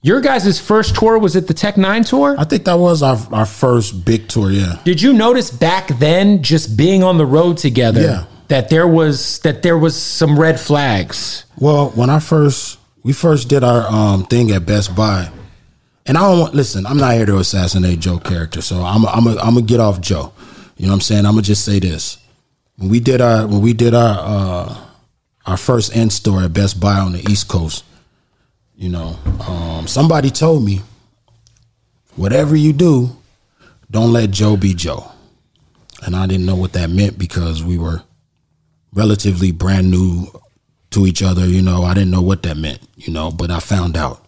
Your 0.00 0.20
guys' 0.20 0.60
first 0.60 0.94
tour 0.94 1.18
was 1.18 1.34
it 1.34 1.48
the 1.48 1.54
Tech 1.54 1.74
N9ne 1.74 2.08
tour? 2.08 2.36
I 2.38 2.44
think 2.44 2.66
that 2.66 2.78
was 2.78 3.02
our, 3.02 3.18
our 3.32 3.46
first 3.46 4.04
big 4.04 4.28
tour, 4.28 4.52
yeah. 4.52 4.80
Did 4.84 5.02
you 5.02 5.12
notice 5.12 5.50
back 5.50 5.88
then 5.88 6.40
just 6.44 6.76
being 6.76 7.02
on 7.02 7.18
the 7.18 7.26
road 7.26 7.58
together? 7.58 8.02
Yeah 8.02 8.24
that 8.48 8.70
there 8.70 8.88
was 8.88 9.38
that 9.40 9.62
there 9.62 9.78
was 9.78 10.00
some 10.00 10.38
red 10.38 10.58
flags. 10.58 11.44
Well, 11.58 11.90
when 11.90 12.10
I 12.10 12.18
first 12.18 12.78
we 13.02 13.12
first 13.12 13.48
did 13.48 13.62
our 13.62 13.86
um, 13.88 14.24
thing 14.24 14.50
at 14.50 14.66
Best 14.66 14.94
Buy, 14.96 15.30
and 16.06 16.18
I 16.18 16.22
don't 16.22 16.40
want 16.40 16.54
listen. 16.54 16.86
I'm 16.86 16.98
not 16.98 17.14
here 17.14 17.26
to 17.26 17.38
assassinate 17.38 18.00
Joe 18.00 18.18
character, 18.18 18.60
so 18.60 18.82
I'm 18.82 19.04
a, 19.04 19.08
I'm 19.08 19.26
a, 19.26 19.30
I'm 19.36 19.54
gonna 19.54 19.62
get 19.62 19.80
off 19.80 20.00
Joe. 20.00 20.32
You 20.76 20.86
know 20.86 20.92
what 20.92 20.96
I'm 20.96 21.00
saying? 21.02 21.26
I'm 21.26 21.32
gonna 21.32 21.42
just 21.42 21.64
say 21.64 21.78
this: 21.78 22.18
when 22.76 22.88
we 22.88 23.00
did 23.00 23.20
our 23.20 23.46
when 23.46 23.60
we 23.60 23.72
did 23.72 23.94
our 23.94 24.18
uh, 24.18 24.76
our 25.46 25.56
first 25.56 25.94
in 25.94 26.10
store 26.10 26.42
at 26.42 26.52
Best 26.52 26.80
Buy 26.80 26.98
on 26.98 27.12
the 27.12 27.20
East 27.30 27.48
Coast, 27.48 27.84
you 28.76 28.88
know, 28.88 29.18
um, 29.46 29.86
somebody 29.86 30.30
told 30.30 30.64
me, 30.64 30.82
whatever 32.16 32.56
you 32.56 32.72
do, 32.72 33.16
don't 33.90 34.12
let 34.12 34.30
Joe 34.30 34.56
be 34.56 34.74
Joe. 34.74 35.10
And 36.02 36.14
I 36.14 36.26
didn't 36.26 36.46
know 36.46 36.54
what 36.54 36.74
that 36.74 36.90
meant 36.90 37.18
because 37.18 37.64
we 37.64 37.76
were 37.76 38.02
relatively 38.92 39.52
brand 39.52 39.90
new 39.90 40.26
to 40.90 41.06
each 41.06 41.22
other. 41.22 41.46
You 41.46 41.62
know, 41.62 41.84
I 41.84 41.94
didn't 41.94 42.10
know 42.10 42.22
what 42.22 42.42
that 42.44 42.56
meant. 42.56 42.80
You 42.96 43.12
know, 43.12 43.30
but 43.30 43.50
I 43.50 43.60
found 43.60 43.96
out. 43.96 44.24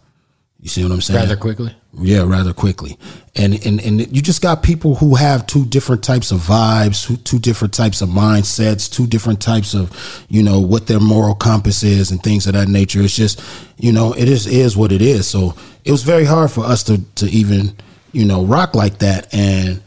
You 0.59 0.69
see 0.69 0.83
what 0.83 0.91
I'm 0.91 1.01
saying? 1.01 1.19
Rather 1.19 1.35
quickly. 1.35 1.75
Yeah, 1.99 2.23
rather 2.23 2.53
quickly. 2.53 2.97
And 3.35 3.53
and 3.65 3.81
and 3.81 4.15
you 4.15 4.21
just 4.21 4.41
got 4.41 4.61
people 4.61 4.95
who 4.95 5.15
have 5.15 5.47
two 5.47 5.65
different 5.65 6.03
types 6.03 6.31
of 6.31 6.39
vibes, 6.39 7.23
two 7.23 7.39
different 7.39 7.73
types 7.73 8.01
of 8.01 8.09
mindsets, 8.09 8.89
two 8.89 9.07
different 9.07 9.41
types 9.41 9.73
of, 9.73 10.25
you 10.29 10.43
know, 10.43 10.59
what 10.59 10.85
their 10.85 10.99
moral 10.99 11.33
compass 11.33 11.81
is 11.81 12.11
and 12.11 12.21
things 12.21 12.45
of 12.45 12.53
that 12.53 12.69
nature. 12.69 13.01
It's 13.01 13.15
just, 13.15 13.41
you 13.77 13.91
know, 13.91 14.13
it 14.13 14.29
is 14.29 14.45
is 14.45 14.77
what 14.77 14.91
it 14.91 15.01
is. 15.01 15.27
So 15.27 15.55
it 15.83 15.91
was 15.91 16.03
very 16.03 16.25
hard 16.25 16.51
for 16.51 16.63
us 16.63 16.83
to 16.83 17.01
to 17.15 17.25
even, 17.25 17.75
you 18.11 18.25
know, 18.25 18.45
rock 18.45 18.75
like 18.75 18.99
that. 18.99 19.33
And 19.33 19.81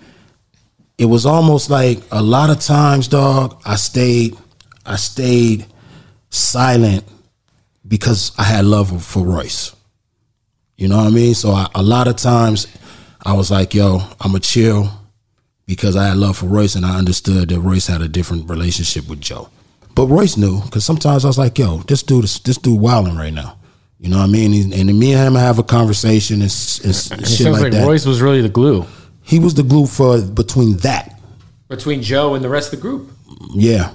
it 0.99 1.07
was 1.07 1.25
almost 1.25 1.71
like 1.71 2.03
a 2.11 2.23
lot 2.23 2.51
of 2.51 2.61
times, 2.61 3.09
dog, 3.09 3.61
I 3.65 3.77
stayed 3.77 4.37
I 4.87 4.97
stayed 4.97 5.67
silent 6.31 7.05
because 7.87 8.33
I 8.39 8.45
had 8.45 8.65
love 8.65 9.05
for 9.05 9.25
Royce. 9.25 9.75
You 10.77 10.89
know 10.89 10.97
what 10.97 11.07
I 11.07 11.11
mean? 11.11 11.35
So 11.35 11.51
I, 11.51 11.69
a 11.75 11.83
lot 11.83 12.09
of 12.09 12.17
times 12.17 12.67
I 13.25 13.35
was 13.35 13.51
like, 13.51 13.75
yo, 13.75 14.01
I'm 14.21 14.35
a 14.35 14.41
chill 14.41 14.91
because 15.67 15.97
I 15.97 16.09
had 16.09 16.17
love 16.17 16.39
for 16.39 16.47
Royce 16.47 16.75
and 16.75 16.85
I 16.85 16.99
understood 16.99 17.49
that 17.49 17.61
Royce 17.61 17.87
had 17.87 18.03
a 18.03 18.09
different 18.09 18.51
relationship 18.51 19.09
with 19.09 19.21
Joe. 19.21 19.49
But 19.95 20.09
Royce 20.09 20.37
knew 20.37 20.61
because 20.63 20.85
sometimes 20.85 21.25
I 21.25 21.29
was 21.29 21.39
like, 21.39 21.59
yo, 21.59 21.79
this 21.79 22.03
dude, 22.03 22.25
is, 22.25 22.41
this 22.41 22.59
dude 22.59 22.81
wilding 22.81 23.17
right 23.17 23.33
now. 23.33 23.59
You 24.01 24.11
know 24.11 24.19
what 24.19 24.25
I 24.25 24.33
mean? 24.33 24.73
And, 24.73 24.99
me 24.99 25.15
and 25.15 25.29
him 25.29 25.35
have 25.35 25.59
a 25.59 25.63
conversation 25.63 26.43
and, 26.43 26.43
and 26.43 27.27
shit 27.27 27.53
like, 27.53 27.63
like 27.63 27.73
that. 27.73 27.87
Royce 27.87 28.05
was 28.05 28.21
really 28.21 28.43
the 28.43 28.49
glue. 28.49 28.85
He 29.23 29.39
was 29.39 29.55
the 29.55 29.63
glue 29.63 29.87
for 29.87 30.21
between 30.21 30.77
that. 30.79 31.19
Between 31.69 32.03
Joe 32.03 32.35
and 32.35 32.45
the 32.45 32.49
rest 32.49 32.73
of 32.73 32.81
the 32.81 32.83
group. 32.83 33.11
Yeah, 33.55 33.93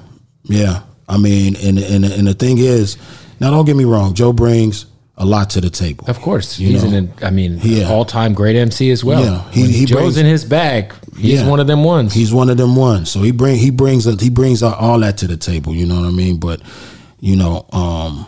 yeah, 0.49 0.81
I 1.07 1.17
mean, 1.17 1.55
and 1.55 1.79
and 1.79 2.03
and 2.03 2.27
the 2.27 2.33
thing 2.33 2.57
is, 2.57 2.97
now 3.39 3.51
don't 3.51 3.65
get 3.65 3.75
me 3.75 3.85
wrong, 3.85 4.13
Joe 4.13 4.33
brings 4.33 4.85
a 5.15 5.25
lot 5.25 5.49
to 5.51 5.61
the 5.61 5.69
table. 5.69 6.05
Of 6.07 6.19
course, 6.21 6.59
you 6.59 6.69
he's 6.69 6.83
know? 6.83 6.97
an 6.97 7.13
I 7.21 7.29
mean, 7.29 7.59
yeah. 7.61 7.89
all 7.89 8.05
time 8.05 8.33
great 8.33 8.55
MC 8.55 8.89
as 8.89 9.03
well. 9.03 9.23
Yeah, 9.23 9.51
he, 9.51 9.71
he 9.71 9.85
Joe's 9.85 9.99
brings, 9.99 10.17
in 10.17 10.25
his 10.25 10.45
bag. 10.45 10.93
He's 11.17 11.41
yeah, 11.41 11.47
one 11.47 11.59
of 11.59 11.67
them 11.67 11.83
ones. 11.83 12.13
He's 12.13 12.33
one 12.33 12.49
of 12.49 12.57
them 12.57 12.75
ones. 12.75 13.11
So 13.11 13.21
he 13.21 13.31
bring 13.31 13.57
he 13.57 13.69
brings 13.69 14.07
a, 14.07 14.15
he 14.15 14.29
brings 14.29 14.63
all 14.63 14.99
that 14.99 15.17
to 15.17 15.27
the 15.27 15.37
table. 15.37 15.73
You 15.73 15.85
know 15.85 15.99
what 15.99 16.07
I 16.07 16.11
mean? 16.11 16.39
But 16.39 16.61
you 17.19 17.35
know, 17.35 17.65
um, 17.71 18.25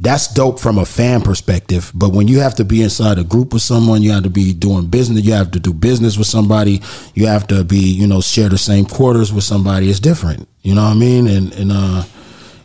that's 0.00 0.32
dope 0.32 0.60
from 0.60 0.78
a 0.78 0.84
fan 0.84 1.22
perspective. 1.22 1.90
But 1.94 2.10
when 2.10 2.28
you 2.28 2.38
have 2.38 2.54
to 2.56 2.64
be 2.64 2.82
inside 2.82 3.18
a 3.18 3.24
group 3.24 3.52
with 3.52 3.62
someone, 3.62 4.02
you 4.02 4.12
have 4.12 4.22
to 4.22 4.30
be 4.30 4.52
doing 4.52 4.86
business. 4.86 5.24
You 5.24 5.32
have 5.32 5.50
to 5.52 5.60
do 5.60 5.72
business 5.72 6.16
with 6.16 6.28
somebody. 6.28 6.80
You 7.14 7.26
have 7.26 7.46
to 7.48 7.64
be, 7.64 7.78
you 7.78 8.06
know, 8.06 8.20
share 8.20 8.48
the 8.48 8.58
same 8.58 8.84
quarters 8.84 9.32
with 9.32 9.44
somebody. 9.44 9.90
It's 9.90 9.98
different. 9.98 10.48
You 10.62 10.74
know 10.74 10.84
what 10.84 10.90
I 10.90 10.94
mean? 10.94 11.26
And 11.26 11.52
and 11.54 11.72
uh, 11.72 12.04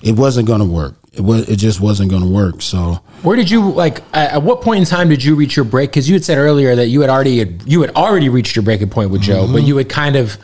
it 0.01 0.15
wasn't 0.15 0.47
gonna 0.47 0.65
work. 0.65 0.95
It 1.11 1.21
was. 1.21 1.49
It 1.49 1.55
just 1.55 1.79
wasn't 1.79 2.11
gonna 2.11 2.27
work. 2.27 2.61
So 2.61 2.99
Where 3.23 3.36
did 3.36 3.49
you 3.49 3.71
like? 3.71 4.01
At 4.13 4.34
at 4.34 4.43
what 4.43 4.61
point 4.61 4.79
in 4.79 4.86
time 4.86 5.09
did 5.09 5.23
you 5.23 5.36
reach 5.36 5.55
your 5.55 5.65
break? 5.65 5.89
Because 5.89 6.07
you 6.07 6.15
had 6.15 6.23
said 6.23 6.38
earlier 6.38 6.75
that 6.75 6.88
you 6.88 7.01
had 7.01 7.09
already 7.09 7.57
you 7.65 7.81
had 7.81 7.95
already 7.95 8.29
reached 8.29 8.55
your 8.55 8.63
breaking 8.63 8.89
point 8.89 9.09
with 9.09 9.21
Joe, 9.21 9.47
but 9.51 9.63
you 9.63 9.77
had 9.77 9.89
kind 9.89 10.15
of 10.15 10.38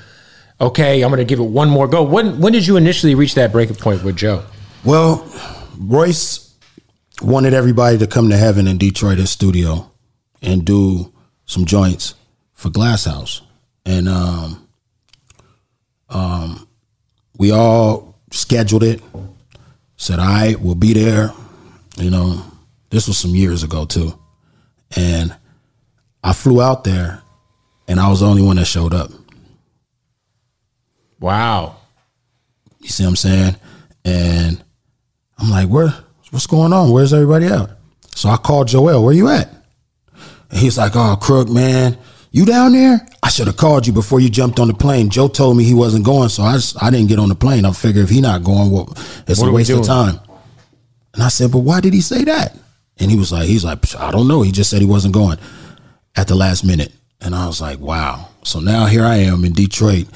okay. 0.60 1.04
I'm 1.04 1.10
going 1.10 1.20
to 1.20 1.26
give 1.26 1.40
it 1.40 1.44
one 1.44 1.70
more 1.70 1.88
go. 1.88 2.02
When 2.02 2.40
when 2.40 2.52
did 2.54 2.66
you 2.66 2.78
initially 2.78 3.14
reach 3.14 3.36
that 3.36 3.52
breaking 3.52 3.76
point 3.76 4.04
with 4.04 4.16
Joe? 4.16 4.44
Well, 4.84 5.28
Royce 5.78 6.49
wanted 7.22 7.54
everybody 7.54 7.98
to 7.98 8.08
come 8.08 8.30
to 8.30 8.38
heaven 8.38 8.68
in 8.68 8.78
Detroit 8.78 9.18
his 9.18 9.30
studio 9.30 9.92
and 10.42 10.66
do 10.66 11.12
some 11.46 11.66
joints 11.66 12.16
for 12.54 12.70
Glass 12.70 13.06
House. 13.06 13.42
And 13.86 14.08
um, 14.08 14.68
um, 16.10 16.68
we 17.38 17.52
all 17.52 18.16
scheduled 18.32 18.84
it, 18.84 19.02
said, 19.98 20.20
all 20.20 20.28
right, 20.28 20.60
we'll 20.60 20.76
be 20.76 20.94
there. 20.94 21.34
You 21.98 22.10
know, 22.10 22.44
this 22.90 23.08
was 23.08 23.18
some 23.18 23.36
years 23.36 23.64
ago 23.64 23.86
too. 23.86 24.18
And 24.96 25.36
I 26.24 26.34
flew 26.34 26.62
out 26.62 26.84
there 26.84 27.22
and 27.88 28.00
I 28.00 28.10
was 28.10 28.20
the 28.22 28.28
only 28.28 28.42
one 28.42 28.58
that 28.58 28.66
showed 28.66 28.94
up. 28.94 29.12
Wow. 31.20 31.78
You 32.80 32.90
see 32.90 33.04
what 33.04 33.10
I'm 33.10 33.16
saying? 33.16 33.56
And 34.06 34.64
I'm 35.38 35.50
like, 35.50 35.68
where 35.68 35.94
what's 36.32 36.48
going 36.48 36.74
on? 36.74 36.92
Where's 36.92 37.14
everybody 37.14 37.46
at? 37.48 37.72
So 38.16 38.30
I 38.30 38.38
called 38.38 38.68
Joell, 38.68 39.04
where 39.04 39.14
you 39.14 39.30
at? 39.30 39.50
And 40.50 40.60
he's 40.60 40.78
like, 40.78 40.94
Oh, 40.96 41.16
Crook, 41.22 41.50
man, 41.50 41.98
you 42.32 42.46
down 42.46 42.74
there? 42.74 43.06
I 43.24 43.30
should 43.30 43.48
have 43.48 43.58
called 43.58 43.88
you 43.88 43.94
before 43.94 44.20
you 44.20 44.30
jumped 44.30 44.60
on 44.60 44.68
the 44.68 44.74
plane. 44.74 45.10
Joe 45.10 45.28
told 45.28 45.58
me 45.58 45.64
he 45.64 45.74
wasn't 45.74 46.06
going, 46.06 46.30
so 46.30 46.44
I 46.44 46.54
just, 46.54 46.82
I 46.82 46.90
didn't 46.90 47.08
get 47.10 47.20
on 47.20 47.30
the 47.30 47.36
plane. 47.36 47.66
I 47.66 47.72
figure 47.72 48.02
if 48.02 48.10
he 48.10 48.22
not 48.22 48.44
going, 48.44 48.72
well, 48.72 48.94
it's 49.28 49.40
What 49.40 49.50
a 49.50 49.52
waste 49.52 49.72
of 49.72 49.86
time. 49.86 50.20
And 51.14 51.24
I 51.24 51.30
said, 51.30 51.52
But 51.52 51.60
why 51.60 51.82
did 51.82 51.94
he 51.94 52.02
say 52.02 52.24
that? 52.26 52.56
And 53.00 53.10
he 53.10 53.18
was 53.18 53.32
like, 53.32 53.48
he's 53.48 53.64
like, 53.64 53.96
I 53.96 54.12
don't 54.12 54.28
know. 54.28 54.42
He 54.42 54.52
just 54.52 54.70
said 54.70 54.82
he 54.82 54.88
wasn't 54.88 55.14
going 55.14 55.38
at 56.16 56.28
the 56.28 56.36
last 56.36 56.64
minute. 56.66 56.92
And 57.22 57.34
I 57.34 57.48
was 57.48 57.62
like, 57.62 57.80
wow. 57.80 58.28
So 58.44 58.60
now 58.60 58.86
here 58.86 59.06
I 59.06 59.18
am 59.18 59.46
in 59.46 59.54
Detroit. 59.54 60.08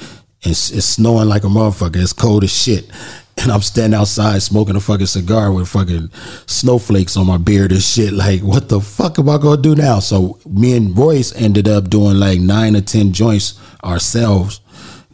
It's, 0.42 0.70
it's 0.70 0.86
snowing 0.86 1.28
like 1.28 1.44
a 1.44 1.48
motherfucker. 1.48 1.96
It's 1.96 2.12
cold 2.12 2.44
as 2.44 2.52
shit. 2.52 2.90
And 3.36 3.50
I'm 3.50 3.62
standing 3.62 3.98
outside 3.98 4.42
smoking 4.42 4.76
a 4.76 4.80
fucking 4.80 5.06
cigar 5.06 5.52
with 5.52 5.68
fucking 5.68 6.10
snowflakes 6.46 7.16
on 7.16 7.26
my 7.26 7.36
beard 7.36 7.72
and 7.72 7.82
shit. 7.82 8.12
Like, 8.12 8.40
what 8.42 8.68
the 8.68 8.80
fuck 8.80 9.18
am 9.18 9.28
I 9.28 9.38
gonna 9.38 9.60
do 9.60 9.74
now? 9.74 9.98
So 9.98 10.38
me 10.48 10.76
and 10.76 10.96
Royce 10.96 11.34
ended 11.34 11.68
up 11.68 11.90
doing 11.90 12.18
like 12.18 12.40
nine 12.40 12.76
or 12.76 12.80
ten 12.80 13.12
joints 13.12 13.58
ourselves, 13.82 14.60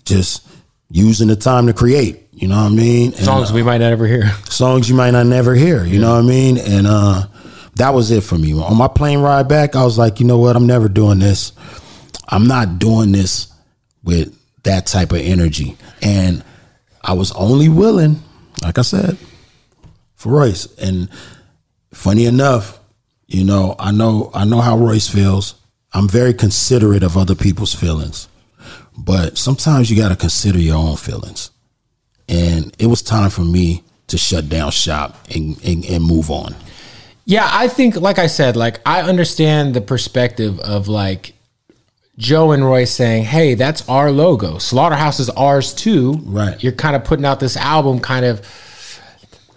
just 0.04 0.46
using 0.90 1.28
the 1.28 1.36
time 1.36 1.66
to 1.66 1.72
create. 1.72 2.28
You 2.32 2.48
know 2.48 2.56
what 2.56 2.72
I 2.72 2.74
mean? 2.74 3.12
And, 3.12 3.24
Songs 3.24 3.50
uh, 3.50 3.54
we 3.54 3.62
might 3.62 3.78
not 3.78 3.92
ever 3.92 4.06
hear. 4.06 4.30
songs 4.48 4.88
you 4.88 4.94
might 4.94 5.10
not 5.10 5.26
never 5.26 5.54
hear. 5.54 5.84
You 5.84 5.98
know 5.98 6.12
what 6.12 6.24
I 6.24 6.28
mean? 6.28 6.58
And 6.58 6.86
uh, 6.86 7.26
that 7.76 7.94
was 7.94 8.10
it 8.10 8.22
for 8.22 8.38
me. 8.38 8.52
On 8.52 8.76
my 8.76 8.88
plane 8.88 9.20
ride 9.20 9.48
back, 9.48 9.76
I 9.76 9.84
was 9.84 9.98
like, 9.98 10.20
you 10.20 10.26
know 10.26 10.38
what? 10.38 10.56
I'm 10.56 10.66
never 10.66 10.88
doing 10.88 11.18
this. 11.18 11.52
I'm 12.28 12.46
not 12.46 12.78
doing 12.78 13.12
this 13.12 13.52
with 14.02 14.36
that 14.62 14.86
type 14.86 15.12
of 15.12 15.18
energy. 15.18 15.76
And 16.02 16.44
I 17.02 17.14
was 17.14 17.32
only 17.32 17.68
willing, 17.68 18.22
like 18.62 18.78
I 18.78 18.82
said, 18.82 19.16
for 20.14 20.32
Royce. 20.32 20.66
And 20.78 21.08
funny 21.92 22.26
enough, 22.26 22.78
you 23.26 23.44
know, 23.44 23.76
I 23.78 23.92
know 23.92 24.30
I 24.34 24.44
know 24.44 24.60
how 24.60 24.76
Royce 24.76 25.08
feels. 25.08 25.54
I'm 25.92 26.08
very 26.08 26.34
considerate 26.34 27.02
of 27.02 27.16
other 27.16 27.34
people's 27.34 27.74
feelings. 27.74 28.28
But 28.96 29.38
sometimes 29.38 29.90
you 29.90 29.96
got 29.96 30.10
to 30.10 30.16
consider 30.16 30.58
your 30.58 30.76
own 30.76 30.96
feelings 30.96 31.50
and 32.30 32.74
it 32.78 32.86
was 32.86 33.02
time 33.02 33.28
for 33.28 33.42
me 33.42 33.82
to 34.06 34.16
shut 34.16 34.48
down 34.48 34.70
shop 34.70 35.16
and, 35.34 35.62
and, 35.64 35.84
and 35.84 36.04
move 36.04 36.30
on. 36.30 36.54
Yeah, 37.24 37.48
I 37.50 37.68
think, 37.68 37.96
like 37.96 38.18
I 38.18 38.28
said, 38.28 38.56
like 38.56 38.80
I 38.86 39.02
understand 39.02 39.74
the 39.74 39.80
perspective 39.80 40.58
of 40.60 40.88
like 40.88 41.34
Joe 42.20 42.52
and 42.52 42.64
Roy 42.64 42.84
saying, 42.84 43.24
"Hey, 43.24 43.54
that's 43.54 43.82
our 43.88 44.12
logo. 44.12 44.58
Slaughterhouse 44.58 45.18
is 45.20 45.30
ours 45.30 45.72
too." 45.72 46.20
Right. 46.24 46.62
You're 46.62 46.72
kind 46.72 46.94
of 46.94 47.02
putting 47.02 47.24
out 47.24 47.40
this 47.40 47.56
album, 47.56 47.98
kind 47.98 48.26
of, 48.26 48.42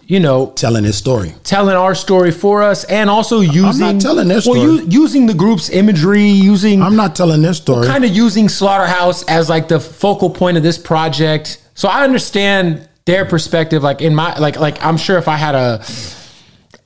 you 0.07 0.19
know, 0.19 0.47
Telling 0.55 0.85
his 0.85 0.95
story. 0.95 1.35
telling 1.43 1.75
our 1.75 1.93
story 1.93 2.31
for 2.31 2.63
us, 2.63 2.85
and 2.85 3.09
also 3.09 3.41
using 3.41 3.99
telling 3.99 4.29
their 4.29 4.41
Well, 4.45 4.55
story. 4.77 4.85
using 4.87 5.25
the 5.27 5.33
group's 5.33 5.69
imagery, 5.69 6.25
using 6.27 6.81
I'm 6.81 6.95
not 6.95 7.15
telling 7.17 7.41
their 7.41 7.53
story. 7.53 7.85
kind 7.85 8.05
of 8.05 8.11
using 8.15 8.47
Slaughterhouse 8.47 9.23
as 9.23 9.49
like 9.49 9.67
the 9.67 9.79
focal 9.81 10.29
point 10.29 10.55
of 10.57 10.63
this 10.63 10.77
project. 10.77 11.57
So 11.75 11.89
I 11.89 12.03
understand 12.05 12.87
their 13.05 13.25
perspective. 13.25 13.83
Like 13.83 14.01
in 14.01 14.15
my 14.15 14.37
like 14.39 14.57
like 14.59 14.83
I'm 14.85 14.95
sure 14.97 15.17
if 15.17 15.27
I 15.27 15.35
had 15.35 15.53
a 15.55 15.83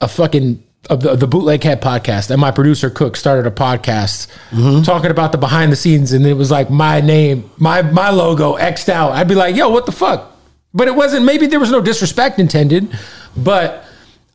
a 0.01 0.07
fucking 0.07 0.63
of 0.89 1.01
the, 1.01 1.15
the 1.15 1.27
Bootleg 1.27 1.61
Kev 1.61 1.79
podcast 1.79 2.31
and 2.31 2.39
my 2.39 2.51
producer 2.51 2.89
cook 2.89 3.15
started 3.15 3.45
a 3.45 3.51
podcast 3.51 4.27
mm-hmm. 4.49 4.81
talking 4.83 5.11
about 5.11 5.31
the 5.31 5.37
behind 5.37 5.71
the 5.71 5.75
scenes 5.75 6.13
and 6.13 6.25
it 6.25 6.33
was 6.33 6.49
like 6.51 6.69
my 6.69 7.01
name 7.01 7.49
my 7.57 7.81
my 7.81 8.09
logo 8.09 8.57
xed 8.57 8.89
out. 8.89 9.11
I'd 9.11 9.27
be 9.27 9.35
like 9.35 9.55
yo 9.55 9.69
what 9.69 9.85
the 9.85 9.91
fuck? 9.91 10.35
But 10.73 10.87
it 10.87 10.95
wasn't 10.95 11.25
maybe 11.25 11.47
there 11.47 11.59
was 11.59 11.71
no 11.71 11.81
disrespect 11.81 12.39
intended 12.39 12.89
but 13.35 13.85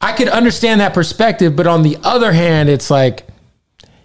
i 0.01 0.13
could 0.13 0.29
understand 0.29 0.81
that 0.81 0.95
perspective 0.95 1.57
but 1.57 1.67
on 1.67 1.83
the 1.83 1.97
other 2.03 2.33
hand 2.33 2.69
it's 2.69 2.91
like 2.91 3.27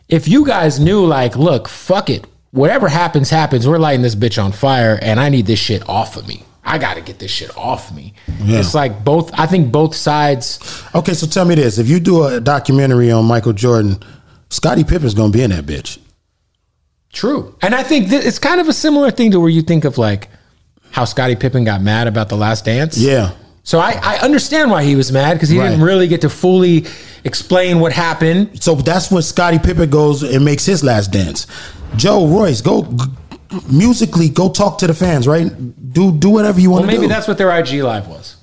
if 0.10 0.28
you 0.28 0.45
guys 0.45 0.80
knew 0.80 1.06
like 1.06 1.36
look 1.36 1.68
fuck 1.68 2.10
it. 2.10 2.26
Whatever 2.52 2.88
happens 2.88 3.30
happens. 3.30 3.68
We're 3.68 3.78
lighting 3.78 4.02
this 4.02 4.16
bitch 4.16 4.43
on 4.43 4.52
fire 4.52 4.98
and 5.02 5.20
i 5.20 5.30
need 5.30 5.45
this 5.45 5.60
shit 5.60 5.88
off 5.88 6.18
of 6.18 6.28
me. 6.28 6.43
I 6.64 6.78
gotta 6.78 7.02
get 7.02 7.20
this 7.20 7.32
shit 7.32 7.56
off 7.56 7.93
me. 7.93 8.14
Yeah. 8.43 8.60
it's 8.60 8.74
like 8.74 9.04
both 9.04 9.32
i 9.39 9.45
think 9.45 9.72
both 9.72 9.95
sides 9.95 10.60
okay, 10.98 11.14
so 11.14 11.28
tell 11.28 11.45
me 11.45 11.56
this: 11.56 11.78
if 11.78 11.88
you 11.88 12.00
do 12.00 12.24
a 12.24 12.39
documentary 12.39 13.12
on 13.12 13.26
Michael 13.26 13.54
Jordan, 13.54 13.98
Scottie 14.50 14.84
Pippen's 14.84 15.14
gonna 15.14 15.32
be 15.32 15.41
in 15.41 15.52
that 15.52 15.66
bitch. 15.66 16.00
True. 17.14 17.56
And 17.62 17.74
I 17.74 17.84
think 17.84 18.10
that 18.10 18.26
it's 18.26 18.38
kind 18.39 18.60
of 18.62 18.68
a 18.68 18.74
similar 18.74 19.10
thing 19.12 19.32
to 19.32 19.39
where 19.39 19.50
you 19.50 19.62
think 19.62 19.86
of 19.86 19.98
like 19.98 20.30
how 20.91 21.06
Scottie 21.06 21.36
Pippen 21.36 21.64
got 21.64 21.82
mad 21.82 22.08
about 22.08 22.30
the 22.30 22.36
last 22.38 22.66
dance. 22.66 22.98
Yeah, 22.98 23.32
So 23.64 23.80
I, 23.80 24.00
I 24.02 24.18
understand 24.20 24.72
why 24.72 24.84
he 24.84 24.95
was 24.95 25.12
mad 25.12 25.34
because 25.34 25.50
he 25.50 25.58
didn't 25.58 25.82
really 25.82 26.08
get 26.08 26.22
to 26.22 26.30
fully 26.30 26.86
explain 27.24 27.80
what 27.80 27.91
happened. 27.91 28.62
so 28.62 28.76
that's 28.76 29.10
when 29.12 29.22
Scottie 29.24 29.60
Pippen 29.60 29.89
goes 29.89 30.22
and 30.24 30.45
makes 30.45 30.66
his 30.66 30.84
last 30.84 31.12
dance. 31.12 31.48
Joe 31.95 32.28
Royce, 32.28 32.62
go 32.62 32.88
musically, 33.70 34.30
go 34.30 34.50
talk 34.50 34.78
to 34.80 34.88
the 34.88 34.93
fans, 34.93 35.28
right? 35.28 35.50
Do 35.93 36.12
do 36.12 36.30
whatever 36.30 36.60
you 36.60 36.70
want 36.70 36.82
Well, 36.84 36.89
to 36.91 36.95
do. 36.95 37.02
maybe 37.02 37.14
that's 37.14 37.28
what 37.28 37.38
their 37.38 37.50
IG 37.58 37.82
live 37.82 38.08
was. 38.08 38.36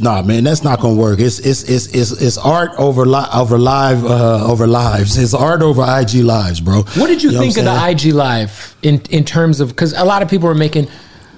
Nah, 0.00 0.22
man, 0.22 0.44
that's 0.44 0.62
not 0.62 0.80
gonna 0.80 0.94
work. 0.94 1.18
It's 1.20 1.38
it's 1.38 1.62
it's 1.64 1.86
it's, 1.94 2.10
it's 2.12 2.38
art 2.38 2.70
over 2.78 3.04
li- 3.06 3.26
over 3.34 3.58
live 3.58 4.04
uh, 4.04 4.46
over 4.50 4.66
lives. 4.66 5.16
It's 5.18 5.34
art 5.34 5.62
over 5.62 5.82
IG 5.82 6.14
lives, 6.24 6.60
bro. 6.60 6.82
What 6.82 7.06
did 7.08 7.22
you, 7.22 7.32
know 7.32 7.40
think 7.40 7.56
of 7.58 7.64
the 7.64 7.88
IG 7.88 8.14
live 8.14 8.76
in 8.82 9.00
in 9.10 9.24
terms 9.24 9.60
of 9.60 9.68
because 9.68 9.92
a 9.92 10.04
lot 10.04 10.22
of 10.22 10.28
people 10.30 10.48
were 10.48 10.54
making. 10.54 10.88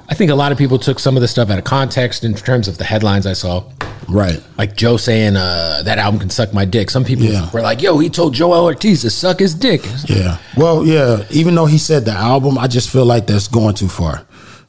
I 0.08 0.14
think 0.14 0.30
a 0.30 0.34
lot 0.34 0.52
of 0.52 0.58
people 0.58 0.78
took 0.78 0.98
some 0.98 1.16
of 1.16 1.22
the 1.22 1.28
stuff 1.28 1.48
out 1.50 1.58
of 1.58 1.64
context 1.64 2.24
in 2.24 2.34
terms 2.34 2.68
of 2.68 2.76
the 2.78 2.84
headlines 2.84 3.26
I 3.26 3.32
saw. 3.32 3.64
Right. 4.08 4.42
Like 4.58 4.76
Joe 4.76 4.98
saying 4.98 5.36
uh, 5.36 5.82
that 5.84 5.98
album 5.98 6.20
can 6.20 6.28
suck 6.30 6.52
my 6.52 6.66
dick. 6.66 6.90
Some 6.90 7.04
people 7.04 7.24
Yeah. 7.24 7.48
were 7.52 7.62
like, 7.62 7.80
"Yo, 7.80 7.98
he 7.98 8.10
told 8.10 8.34
Joell 8.34 8.62
Ortiz 8.62 9.00
to 9.02 9.10
suck 9.10 9.38
his 9.38 9.54
dick." 9.54 9.82
Yeah. 10.06 10.36
Well, 10.56 10.84
yeah. 10.84 11.24
Even 11.30 11.54
though 11.54 11.64
he 11.66 11.78
said 11.78 12.04
the 12.04 12.12
album, 12.12 12.58
I 12.58 12.66
just 12.66 12.90
feel 12.90 13.06
like 13.06 13.26
that's 13.26 13.48
going 13.48 13.74
too 13.76 13.88
far. 13.88 14.22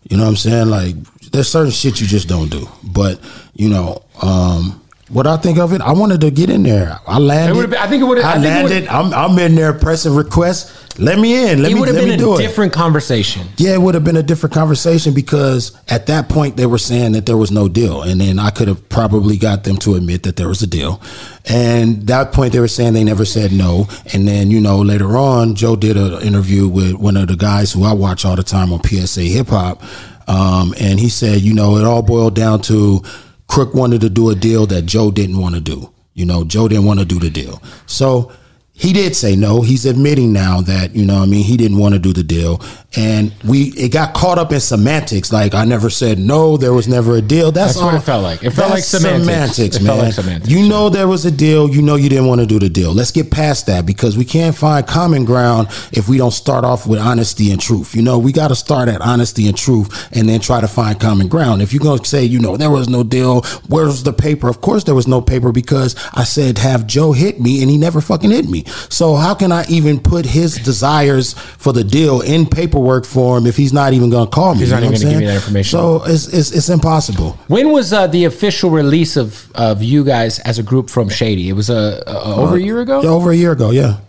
You 0.09 0.15
know 0.17 0.23
what 0.23 0.29
I'm 0.29 0.36
saying? 0.38 0.69
Like, 0.69 0.95
there's 1.31 1.49
certain 1.49 1.71
shit 1.71 1.99
you 1.99 2.07
just 2.07 2.29
don't 2.29 2.49
do. 2.49 2.69
But 2.83 3.19
you 3.55 3.67
know, 3.69 4.03
um, 4.21 4.81
what 5.09 5.27
I 5.27 5.37
think 5.37 5.59
of 5.59 5.71
it, 5.71 5.81
I 5.81 5.91
wanted 5.91 6.21
to 6.21 6.31
get 6.31 6.49
in 6.49 6.63
there. 6.63 6.99
I 7.05 7.19
landed. 7.19 7.55
would've 7.55 7.69
been- 7.69 7.79
I 7.79 7.87
think 7.87 8.01
it 8.01 8.05
would've- 8.05 8.25
I 8.25 8.31
I, 8.31 8.33
think 8.33 8.45
it 8.45 8.49
landed. 8.49 8.87
I'm, 8.87 9.13
I'm 9.13 9.37
in 9.37 9.53
there 9.53 9.71
pressing 9.73 10.15
requests. 10.15 10.71
Let 10.97 11.19
me 11.19 11.35
in. 11.51 11.61
Let 11.61 11.71
It 11.71 11.73
me. 11.75 11.79
would 11.81 11.89
have 11.89 11.95
let 11.95 12.01
been 12.01 12.09
me 12.09 12.15
a 12.15 12.17
do 12.17 12.35
it. 12.35 12.41
different 12.41 12.71
conversation. 12.73 13.47
Yeah, 13.57 13.73
it 13.73 13.81
would 13.81 13.93
have 13.95 14.03
been 14.05 14.15
a 14.15 14.23
different 14.23 14.55
conversation 14.55 15.13
because 15.13 15.73
at 15.89 16.07
that 16.07 16.29
point 16.29 16.55
they 16.57 16.65
were 16.65 16.77
saying 16.77 17.11
that 17.11 17.25
there 17.27 17.37
was 17.37 17.51
no 17.51 17.67
deal, 17.67 18.01
and 18.01 18.19
then 18.21 18.39
I 18.39 18.49
could 18.49 18.67
have 18.69 18.87
probably 18.89 19.35
got 19.37 19.63
them 19.65 19.75
to 19.77 19.95
admit 19.95 20.23
that 20.23 20.37
there 20.37 20.47
was 20.47 20.61
a 20.63 20.67
deal. 20.67 21.01
And 21.45 22.07
that 22.07 22.31
point 22.31 22.53
they 22.53 22.59
were 22.59 22.67
saying 22.67 22.93
they 22.93 23.03
never 23.03 23.25
said 23.25 23.51
no. 23.51 23.87
And 24.13 24.27
then 24.27 24.49
you 24.49 24.59
know 24.61 24.79
later 24.79 25.17
on, 25.17 25.53
Joe 25.55 25.75
did 25.75 25.97
an 25.97 26.21
interview 26.21 26.67
with 26.67 26.93
one 26.93 27.17
of 27.17 27.27
the 27.27 27.35
guys 27.35 27.71
who 27.73 27.83
I 27.83 27.93
watch 27.93 28.23
all 28.25 28.35
the 28.37 28.43
time 28.43 28.71
on 28.73 28.81
PSA 28.83 29.21
Hip 29.21 29.47
Hop, 29.49 29.83
um, 30.27 30.73
and 30.79 30.99
he 30.99 31.09
said, 31.09 31.41
you 31.41 31.53
know, 31.53 31.77
it 31.77 31.83
all 31.85 32.01
boiled 32.01 32.35
down 32.35 32.61
to 32.63 33.03
Crook 33.47 33.73
wanted 33.73 34.01
to 34.01 34.09
do 34.09 34.29
a 34.29 34.35
deal 34.35 34.65
that 34.67 34.85
Joe 34.85 35.11
didn't 35.11 35.39
want 35.39 35.55
to 35.55 35.61
do. 35.61 35.91
You 36.13 36.25
know, 36.25 36.43
Joe 36.43 36.67
didn't 36.67 36.85
want 36.85 36.99
to 36.99 37.05
do 37.05 37.19
the 37.19 37.29
deal, 37.29 37.61
so 37.85 38.31
he 38.78 38.91
did 38.91 39.15
say 39.15 39.38
no. 39.38 39.61
He's 39.61 39.86
admitting 39.86 40.34
now 40.34 40.59
that, 40.61 40.93
you 40.93 41.05
know, 41.05 41.15
what 41.15 41.23
I 41.23 41.26
mean, 41.28 41.45
he 41.45 41.55
didn't 41.55 41.78
want 41.78 41.93
to 41.93 41.99
do 41.99 42.11
the 42.11 42.23
deal. 42.23 42.61
And 42.97 43.34
we, 43.45 43.69
it 43.69 43.91
got 43.91 44.13
caught 44.13 44.38
up 44.38 44.51
in 44.51 44.59
semantics. 44.59 45.32
Like, 45.32 45.53
I 45.53 45.63
never 45.63 45.89
said 45.89 46.19
no, 46.19 46.57
there 46.57 46.73
was 46.73 46.86
never 46.86 47.15
a 47.15 47.21
deal. 47.21 47.53
That's, 47.53 47.76
That's 47.76 47.84
what 47.84 47.95
it 47.95 48.01
felt 48.01 48.23
like. 48.23 48.43
It 48.43 48.51
felt 48.51 48.71
like 48.71 48.84
that's 48.84 48.88
semantics. 48.88 49.78
It 49.78 49.84
man. 49.84 49.97
like 49.97 50.13
semantics, 50.13 50.49
You 50.51 50.67
know, 50.67 50.89
there 50.89 51.07
was 51.07 51.26
a 51.26 51.32
deal. 51.32 51.69
You 51.69 51.82
know, 51.82 51.95
you 51.95 52.09
didn't 52.09 52.28
want 52.28 52.41
to 52.41 52.47
do 52.47 52.59
the 52.59 52.69
deal. 52.69 52.93
Let's 52.93 53.11
get 53.11 53.32
past 53.32 53.65
that 53.67 53.86
because 53.86 54.17
we 54.17 54.26
can't 54.26 54.55
find 54.55 54.86
common 54.86 55.23
ground 55.23 55.69
if 55.93 56.09
we 56.09 56.17
don't 56.17 56.32
start 56.32 56.65
off 56.65 56.86
with 56.86 56.99
honesty 56.99 57.51
and 57.51 57.61
truth. 57.61 57.95
You 57.95 58.01
know, 58.01 58.19
we 58.19 58.34
got 58.34 58.49
to 58.49 58.55
start 58.55 58.89
at 58.89 58.99
honesty 59.01 59.47
and 59.47 59.57
truth 59.57 60.09
and 60.11 60.28
then 60.28 60.41
try 60.41 60.59
to 60.59 60.67
find 60.67 60.99
common 60.99 61.30
ground. 61.30 61.61
If 61.61 61.71
you're 61.71 61.84
going 61.84 61.99
to 61.99 62.05
say, 62.05 62.26
you 62.26 62.39
know, 62.39 62.57
there 62.57 62.71
was 62.71 62.89
no 62.89 63.03
deal, 63.03 63.41
where's 63.69 64.03
the 64.03 64.13
paper? 64.13 64.49
Of 64.49 64.59
course, 64.59 64.84
there 64.84 64.95
was 64.95 65.07
no 65.07 65.21
paper 65.21 65.53
because 65.53 65.95
I 66.13 66.26
said, 66.26 66.57
have 66.57 66.88
Joe 66.88 67.13
hit 67.13 67.39
me 67.39 67.61
and 67.61 67.71
he 67.71 67.78
never 67.78 68.01
fucking 68.01 68.32
hit 68.32 68.47
me. 68.49 68.64
So, 68.89 69.16
how 69.16 69.34
can 69.34 69.51
I 69.51 69.66
even 69.70 69.99
put 69.99 70.26
his 70.26 70.55
desires 70.57 71.34
for 71.34 71.74
the 71.74 71.84
deal 71.84 72.22
in 72.22 72.45
paperwork 72.45 73.05
form 73.05 73.45
if 73.45 73.55
he's 73.57 73.74
not 73.74 73.93
even 73.93 74.09
going 74.09 74.26
to 74.28 74.32
call 74.32 74.53
me? 74.53 74.61
He's 74.61 74.72
not 74.72 74.84
even 74.84 74.93
gonna 74.93 75.09
give 75.11 75.20
me 75.20 75.26
that 75.26 75.36
information. 75.36 75.72
So, 75.78 76.03
it's, 76.05 76.28
it's, 76.28 76.51
it's 76.51 76.70
impossible. 76.70 77.38
When 77.47 77.72
was 77.72 77.93
uh, 77.93 78.07
the 78.07 78.26
official 78.26 78.70
release 78.70 79.18
of, 79.18 79.51
of 79.55 79.84
you 79.84 80.03
guys 80.03 80.39
as 80.39 80.59
a 80.59 80.63
group 80.63 80.89
from 80.89 81.09
Shady? 81.09 81.49
It 81.49 81.53
was 81.53 81.70
uh, 81.70 82.03
uh, 82.05 82.36
over 82.36 82.55
a 82.55 82.59
year 82.61 82.82
ago 82.82 83.01
Yeah, 83.01 83.09
over 83.09 83.32
a 83.32 83.36
year 83.36 83.51
ago, 83.51 83.72
yeah. 83.72 83.99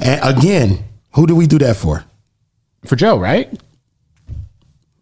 And 0.00 0.20
again, 0.22 0.84
who 1.14 1.26
do 1.26 1.34
we 1.36 1.46
do 1.46 1.58
that 1.58 1.76
for? 1.76 2.04
for 2.84 2.96
Joe, 2.96 3.18
right? 3.18 3.52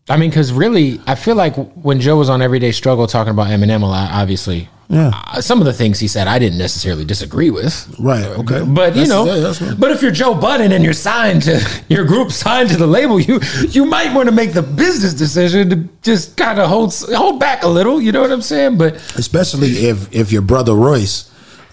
I 0.09 0.17
mean, 0.19 0.29
because 0.31 0.53
really, 0.53 1.01
I 1.07 1.15
feel 1.15 1.35
like 1.35 1.57
when 1.77 2.01
Joe 2.01 2.17
was 2.19 2.29
on 2.29 2.43
Everyday 2.43 2.73
Struggle 2.73 3.07
talking 3.07 3.31
about 3.31 3.47
Eminem 3.47 3.83
a 3.83 3.87
lot, 3.87 4.11
obviously, 4.13 4.69
Yeah. 4.91 5.13
uh, 5.33 5.41
some 5.41 5.61
of 5.61 5.65
the 5.65 5.73
things 5.73 5.99
he 5.99 6.09
said 6.09 6.27
I 6.29 6.39
didn't 6.39 6.59
necessarily 6.59 7.07
disagree 7.07 7.51
with. 7.51 7.95
Right. 7.99 8.23
Okay. 8.25 8.63
But 8.67 8.97
you 8.97 9.07
know, 9.07 9.25
yeah, 9.25 9.41
that's 9.41 9.61
but 9.61 9.93
if 9.93 10.03
you're 10.03 10.11
Joe 10.13 10.35
Budden 10.35 10.73
and 10.73 10.85
you're 10.85 10.93
signed 10.93 11.43
to 11.45 11.59
your 11.89 12.05
group 12.05 12.33
signed 12.33 12.69
to 12.71 12.77
the 12.77 12.87
label, 12.87 13.19
you 13.19 13.41
you 13.71 13.87
might 13.87 14.15
want 14.15 14.29
to 14.29 14.35
make 14.35 14.53
the 14.53 14.61
business 14.63 15.15
decision 15.15 15.71
to 15.71 15.77
just 16.03 16.37
kind 16.37 16.59
of 16.61 16.69
hold 16.69 16.93
hold 17.15 17.41
back 17.41 17.63
a 17.63 17.69
little. 17.69 17.99
You 17.99 18.13
know 18.13 18.21
what 18.21 18.31
I'm 18.31 18.43
saying? 18.43 18.77
But 18.77 18.97
especially 19.17 19.87
if 19.89 20.13
if 20.15 20.31
your 20.33 20.43
brother 20.43 20.75
Royce 20.75 21.31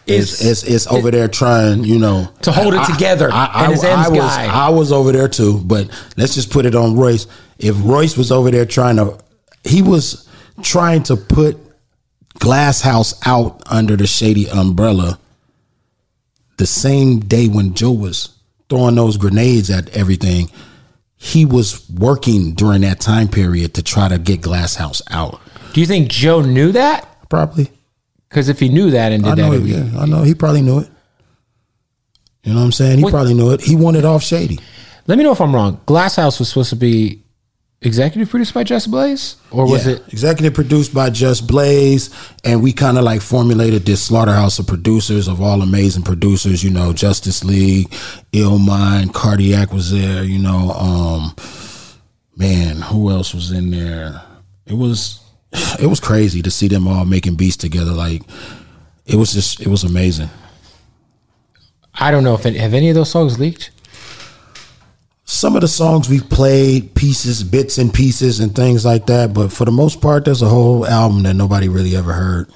is 0.07 0.41
Is- 0.41 0.63
is, 0.63 0.87
over 0.87 1.11
there 1.11 1.27
trying, 1.27 1.83
you 1.83 1.99
know, 1.99 2.27
To 2.41 2.51
hold 2.51 2.73
it 2.73 2.83
together 2.85 3.29
and 3.31 3.71
his 3.73 3.83
M's 3.83 4.09
was 4.09 4.17
guy. 4.19 4.45
I 4.47 4.69
was 4.69 4.91
over 4.91 5.11
there 5.11 5.27
too, 5.27 5.59
but 5.65 5.89
let's 6.17 6.33
just 6.33 6.49
put 6.49 6.65
it 6.65 6.75
on 6.75 6.95
Royce. 6.95 7.27
If 7.61 7.75
Royce 7.83 8.17
was 8.17 8.31
over 8.31 8.49
there 8.51 8.65
trying 8.65 8.95
to, 8.97 9.17
he 9.63 9.81
was 9.81 10.27
trying 10.63 11.03
to 11.03 11.15
put 11.15 11.57
Glass 12.39 12.81
House 12.81 13.13
out 13.25 13.61
under 13.71 13.95
the 13.95 14.07
shady 14.07 14.49
umbrella. 14.49 15.19
The 16.57 16.65
same 16.65 17.19
day 17.19 17.47
when 17.47 17.73
Joe 17.73 17.91
was 17.91 18.29
throwing 18.69 18.95
those 18.95 19.17
grenades 19.17 19.69
at 19.69 19.89
everything, 19.95 20.49
he 21.17 21.45
was 21.45 21.87
working 21.89 22.53
during 22.53 22.81
that 22.81 22.99
time 22.99 23.27
period 23.27 23.75
to 23.75 23.83
try 23.83 24.07
to 24.07 24.17
get 24.17 24.41
Glass 24.41 24.75
House 24.75 25.01
out. 25.11 25.39
do 25.73 25.81
you 25.81 25.85
think 25.87 26.09
Joe 26.09 26.41
knew 26.41 26.71
that? 26.71 27.07
Probably. 27.29 27.71
Because 28.27 28.49
if 28.49 28.59
he 28.59 28.69
knew 28.69 28.91
that 28.91 29.11
and 29.11 29.23
did 29.23 29.31
I 29.33 29.35
know, 29.35 29.51
that, 29.57 29.61
it, 29.65 29.67
yeah, 29.93 29.99
I 29.99 30.05
know. 30.05 30.23
He 30.23 30.33
probably 30.33 30.61
knew 30.61 30.79
it. 30.79 30.89
You 32.43 32.53
know 32.53 32.59
what 32.59 32.65
I'm 32.65 32.71
saying? 32.71 32.97
He 32.97 33.03
What- 33.03 33.11
probably 33.11 33.33
knew 33.35 33.51
it. 33.51 33.61
He 33.61 33.75
wanted 33.75 34.03
off 34.05 34.23
Shady. 34.23 34.59
let 35.05 35.17
me 35.17 35.23
know 35.23 35.31
if 35.31 35.41
I'm 35.41 35.53
wrong. 35.53 35.79
Glass 35.85 36.15
House 36.15 36.39
was 36.39 36.49
supposed 36.49 36.69
to 36.71 36.75
be 36.75 37.21
executive 37.81 38.29
produced 38.29 38.53
by 38.53 38.63
Just 38.63 38.91
Blaze, 38.91 39.35
or 39.49 39.65
was 39.65 39.85
Yeah. 39.85 39.93
it? 39.93 40.03
executive 40.09 40.53
produced 40.53 40.93
by 40.93 41.09
Just 41.09 41.47
Blaze? 41.47 42.09
And 42.43 42.61
we 42.61 42.71
kind 42.73 42.97
of 42.97 43.03
like 43.03 43.21
formulated 43.21 43.85
this 43.85 44.01
slaughterhouse 44.03 44.59
of 44.59 44.67
producers 44.67 45.27
of 45.27 45.41
all 45.41 45.61
amazing 45.61 46.03
producers. 46.03 46.63
You 46.63 46.69
know, 46.69 46.93
Justice 46.93 47.43
League, 47.43 47.91
Ill 48.33 48.59
Mind, 48.59 49.13
Cardiak 49.13 49.73
was 49.73 49.91
there. 49.91 50.23
You 50.23 50.39
know, 50.39 50.71
um, 50.71 51.35
man, 52.35 52.77
who 52.81 53.09
else 53.09 53.33
was 53.33 53.51
in 53.51 53.71
there? 53.71 54.21
It 54.67 54.73
was, 54.77 55.19
it 55.79 55.87
was 55.87 55.99
crazy 55.99 56.41
to 56.43 56.51
see 56.51 56.67
them 56.67 56.87
all 56.87 57.05
making 57.05 57.35
beats 57.35 57.57
together. 57.57 57.91
Like, 57.91 58.21
it 59.07 59.15
was 59.15 59.33
just, 59.33 59.59
it 59.59 59.67
was 59.67 59.83
amazing. 59.83 60.29
I 61.95 62.09
don't 62.11 62.23
know 62.23 62.35
if 62.35 62.45
any, 62.45 62.57
have 62.59 62.73
any 62.73 62.89
of 62.89 62.95
those 62.95 63.09
songs 63.09 63.37
leaked. 63.39 63.71
Some 65.31 65.55
of 65.55 65.61
the 65.61 65.67
songs 65.67 66.09
we've 66.09 66.29
played 66.29 66.93
pieces 66.93 67.41
bits 67.41 67.77
and 67.77 67.93
pieces 67.93 68.41
and 68.41 68.53
things 68.53 68.83
like 68.83 69.05
that 69.05 69.33
but 69.33 69.49
for 69.49 69.63
the 69.63 69.71
most 69.71 70.01
part 70.01 70.25
there's 70.25 70.41
a 70.41 70.47
whole 70.47 70.85
album 70.85 71.23
that 71.23 71.33
nobody 71.35 71.69
really 71.69 71.95
ever 71.95 72.11
heard. 72.11 72.49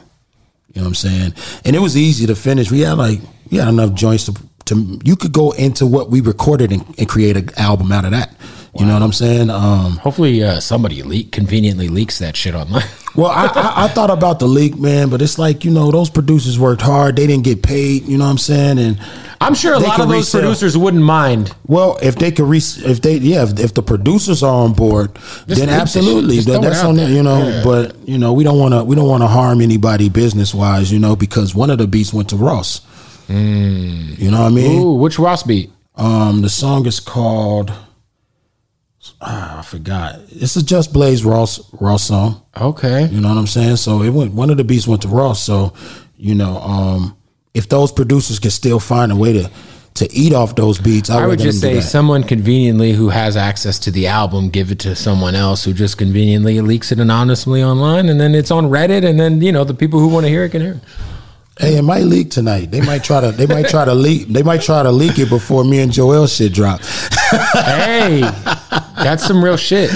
You 0.73 0.81
know 0.81 0.83
what 0.83 0.87
i'm 0.89 0.95
saying? 0.95 1.33
And 1.63 1.73
it 1.73 1.79
was 1.79 1.95
easy 1.95 2.27
to 2.27 2.35
finish. 2.35 2.69
We 2.69 2.81
had 2.81 2.97
like 2.97 3.21
we 3.49 3.59
had 3.59 3.69
enough 3.69 3.93
joints 3.93 4.25
to, 4.25 4.33
to 4.65 4.99
you 5.05 5.15
could 5.15 5.31
go 5.31 5.51
into 5.51 5.85
what 5.85 6.09
we 6.09 6.19
recorded 6.19 6.73
and, 6.73 6.83
and 6.99 7.07
create 7.07 7.37
an 7.37 7.49
album 7.55 7.93
out 7.93 8.03
of 8.03 8.11
that. 8.11 8.35
You 8.77 8.85
know 8.85 8.93
what 8.93 9.03
i'm 9.03 9.13
saying? 9.13 9.49
Um 9.49 9.93
Hopefully, 9.97 10.43
uh, 10.43 10.59
somebody 10.59 11.01
leak 11.01 11.31
conveniently 11.31 11.87
leaks 11.87 12.19
that 12.19 12.35
shit 12.35 12.55
online. 12.55 12.83
well 13.15 13.31
I, 13.31 13.45
I 13.47 13.85
i 13.85 13.87
thought 13.87 14.09
about 14.09 14.39
the 14.39 14.47
leak 14.47 14.77
man 14.77 15.09
but 15.09 15.21
it's 15.21 15.37
like 15.37 15.63
you 15.65 15.71
know 15.71 15.91
those 15.91 16.09
producers 16.09 16.59
worked 16.59 16.81
hard 16.81 17.15
they 17.15 17.27
didn't 17.27 17.43
get 17.43 17.63
paid 17.63 18.03
you 18.03 18.17
know 18.17 18.25
what 18.25 18.31
i'm 18.31 18.37
saying 18.37 18.79
and 18.79 18.99
I'm 19.41 19.53
sure 19.53 19.73
a 19.73 19.79
lot 19.79 19.99
of 19.99 20.07
those 20.07 20.33
resell. 20.33 20.41
producers 20.41 20.77
wouldn't 20.77 21.03
mind. 21.03 21.53
Well, 21.67 21.99
if 22.01 22.15
they 22.15 22.31
could, 22.31 22.45
re- 22.45 22.57
if 22.57 23.01
they, 23.01 23.17
yeah, 23.17 23.43
if, 23.43 23.59
if 23.59 23.73
the 23.73 23.83
producers 23.83 24.41
are 24.41 24.63
on 24.63 24.73
board, 24.73 25.13
Just 25.47 25.59
then 25.59 25.69
absolutely. 25.69 26.39
That, 26.39 26.61
that's 26.61 26.83
on 26.83 26.95
there, 26.95 27.09
you 27.09 27.21
know. 27.21 27.47
Yeah. 27.47 27.63
But 27.63 27.95
you 28.07 28.17
know, 28.17 28.33
we 28.33 28.43
don't 28.43 28.57
want 28.57 28.73
to, 28.73 28.83
we 28.83 28.95
don't 28.95 29.07
want 29.07 29.21
to 29.23 29.27
harm 29.27 29.61
anybody 29.61 30.09
business 30.09 30.53
wise, 30.53 30.91
you 30.91 30.99
know, 30.99 31.15
because 31.15 31.53
one 31.53 31.69
of 31.69 31.77
the 31.77 31.85
beats 31.85 32.13
went 32.13 32.29
to 32.29 32.37
Ross. 32.37 32.81
You 33.27 34.31
know 34.31 34.41
what 34.41 34.51
I 34.51 34.55
mean? 34.55 34.81
Ooh, 34.81 34.93
which 34.95 35.19
Ross 35.19 35.43
beat? 35.43 35.71
Um, 35.95 36.41
the 36.41 36.49
song 36.49 36.85
is 36.85 36.99
called. 36.99 37.71
Ah, 39.27 39.59
I 39.59 39.61
forgot. 39.63 40.19
It's 40.29 40.55
a 40.55 40.63
Just 40.63 40.93
Blaze 40.93 41.25
Ross 41.25 41.59
Ross 41.73 42.03
song. 42.03 42.43
Okay. 42.55 43.07
You 43.07 43.21
know 43.21 43.29
what 43.29 43.37
I'm 43.37 43.47
saying? 43.47 43.77
So 43.77 44.03
it 44.03 44.11
went. 44.11 44.33
One 44.33 44.51
of 44.51 44.57
the 44.57 44.63
beats 44.63 44.87
went 44.87 45.01
to 45.01 45.07
Ross. 45.07 45.43
So, 45.43 45.73
you 46.15 46.35
know, 46.35 46.57
um, 46.57 47.17
if 47.55 47.67
those 47.67 47.91
producers 47.91 48.37
can 48.37 48.51
still 48.51 48.79
find 48.79 49.11
a 49.11 49.15
way 49.15 49.33
to 49.33 49.51
to 49.95 50.13
eat 50.13 50.33
off 50.33 50.55
those 50.55 50.77
beats, 50.77 51.09
I, 51.09 51.23
I 51.23 51.27
would 51.27 51.39
just 51.39 51.61
say 51.61 51.81
someone 51.81 52.23
conveniently 52.23 52.91
who 52.91 53.09
has 53.09 53.35
access 53.35 53.79
to 53.79 53.91
the 53.91 54.07
album 54.07 54.49
give 54.49 54.69
it 54.69 54.79
to 54.79 54.95
someone 54.95 55.35
else 55.35 55.63
who 55.63 55.73
just 55.73 55.97
conveniently 55.97 56.59
leaks 56.61 56.91
it 56.91 56.99
anonymously 56.99 57.63
online, 57.63 58.09
and 58.09 58.19
then 58.19 58.35
it's 58.35 58.51
on 58.51 58.65
Reddit, 58.65 59.03
and 59.03 59.19
then 59.19 59.41
you 59.41 59.51
know 59.51 59.63
the 59.63 59.73
people 59.73 59.99
who 59.99 60.07
want 60.09 60.25
to 60.25 60.29
hear 60.29 60.43
it 60.43 60.49
can 60.49 60.61
hear 60.61 60.73
it. 60.73 60.83
Hey, 61.57 61.77
it 61.77 61.83
might 61.83 62.03
leak 62.03 62.31
tonight. 62.31 62.69
They 62.69 62.81
might 62.81 63.03
try 63.05 63.21
to. 63.21 63.31
They 63.31 63.47
might 63.47 63.69
try 63.69 63.85
to 63.85 63.95
leak. 63.95 64.27
They 64.27 64.43
might 64.43 64.61
try 64.61 64.83
to 64.83 64.91
leak 64.91 65.17
it 65.17 65.29
before 65.29 65.63
me 65.63 65.79
and 65.79 65.89
Joell 65.89 66.27
shit 66.27 66.53
drop. 66.53 66.81
Hey, 67.31 68.21
that's 68.95 69.25
some 69.25 69.43
real 69.43 69.57
shit. 69.57 69.91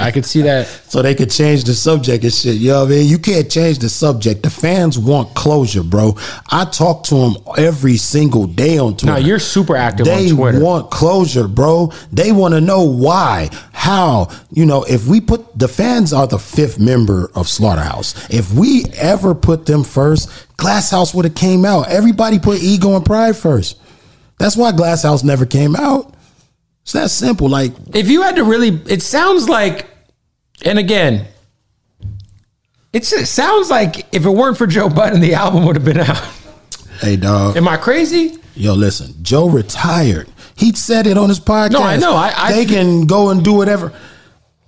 I 0.00 0.10
could 0.12 0.24
see 0.24 0.42
that. 0.42 0.66
so 0.88 1.02
they 1.02 1.14
could 1.14 1.30
change 1.30 1.64
the 1.64 1.74
subject 1.74 2.24
and 2.24 2.32
shit. 2.32 2.56
You 2.56 2.70
know 2.70 2.80
what 2.84 2.92
I 2.92 2.96
mean? 2.96 3.08
You 3.08 3.18
can't 3.18 3.50
change 3.50 3.78
the 3.78 3.88
subject. 3.88 4.42
The 4.42 4.50
fans 4.50 4.98
want 4.98 5.34
closure, 5.34 5.82
bro. 5.82 6.16
I 6.50 6.64
talk 6.64 7.04
to 7.04 7.14
them 7.14 7.36
every 7.56 7.96
single 7.96 8.46
day 8.46 8.78
on 8.78 8.96
Twitter. 8.96 9.06
Now 9.06 9.18
you're 9.18 9.38
super 9.38 9.76
active 9.76 10.06
they 10.06 10.30
on 10.30 10.36
Twitter. 10.36 10.60
want 10.60 10.90
closure, 10.90 11.48
bro. 11.48 11.92
They 12.12 12.32
want 12.32 12.54
to 12.54 12.60
know 12.60 12.82
why, 12.84 13.50
how. 13.72 14.28
You 14.50 14.66
know, 14.66 14.84
if 14.84 15.06
we 15.06 15.20
put 15.20 15.58
the 15.58 15.68
fans 15.68 16.12
are 16.12 16.26
the 16.26 16.38
fifth 16.38 16.78
member 16.78 17.30
of 17.34 17.48
Slaughterhouse. 17.48 18.14
If 18.30 18.52
we 18.52 18.84
ever 18.96 19.34
put 19.34 19.66
them 19.66 19.84
first, 19.84 20.30
Glass 20.56 20.90
House 20.90 21.14
would 21.14 21.24
have 21.24 21.34
came 21.34 21.64
out. 21.64 21.88
Everybody 21.88 22.38
put 22.38 22.62
ego 22.62 22.94
and 22.96 23.04
pride 23.04 23.36
first. 23.36 23.78
That's 24.38 24.56
why 24.56 24.72
Glass 24.72 25.02
House 25.02 25.24
never 25.24 25.44
came 25.46 25.74
out. 25.76 26.14
It's 26.82 26.92
that 26.92 27.10
simple. 27.10 27.48
Like 27.48 27.72
if 27.94 28.08
you 28.08 28.22
had 28.22 28.36
to 28.36 28.44
really, 28.44 28.68
it 28.68 29.02
sounds 29.02 29.48
like, 29.48 29.86
and 30.64 30.78
again, 30.78 31.26
it's, 32.92 33.12
it 33.12 33.26
sounds 33.26 33.68
like 33.70 34.06
if 34.14 34.24
it 34.24 34.30
weren't 34.30 34.56
for 34.56 34.66
Joe 34.66 34.88
Budden, 34.88 35.20
the 35.20 35.34
album 35.34 35.66
would 35.66 35.76
have 35.76 35.84
been 35.84 36.00
out. 36.00 36.16
Hey, 37.00 37.16
dog. 37.16 37.56
Am 37.56 37.68
I 37.68 37.76
crazy? 37.76 38.38
Yo, 38.54 38.74
listen. 38.74 39.14
Joe 39.22 39.48
retired. 39.48 40.28
He 40.56 40.72
said 40.72 41.06
it 41.06 41.16
on 41.16 41.28
his 41.28 41.38
podcast. 41.38 41.70
No, 41.72 41.82
I 41.82 41.96
know. 41.96 42.14
I- 42.14 42.32
I- 42.36 42.52
they 42.52 42.64
can 42.64 43.06
go 43.06 43.30
and 43.30 43.44
do 43.44 43.52
whatever. 43.52 43.92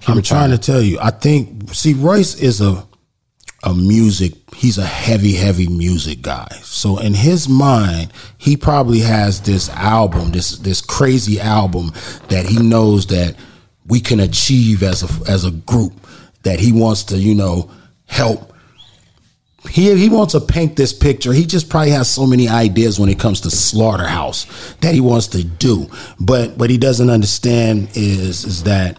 I'm 0.07 0.23
trying 0.23 0.51
to 0.51 0.59
tell 0.59 0.81
you. 0.81 0.99
I 1.01 1.11
think. 1.11 1.75
See, 1.75 1.93
Royce 1.95 2.35
is 2.35 2.61
a 2.61 2.87
a 3.63 3.75
music. 3.75 4.35
He's 4.55 4.79
a 4.79 4.87
heavy, 4.87 5.35
heavy 5.35 5.69
music 5.69 6.23
guy. 6.23 6.49
So 6.63 6.99
in 6.99 7.15
his 7.15 7.49
mind, 7.49 8.13
he 8.39 8.57
probably 8.57 9.01
has 9.01 9.41
this 9.41 9.69
album, 9.71 10.33
this 10.33 10.59
this 10.59 10.81
crazy 10.81 11.41
album 11.41 11.93
that 12.29 12.47
he 12.47 12.59
knows 12.59 13.07
that 13.07 13.37
we 13.87 14.01
can 14.01 14.21
achieve 14.21 14.83
as 14.83 15.03
a 15.03 15.31
as 15.31 15.45
a 15.45 15.51
group. 15.51 15.93
That 16.43 16.59
he 16.59 16.73
wants 16.73 17.05
to, 17.05 17.19
you 17.19 17.35
know, 17.35 17.71
help 18.07 18.51
he 19.69 19.95
he 19.95 20.09
wants 20.09 20.33
to 20.33 20.41
paint 20.41 20.77
this 20.77 20.93
picture. 20.93 21.33
He 21.33 21.45
just 21.45 21.69
probably 21.69 21.91
has 21.91 22.09
so 22.09 22.27
many 22.27 22.49
ideas 22.49 22.99
when 22.99 23.11
it 23.11 23.19
comes 23.19 23.43
to 23.43 23.51
slaughterhouse 23.51 24.47
that 24.81 24.95
he 24.95 25.01
wants 25.01 25.27
to 25.29 25.45
do. 25.45 25.91
But 26.19 26.57
what 26.57 26.71
he 26.71 26.79
doesn't 26.79 27.11
understand 27.11 27.91
is 27.95 28.45
is 28.45 28.63
that 28.63 28.99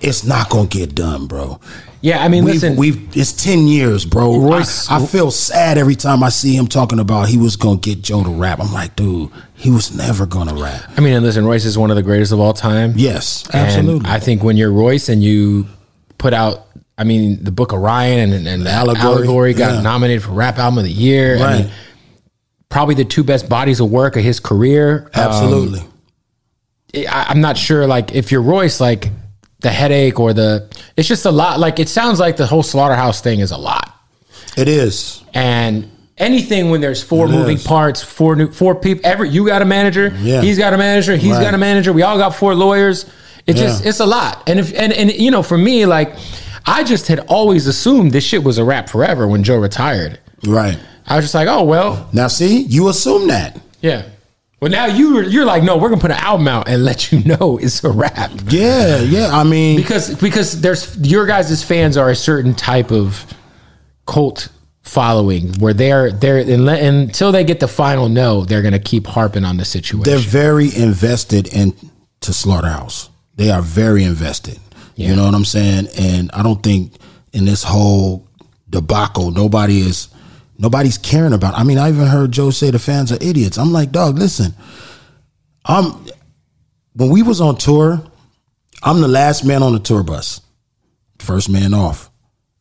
it's 0.00 0.24
not 0.24 0.48
gonna 0.50 0.66
get 0.68 0.94
done, 0.94 1.26
bro. 1.26 1.60
Yeah, 2.00 2.22
I 2.22 2.28
mean, 2.28 2.44
we've, 2.44 2.54
listen, 2.54 2.76
we've 2.76 3.16
it's 3.16 3.32
ten 3.32 3.66
years, 3.66 4.04
bro. 4.04 4.38
Royce- 4.38 4.90
I, 4.90 4.98
I 5.02 5.06
feel 5.06 5.30
sad 5.30 5.78
every 5.78 5.94
time 5.94 6.22
I 6.22 6.28
see 6.28 6.54
him 6.54 6.66
talking 6.66 6.98
about 6.98 7.28
he 7.28 7.38
was 7.38 7.56
gonna 7.56 7.78
get 7.78 8.02
Joe 8.02 8.22
to 8.22 8.30
rap. 8.30 8.60
I'm 8.60 8.72
like, 8.72 8.94
dude, 8.96 9.30
he 9.54 9.70
was 9.70 9.94
never 9.96 10.26
gonna 10.26 10.54
rap. 10.54 10.82
I 10.96 11.00
mean, 11.00 11.14
and 11.14 11.24
listen, 11.24 11.46
Royce 11.46 11.64
is 11.64 11.78
one 11.78 11.90
of 11.90 11.96
the 11.96 12.02
greatest 12.02 12.32
of 12.32 12.40
all 12.40 12.52
time. 12.52 12.92
Yes, 12.96 13.44
And 13.52 13.66
absolutely. 13.66 14.08
I 14.10 14.18
think 14.20 14.42
when 14.42 14.56
you're 14.58 14.72
Royce 14.72 15.08
and 15.08 15.22
you 15.22 15.66
put 16.18 16.34
out, 16.34 16.66
I 16.98 17.04
mean, 17.04 17.42
the 17.42 17.50
Book 17.52 17.72
of 17.72 17.80
Ryan 17.80 18.32
and, 18.34 18.46
and 18.46 18.64
the 18.66 18.70
Allegory, 18.70 19.02
Allegory, 19.26 19.54
got 19.54 19.74
yeah. 19.76 19.80
nominated 19.82 20.22
for 20.24 20.32
Rap 20.32 20.58
Album 20.58 20.78
of 20.78 20.84
the 20.84 20.90
Year. 20.92 21.38
I 21.38 21.40
Right. 21.40 21.60
mean, 21.64 21.72
probably 22.68 22.94
the 22.96 23.04
two 23.04 23.24
best 23.24 23.48
bodies 23.48 23.80
of 23.80 23.90
work 23.90 24.16
of 24.16 24.22
his 24.22 24.40
career. 24.40 25.10
Um, 25.14 25.22
absolutely. 25.22 25.82
I, 27.08 27.26
I'm 27.30 27.40
not 27.40 27.56
sure, 27.56 27.86
like, 27.86 28.14
if 28.14 28.30
you're 28.30 28.42
Royce, 28.42 28.78
like, 28.80 29.10
the 29.64 29.70
headache 29.70 30.20
or 30.20 30.32
the, 30.32 30.68
it's 30.96 31.08
just 31.08 31.24
a 31.26 31.30
lot. 31.32 31.58
Like, 31.58 31.80
it 31.80 31.88
sounds 31.88 32.20
like 32.20 32.36
the 32.36 32.46
whole 32.46 32.62
slaughterhouse 32.62 33.20
thing 33.20 33.40
is 33.40 33.50
a 33.50 33.58
lot. 33.58 33.90
it 34.56 34.68
is. 34.68 35.24
And 35.34 35.90
anything 36.16 36.70
when 36.70 36.80
there's 36.80 37.02
four 37.02 37.26
It 37.26 37.30
moving 37.30 37.56
is. 37.56 37.66
parts, 37.66 38.00
four 38.02 38.36
new, 38.36 38.52
four 38.52 38.76
people, 38.76 39.02
every, 39.04 39.28
you 39.30 39.44
got 39.44 39.62
a 39.62 39.64
manager, 39.64 40.14
Yeah. 40.20 40.40
he's 40.42 40.58
got 40.58 40.72
a 40.72 40.78
manager, 40.78 41.16
he's 41.16 41.32
Right. 41.32 41.42
got 41.42 41.54
a 41.54 41.58
manager, 41.58 41.92
we 41.92 42.02
all 42.02 42.16
got 42.18 42.36
four 42.36 42.54
lawyers. 42.54 43.04
It 43.48 43.56
just 43.56 43.84
it's 43.84 43.98
a 44.00 44.06
lot. 44.06 44.42
And 44.46 44.58
if, 44.60 44.72
and, 44.78 44.92
and, 44.92 45.12
you 45.12 45.30
know, 45.32 45.42
for 45.42 45.58
me, 45.58 45.84
like, 45.86 46.14
I 46.64 46.84
just 46.84 47.08
had 47.08 47.18
always 47.26 47.66
assumed 47.66 48.12
this 48.12 48.24
shit 48.24 48.42
was 48.44 48.56
a 48.58 48.64
wrap 48.64 48.88
forever 48.88 49.26
when 49.28 49.42
Joe 49.42 49.56
retired. 49.58 50.18
Right. 50.46 50.78
I 51.06 51.16
was 51.16 51.24
just 51.26 51.34
like, 51.34 51.48
oh, 51.48 51.64
well, 51.64 52.08
Now 52.12 52.28
see, 52.28 52.60
you 52.62 52.88
assume 52.88 53.26
that. 53.28 53.60
yeah. 53.82 54.02
Well, 54.64 54.70
now 54.70 54.86
you 54.86 55.20
you're 55.20 55.44
like, 55.44 55.62
no, 55.62 55.76
we're 55.76 55.90
gonna 55.90 56.00
put 56.00 56.10
an 56.10 56.16
album 56.16 56.48
out 56.48 56.70
and 56.70 56.86
let 56.86 57.12
you 57.12 57.22
know 57.22 57.58
it's 57.62 57.84
a 57.84 57.90
wrap 57.90 58.30
Yeah, 58.48 59.00
yeah. 59.00 59.28
I 59.30 59.44
mean, 59.44 59.76
because 59.76 60.14
because 60.14 60.62
there's 60.62 60.96
your 61.06 61.26
guys' 61.26 61.62
fans 61.62 61.98
are 61.98 62.08
a 62.08 62.16
certain 62.16 62.54
type 62.54 62.90
of 62.90 63.26
cult 64.06 64.48
following 64.80 65.52
where 65.58 65.74
they're 65.74 66.10
they're 66.10 66.38
until 66.38 67.30
they 67.30 67.44
get 67.44 67.60
the 67.60 67.68
final 67.68 68.08
no, 68.08 68.46
they're 68.46 68.62
gonna 68.62 68.78
keep 68.78 69.06
harping 69.06 69.44
on 69.44 69.58
the 69.58 69.66
situation. 69.66 70.10
they're 70.10 70.18
very 70.18 70.74
invested 70.74 71.46
into 71.52 72.32
Slaughterhouse. 72.32 73.10
They 73.36 73.50
are 73.50 73.60
very 73.60 74.02
invested. 74.02 74.58
Yeah. 74.94 75.10
You 75.10 75.16
know 75.16 75.26
what 75.26 75.34
I'm 75.34 75.44
saying? 75.44 75.88
And 75.98 76.30
I 76.32 76.42
don't 76.42 76.62
think 76.62 76.94
in 77.34 77.44
this 77.44 77.64
whole 77.64 78.26
debacle, 78.70 79.30
nobody 79.30 79.80
is 79.80 80.08
nobody's 80.58 80.98
caring 80.98 81.32
about. 81.32 81.54
I 81.54 81.64
mean, 81.64 81.78
I 81.78 81.88
even 81.88 82.06
heard 82.06 82.32
Joe 82.32 82.50
say 82.50 82.70
the 82.70 82.78
fans 82.78 83.12
are 83.12 83.18
idiots. 83.20 83.58
I'm 83.58 83.72
like, 83.72 83.92
dog, 83.92 84.18
listen. 84.18 84.54
I'm 85.64 86.06
when 86.94 87.10
we 87.10 87.22
was 87.22 87.40
on 87.40 87.56
tour, 87.56 88.02
I'm 88.82 89.00
the 89.00 89.08
last 89.08 89.44
man 89.44 89.62
on 89.62 89.72
the 89.72 89.80
tour 89.80 90.02
bus. 90.02 90.40
First 91.18 91.48
man 91.48 91.74
off. 91.74 92.10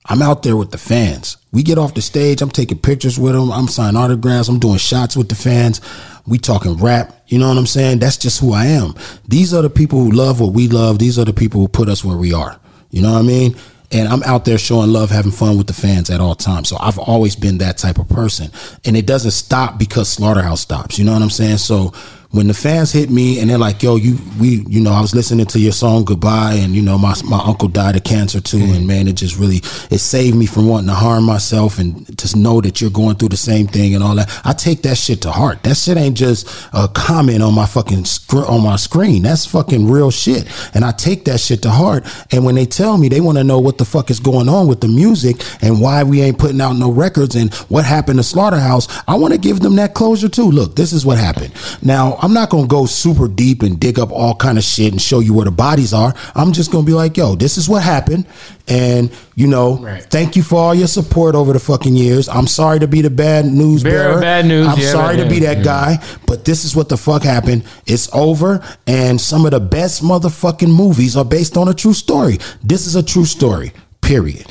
I'm 0.06 0.22
out 0.22 0.44
there 0.44 0.58
with 0.58 0.72
the 0.72 0.78
fans. 0.78 1.38
We 1.52 1.64
get 1.64 1.78
off 1.78 1.94
the 1.94 2.02
stage. 2.02 2.42
I'm 2.42 2.50
taking 2.50 2.78
pictures 2.78 3.18
with 3.18 3.34
them. 3.34 3.52
I'm 3.52 3.68
signing 3.68 3.96
autographs. 3.96 4.50
I'm 4.50 4.60
doing 4.60 4.78
shots 4.78 5.16
with 5.16 5.30
the 5.30 5.36
fans. 5.36 5.80
We 6.28 6.38
talking 6.38 6.76
rap. 6.78 7.16
You 7.28 7.40
know 7.40 7.48
what 7.48 7.58
I'm 7.58 7.66
saying? 7.66 8.00
That's 8.00 8.18
just 8.18 8.42
who 8.42 8.54
I 8.54 8.66
am. 8.66 8.96
These 9.28 9.54
are 9.54 9.62
the 9.62 9.70
people 9.70 10.00
who 10.00 10.12
love 10.12 10.42
what 10.42 10.54
we 10.54 10.68
love. 10.68 11.00
These 11.00 11.18
are 11.20 11.26
the 11.26 11.34
people 11.34 11.62
who 11.62 11.68
put 11.68 11.88
us 11.88 12.04
where 12.04 12.18
we 12.18 12.34
are. 12.34 12.60
You 12.90 13.02
know 13.02 13.14
what 13.14 13.20
I 13.20 13.24
mean? 13.24 13.56
And 13.94 14.08
I'm 14.08 14.24
out 14.24 14.46
there 14.46 14.58
showing 14.58 14.92
love, 14.92 15.12
having 15.12 15.32
fun 15.32 15.58
with 15.58 15.68
the 15.68 15.74
fans 15.74 16.10
at 16.10 16.20
all 16.20 16.36
times. 16.36 16.68
So 16.68 16.78
I've 16.80 16.98
always 16.98 17.36
been 17.36 17.60
that 17.60 17.78
type 17.78 18.00
of 18.00 18.10
person. 18.10 18.52
And 18.86 18.98
it 18.98 19.06
doesn't 19.06 19.32
stop 19.32 19.78
because 19.78 20.10
Slaughterhouse 20.10 20.62
stops. 20.62 20.98
You 20.98 21.06
know 21.06 21.14
what 21.14 21.22
I'm 21.22 21.30
saying? 21.30 21.58
So 21.58 21.94
when 22.34 22.48
the 22.48 22.54
fans 22.54 22.92
hit 22.92 23.12
me 23.12 23.40
and 23.40 23.50
they're 23.50 23.60
like, 23.60 23.84
"Yo, 23.84 23.96
you 23.96 24.18
we 24.40 24.66
you 24.68 24.82
know 24.82 24.92
I 24.92 25.02
was 25.02 25.14
listening 25.14 25.46
to 25.46 25.60
your 25.60 25.72
song 25.72 26.04
Goodbye 26.04 26.56
and 26.56 26.76
you 26.76 26.82
know 26.82 26.98
my 26.98 27.14
my 27.24 27.40
uncle 27.44 27.68
died 27.68 27.96
of 27.96 28.04
cancer 28.04 28.42
too 28.42 28.58
mm-hmm. 28.58 28.74
and 28.74 28.88
man 28.88 29.08
it 29.08 29.14
just 29.14 29.38
really 29.38 29.58
it 29.92 30.00
saved 30.00 30.36
me 30.36 30.48
from 30.48 30.68
wanting 30.68 30.88
to 30.88 30.96
harm 30.96 31.26
myself 31.26 31.78
and 31.78 32.18
to 32.18 32.38
know 32.40 32.60
that 32.62 32.82
you're 32.82 32.90
going 32.90 33.18
through 33.18 33.30
the 33.30 33.38
same 33.38 33.68
thing 33.68 33.94
and 33.94 34.04
all 34.04 34.16
that. 34.16 34.30
I 34.44 34.54
take 34.54 34.82
that 34.82 34.98
shit 34.98 35.22
to 35.22 35.32
heart. 35.32 35.62
That 35.64 35.78
shit 35.78 35.96
ain't 35.96 36.18
just 36.18 36.48
a 36.74 36.88
comment 36.88 37.44
on 37.44 37.54
my 37.54 37.68
fucking 37.68 38.06
scr- 38.06 38.46
on 38.46 38.64
my 38.64 38.78
screen. 38.78 39.22
That's 39.24 39.46
fucking 39.46 39.90
real 39.90 40.10
shit. 40.10 40.48
And 40.74 40.84
I 40.84 40.92
take 40.92 41.26
that 41.26 41.40
shit 41.40 41.62
to 41.64 41.70
heart. 41.70 42.06
And 42.32 42.46
when 42.46 42.56
they 42.56 42.66
tell 42.66 42.98
me 42.98 43.10
they 43.10 43.22
want 43.22 43.38
to 43.38 43.44
know 43.44 43.60
what 43.60 43.78
the 43.78 43.86
fuck 43.86 44.10
is 44.10 44.20
going 44.20 44.50
on 44.50 44.68
with 44.68 44.82
the 44.82 44.88
music 44.88 45.38
and 45.62 45.80
why 45.80 46.04
we 46.04 46.22
ain't 46.22 46.40
putting 46.40 46.62
out 46.62 46.74
no 46.74 46.92
records 46.92 47.36
and 47.36 47.54
what 47.70 47.86
happened 47.86 48.18
to 48.18 48.24
Slaughterhouse, 48.24 48.88
I 49.08 49.16
want 49.16 49.34
to 49.34 49.40
give 49.40 49.60
them 49.60 49.76
that 49.76 49.94
closure 49.94 50.30
too. 50.30 50.50
Look, 50.50 50.76
this 50.76 50.94
is 50.94 51.06
what 51.06 51.18
happened. 51.18 51.54
Now, 51.82 52.18
I'm 52.24 52.34
not 52.34 52.50
to 52.64 52.68
go 52.70 52.86
super 52.86 53.28
deep 53.28 53.64
and 53.64 53.78
dig 53.78 54.00
up 54.00 54.10
all 54.10 54.34
kind 54.36 54.58
of 54.58 54.64
shit 54.64 54.94
and 54.94 55.02
show 55.02 55.20
you 55.20 55.34
where 55.34 55.44
the 55.44 55.52
bodies 55.52 55.94
are. 55.94 56.14
I'm 56.36 56.54
just 56.54 56.72
to 56.86 56.88
be 56.88 56.94
like, 56.94 57.18
yo, 57.18 57.36
this 57.36 57.58
is 57.58 57.68
what 57.68 57.84
happened. 57.84 58.26
And, 58.66 59.12
you 59.36 59.46
know, 59.48 59.78
Right. 59.80 60.02
thank 60.04 60.38
you 60.38 60.42
for 60.42 60.56
all 60.56 60.74
your 60.74 60.88
support 60.88 61.36
over 61.36 61.52
the 61.52 61.60
fucking 61.60 61.98
years. 61.98 62.30
I'm 62.30 62.48
sorry 62.48 62.80
to 62.80 62.88
be 62.88 63.02
the 63.02 63.10
bad 63.10 63.44
news 63.44 63.84
Bearer 63.84 64.12
bearer. 64.12 64.22
bad 64.22 64.46
news, 64.46 64.68
I'm 64.68 64.80
yeah, 64.80 64.92
sorry 64.92 65.18
to 65.18 65.26
be 65.28 65.40
that 65.40 65.58
yeah. 65.58 65.64
guy, 65.64 66.04
but 66.26 66.46
this 66.46 66.64
is 66.64 66.74
what 66.78 66.88
the 66.88 66.96
fuck 66.96 67.24
happened. 67.24 67.66
It's 67.86 68.08
over. 68.14 68.64
And 68.88 69.20
some 69.20 69.44
of 69.46 69.52
the 69.52 69.60
best 69.60 70.02
motherfucking 70.02 70.74
movies 70.74 71.18
are 71.18 71.26
based 71.26 71.58
on 71.58 71.68
a 71.68 71.74
true 71.74 71.94
story. 71.94 72.38
This 72.64 72.88
is 72.88 72.96
a 72.96 73.04
true 73.04 73.26
story, 73.26 73.74
period. 74.00 74.46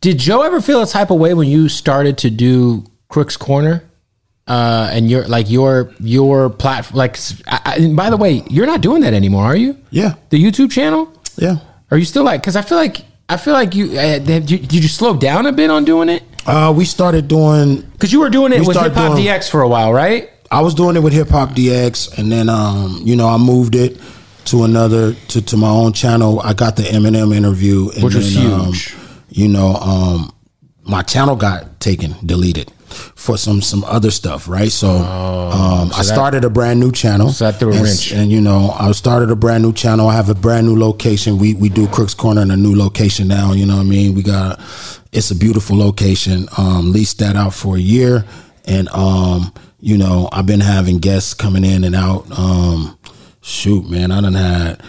Did 0.00 0.18
Joe 0.18 0.42
ever 0.42 0.60
feel 0.60 0.82
a 0.82 0.86
type 0.86 1.10
of 1.12 1.18
way 1.20 1.32
when 1.32 1.46
you 1.46 1.68
started 1.68 2.18
to 2.18 2.28
do 2.30 2.84
Crook's 3.08 3.36
Corner? 3.36 3.84
Uh, 4.46 4.90
and 4.92 5.08
your 5.10 5.24
like 5.26 5.48
your 5.48 5.90
your 6.00 6.50
platform 6.50 6.98
like 6.98 7.16
I, 7.46 7.76
and 7.78 7.96
by 7.96 8.10
the 8.10 8.18
way 8.18 8.42
you're 8.50 8.66
not 8.66 8.82
doing 8.82 9.00
that 9.00 9.14
anymore 9.14 9.42
are 9.44 9.56
you 9.56 9.78
Yeah. 9.90 10.16
the 10.28 10.36
youtube 10.36 10.70
channel 10.70 11.10
Yeah. 11.36 11.56
are 11.90 11.96
you 11.96 12.04
still 12.04 12.24
like 12.24 12.42
because 12.42 12.54
i 12.54 12.60
feel 12.60 12.76
like 12.76 13.06
i 13.30 13.38
feel 13.38 13.54
like 13.54 13.74
you 13.74 13.98
uh, 13.98 14.18
did, 14.18 14.50
you 14.50 14.58
did 14.58 14.82
you 14.84 14.88
slow 14.88 15.16
down 15.16 15.46
a 15.46 15.52
bit 15.52 15.70
on 15.70 15.86
doing 15.86 16.10
it 16.10 16.22
Uh, 16.46 16.70
we 16.76 16.84
started 16.84 17.26
doing 17.26 17.80
because 17.92 18.12
you 18.12 18.20
were 18.20 18.28
doing 18.28 18.52
it 18.52 18.60
We 18.60 18.66
with 18.66 18.76
hip 18.76 18.92
hop 18.92 19.16
dx 19.18 19.48
for 19.50 19.62
a 19.62 19.68
while 19.68 19.94
right 19.94 20.28
I 20.50 20.60
was 20.60 20.74
doing 20.74 20.94
it 20.94 21.00
with 21.02 21.14
Hip 21.14 21.30
Hop 21.30 21.50
DX, 21.56 22.16
and 22.18 22.30
then 22.30 22.48
um, 22.48 23.00
you 23.02 23.16
know 23.16 23.26
I 23.26 23.38
moved 23.38 23.74
it 23.74 23.98
to 24.44 24.62
another 24.62 25.14
to, 25.30 25.40
to 25.42 25.56
my 25.56 25.68
own 25.70 25.92
channel. 25.94 26.38
I 26.44 26.52
got 26.52 26.76
the 26.76 26.82
Eminem 26.84 27.34
interview, 27.34 27.90
and 27.94 28.04
Which 28.04 28.14
was 28.14 28.34
then, 28.34 28.52
um, 28.52 28.66
huge. 28.66 28.94
you 29.30 29.48
know, 29.48 29.74
um, 29.74 30.30
my 30.84 31.02
channel 31.02 31.34
got 31.34 31.80
taken, 31.80 32.14
deleted 32.24 32.70
for 32.94 33.36
some 33.36 33.60
some 33.60 33.84
other 33.84 34.10
stuff, 34.10 34.48
right? 34.48 34.70
So, 34.72 34.88
um, 34.88 35.90
I 35.92 35.98
that- 35.98 36.04
started 36.04 36.44
a 36.44 36.50
brand 36.50 36.80
new 36.80 36.92
channel. 36.92 37.30
So 37.30 37.44
that 37.44 37.58
threw 37.58 37.72
a 37.72 37.74
and, 37.76 37.84
wrench. 37.84 38.12
And 38.12 38.30
you 38.30 38.40
know, 38.40 38.74
I 38.78 38.92
started 38.92 39.30
a 39.30 39.36
brand 39.36 39.62
new 39.62 39.72
channel. 39.72 40.08
I 40.08 40.14
have 40.14 40.28
a 40.28 40.34
brand 40.34 40.66
new 40.66 40.78
location. 40.78 41.38
We 41.38 41.54
we 41.54 41.68
do 41.68 41.86
Crooks 41.88 42.14
Corner 42.14 42.42
in 42.42 42.50
a 42.50 42.56
new 42.56 42.76
location 42.76 43.28
now. 43.28 43.52
You 43.52 43.66
know 43.66 43.76
what 43.76 43.82
I 43.82 43.84
mean? 43.84 44.14
We 44.14 44.22
got 44.22 44.60
it's 45.12 45.30
a 45.30 45.34
beautiful 45.34 45.76
location. 45.76 46.48
Um, 46.58 46.92
leased 46.92 47.18
that 47.18 47.36
out 47.36 47.54
for 47.54 47.76
a 47.76 47.80
year, 47.80 48.24
and 48.64 48.88
um, 48.90 49.52
you 49.80 49.98
know, 49.98 50.28
I've 50.32 50.46
been 50.46 50.60
having 50.60 50.98
guests 50.98 51.34
coming 51.34 51.64
in 51.64 51.84
and 51.84 51.94
out. 51.94 52.26
Um, 52.36 52.98
shoot, 53.42 53.88
man, 53.88 54.10
I 54.10 54.20
done 54.20 54.34
had 54.34 54.82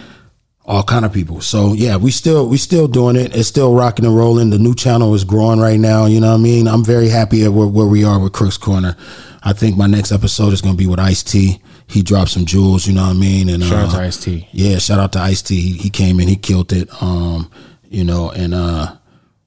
all 0.66 0.82
kind 0.82 1.04
of 1.04 1.12
people. 1.12 1.40
So 1.40 1.72
yeah, 1.72 1.96
we 1.96 2.10
still 2.10 2.48
we 2.48 2.56
still 2.58 2.88
doing 2.88 3.16
it. 3.16 3.34
It's 3.34 3.48
still 3.48 3.74
rocking 3.74 4.04
and 4.04 4.16
rolling. 4.16 4.50
The 4.50 4.58
new 4.58 4.74
channel 4.74 5.14
is 5.14 5.24
growing 5.24 5.60
right 5.60 5.78
now. 5.78 6.06
You 6.06 6.20
know 6.20 6.32
what 6.32 6.40
I 6.40 6.42
mean? 6.42 6.66
I'm 6.66 6.84
very 6.84 7.08
happy 7.08 7.44
at 7.44 7.52
where, 7.52 7.68
where 7.68 7.86
we 7.86 8.04
are 8.04 8.18
with 8.18 8.32
Crooks 8.32 8.58
Corner. 8.58 8.96
I 9.42 9.52
think 9.52 9.76
my 9.76 9.86
next 9.86 10.10
episode 10.10 10.52
is 10.52 10.60
going 10.60 10.74
to 10.74 10.78
be 10.78 10.88
with 10.88 10.98
Ice 10.98 11.22
T. 11.22 11.60
He 11.88 12.02
dropped 12.02 12.30
some 12.30 12.44
jewels. 12.44 12.86
You 12.86 12.94
know 12.94 13.02
what 13.04 13.10
I 13.10 13.14
mean? 13.14 13.48
And 13.48 13.62
Shout 13.62 13.88
out 13.88 13.94
uh, 13.94 13.98
to 13.98 14.02
Ice-T. 14.06 14.48
Yeah, 14.50 14.78
shout 14.78 14.98
out 14.98 15.12
to 15.12 15.20
Ice 15.20 15.40
T. 15.40 15.54
He, 15.60 15.76
he 15.76 15.90
came 15.90 16.18
in, 16.18 16.26
he 16.26 16.34
killed 16.34 16.72
it. 16.72 16.88
Um, 17.00 17.48
you 17.88 18.02
know, 18.02 18.30
and 18.32 18.52
uh, 18.52 18.96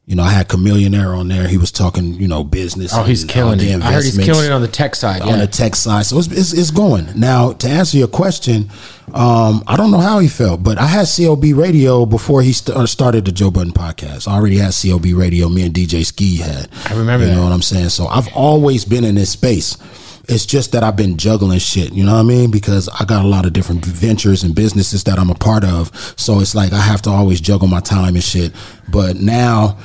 you 0.10 0.16
know, 0.16 0.24
I 0.24 0.32
had 0.32 0.48
Chamillionaire 0.48 1.16
on 1.16 1.28
there. 1.28 1.48
He 1.48 1.60
was 1.60 1.72
talking, 1.72 2.16
you 2.16 2.28
know, 2.28 2.44
business. 2.44 2.92
oh 2.96 3.04
he's 3.04 3.22
and, 3.22 3.30
uh, 3.30 3.34
killing 3.36 3.60
it 3.60 3.84
i 3.84 3.94
heard 3.94 4.04
he's 4.04 4.18
killing 4.18 4.44
it 4.48 4.52
on 4.52 4.64
the 4.64 4.68
tech 4.68 4.96
side 4.96 5.22
on 5.22 5.28
yeah 5.28 5.38
the 5.38 5.46
tech 5.46 5.76
side. 5.76 6.08
So 6.08 6.18
it's, 6.18 6.28
it's, 6.30 6.52
it's 6.52 6.72
going. 6.72 7.08
Now, 7.16 7.54
to 7.54 7.70
answer 7.70 7.96
your 7.96 8.08
question, 8.08 8.72
um, 9.14 9.64
I 9.68 9.78
don't 9.78 9.92
know 9.92 10.00
how 10.00 10.18
he 10.18 10.28
felt, 10.28 10.64
but 10.64 10.80
I 10.80 10.88
had 10.88 11.08
COB 11.16 11.44
radio 11.54 12.08
before 12.08 12.42
he 12.42 12.54
st- 12.54 12.76
uh, 12.76 12.88
started 12.88 13.26
the 13.26 13.32
Joe 13.32 13.52
Budden 13.52 13.72
podcast. 13.72 14.28
I 14.28 14.34
already 14.34 14.58
had 14.58 14.74
COB 14.74 15.06
radio, 15.14 15.48
me 15.48 15.64
and 15.64 15.76
DJ 15.76 16.04
Ski 16.04 16.38
had. 16.38 16.70
I 16.88 16.96
remember 16.98 17.26
You 17.28 17.30
that. 17.30 17.38
know 17.38 17.44
what 17.44 17.54
I'm 17.54 17.62
saying? 17.62 17.90
So 17.90 18.08
I've 18.08 18.34
always 18.34 18.86
been 18.86 19.04
in 19.04 19.14
this 19.14 19.30
space. 19.30 19.78
It's 20.28 20.46
just 20.48 20.72
that 20.72 20.84
I've 20.84 20.96
been 20.96 21.18
juggling 21.18 21.60
shit, 21.60 21.94
you 21.94 22.04
know 22.04 22.14
what 22.14 22.20
I 22.20 22.24
mean? 22.24 22.50
Because 22.52 22.88
I 22.90 23.06
got 23.06 23.26
a 23.26 23.28
lot 23.28 23.46
of 23.46 23.54
different 23.54 23.86
ventures 23.86 24.44
and 24.44 24.54
businesses 24.56 25.04
that 25.04 25.20
I'm 25.20 25.30
a 25.30 25.36
part 25.36 25.64
of. 25.64 25.92
So 26.18 26.40
it's 26.40 26.54
like 26.56 26.72
I 26.74 26.82
have 26.82 27.02
to 27.04 27.10
always 27.12 27.42
juggle 27.42 27.68
my 27.68 27.80
time 27.80 28.16
and 28.16 28.24
shit. 28.24 28.54
But 28.92 29.16
now 29.18 29.78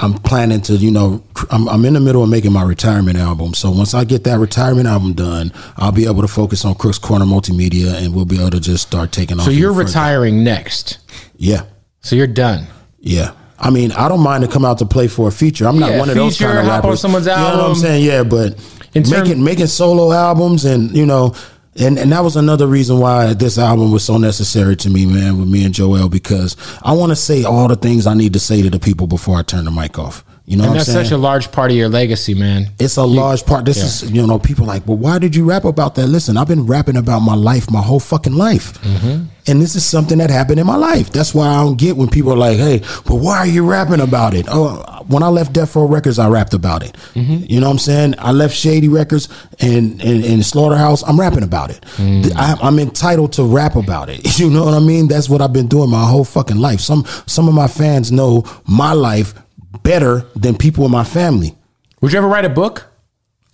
I'm 0.00 0.14
planning 0.14 0.60
to, 0.62 0.74
you 0.74 0.90
know, 0.92 1.24
I'm, 1.50 1.68
I'm 1.68 1.84
in 1.84 1.94
the 1.94 2.00
middle 2.00 2.22
of 2.22 2.28
making 2.30 2.52
my 2.52 2.62
retirement 2.62 3.18
album. 3.18 3.52
So 3.54 3.70
once 3.70 3.94
I 3.94 4.04
get 4.04 4.22
that 4.24 4.38
retirement 4.38 4.86
album 4.86 5.12
done, 5.14 5.52
I'll 5.76 5.90
be 5.92 6.06
able 6.06 6.22
to 6.22 6.28
focus 6.28 6.64
on 6.64 6.76
Crooks 6.76 6.98
Corner 6.98 7.24
Multimedia 7.24 7.94
and 7.94 8.14
we'll 8.14 8.24
be 8.24 8.38
able 8.38 8.50
to 8.50 8.60
just 8.60 8.86
start 8.86 9.10
taking 9.10 9.38
off. 9.40 9.44
so 9.46 9.50
you're 9.50 9.72
further. 9.72 9.86
retiring 9.86 10.44
next 10.44 10.98
Yeah. 11.36 11.62
so 12.00 12.14
you're 12.14 12.26
done 12.28 12.66
Yeah. 13.00 13.32
I 13.58 13.70
mean, 13.70 13.90
I 13.90 14.08
don't 14.08 14.20
mind 14.22 14.44
to 14.44 14.48
come 14.50 14.64
out 14.64 14.78
to 14.78 14.86
play 14.86 15.08
for 15.08 15.26
a 15.26 15.32
feature. 15.32 15.66
I'm 15.66 15.80
not 15.80 15.90
Yeah, 15.90 15.98
one 15.98 16.08
of 16.08 16.14
those 16.14 16.38
kind 16.38 16.58
of 16.58 16.64
rappers. 16.66 16.70
hop 16.74 16.84
on 16.84 16.96
someone's 16.96 17.26
You 17.26 17.32
know 17.32 17.58
what 17.58 17.70
I'm 17.70 17.74
saying? 17.74 18.04
Yeah, 18.04 18.22
but 18.22 18.56
In 18.94 19.02
term- 19.02 19.24
making 19.24 19.42
making 19.42 19.66
solo 19.66 20.12
albums 20.12 20.64
and 20.64 20.96
you 20.96 21.04
know, 21.06 21.34
And 21.80 21.96
and 21.98 22.10
that 22.10 22.24
was 22.24 22.34
another 22.34 22.66
reason 22.66 22.98
why 22.98 23.34
this 23.34 23.56
album 23.56 23.92
was 23.92 24.04
so 24.04 24.16
necessary 24.18 24.74
to 24.76 24.90
me, 24.90 25.06
man, 25.06 25.38
with 25.38 25.48
me 25.48 25.64
and 25.64 25.72
Joell, 25.72 26.10
because 26.10 26.56
I 26.82 26.92
want 26.92 27.10
to 27.10 27.16
say 27.16 27.44
all 27.44 27.68
the 27.68 27.76
things 27.76 28.06
I 28.06 28.14
need 28.14 28.32
to 28.32 28.40
say 28.40 28.62
to 28.62 28.70
the 28.70 28.80
people 28.80 29.06
before 29.06 29.38
I 29.38 29.42
turn 29.42 29.64
the 29.64 29.70
mic 29.70 29.98
off. 29.98 30.24
You 30.48 30.56
know, 30.56 30.64
and 30.64 30.70
what 30.70 30.88
I'm 30.88 30.94
that's 30.94 31.08
such 31.08 31.10
a 31.10 31.18
large 31.18 31.52
part 31.52 31.70
of 31.70 31.76
your 31.76 31.90
legacy, 31.90 32.32
man. 32.32 32.70
It's 32.78 32.96
a 32.96 33.04
large 33.04 33.44
part. 33.44 33.66
This 33.66 33.76
is, 33.76 34.10
you 34.10 34.26
know, 34.26 34.38
people 34.38 34.64
like, 34.64 34.86
well, 34.86 34.96
why 34.96 35.18
did 35.18 35.36
you 35.36 35.44
rap 35.44 35.66
about 35.66 35.94
that? 35.96 36.06
Listen, 36.06 36.38
I've 36.38 36.48
been 36.48 36.64
rapping 36.64 36.96
about 36.96 37.20
my 37.20 37.34
life 37.34 37.70
my 37.70 37.82
whole 37.82 38.00
fucking 38.00 38.32
life. 38.32 38.80
Mm-hmm. 38.80 39.24
And 39.46 39.60
this 39.60 39.76
is 39.76 39.84
something 39.84 40.16
that 40.18 40.30
happened 40.30 40.58
in 40.58 40.66
my 40.66 40.76
life. 40.76 41.12
That's 41.12 41.34
why 41.34 41.48
I 41.48 41.62
don't 41.62 41.76
get 41.76 41.98
when 41.98 42.08
people 42.08 42.32
are 42.32 42.36
like, 42.36 42.56
hey, 42.56 42.78
but 43.04 43.16
why 43.16 43.38
are 43.38 43.46
you 43.46 43.68
rapping 43.68 44.00
about 44.00 44.32
it? 44.32 44.46
Oh, 44.48 45.04
when 45.08 45.22
I 45.22 45.28
left 45.28 45.52
Death 45.52 45.76
Row 45.76 45.86
Records, 45.86 46.18
I 46.18 46.30
rapped 46.30 46.54
about 46.54 46.82
it. 46.82 46.96
Mm-hmm. 47.12 47.44
You 47.46 47.60
know 47.60 47.66
what 47.66 47.72
I'm 47.72 47.78
saying? 47.78 48.14
I 48.16 48.32
left 48.32 48.56
Shady 48.56 48.88
Records 48.88 49.28
and, 49.60 50.00
and, 50.00 50.24
and 50.24 50.44
Slaughterhouse, 50.44 51.02
I'm 51.02 51.20
rapping 51.20 51.42
about 51.42 51.70
it. 51.70 51.82
Mm. 51.96 52.32
I, 52.36 52.56
I'm 52.62 52.78
entitled 52.78 53.34
to 53.34 53.44
rap 53.44 53.76
about 53.76 54.08
it. 54.08 54.26
You 54.38 54.50
know 54.50 54.64
what 54.64 54.74
I 54.74 54.78
mean? 54.78 55.08
That's 55.08 55.28
what 55.28 55.42
I've 55.42 55.52
been 55.52 55.66
doing 55.66 55.90
my 55.90 56.08
whole 56.08 56.24
fucking 56.24 56.58
life. 56.58 56.78
Some 56.78 57.04
some 57.26 57.48
of 57.48 57.54
my 57.54 57.66
fans 57.66 58.12
know 58.12 58.44
my 58.66 58.92
life 58.92 59.34
better 59.82 60.24
than 60.36 60.56
people 60.56 60.84
in 60.84 60.90
my 60.90 61.04
family, 61.04 61.54
Would 62.00 62.12
you 62.12 62.18
ever 62.18 62.28
write 62.28 62.44
a 62.44 62.48
book? 62.50 62.86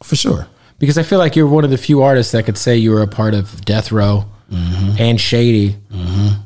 for 0.02 0.16
sure. 0.16 0.46
Because 0.78 0.98
I 0.98 1.02
feel 1.02 1.18
like 1.18 1.34
you're 1.36 1.46
one 1.46 1.64
of 1.64 1.70
the 1.70 1.78
few 1.78 2.02
artists 2.02 2.32
that 2.32 2.44
could 2.44 2.58
say 2.58 2.76
you 2.76 2.90
were 2.90 3.00
a 3.02 3.06
part 3.08 3.32
of 3.34 3.64
Death 3.64 3.90
Row 3.92 4.26
Mm-hmm. 4.52 4.96
and 4.98 5.18
Shady, 5.20 5.74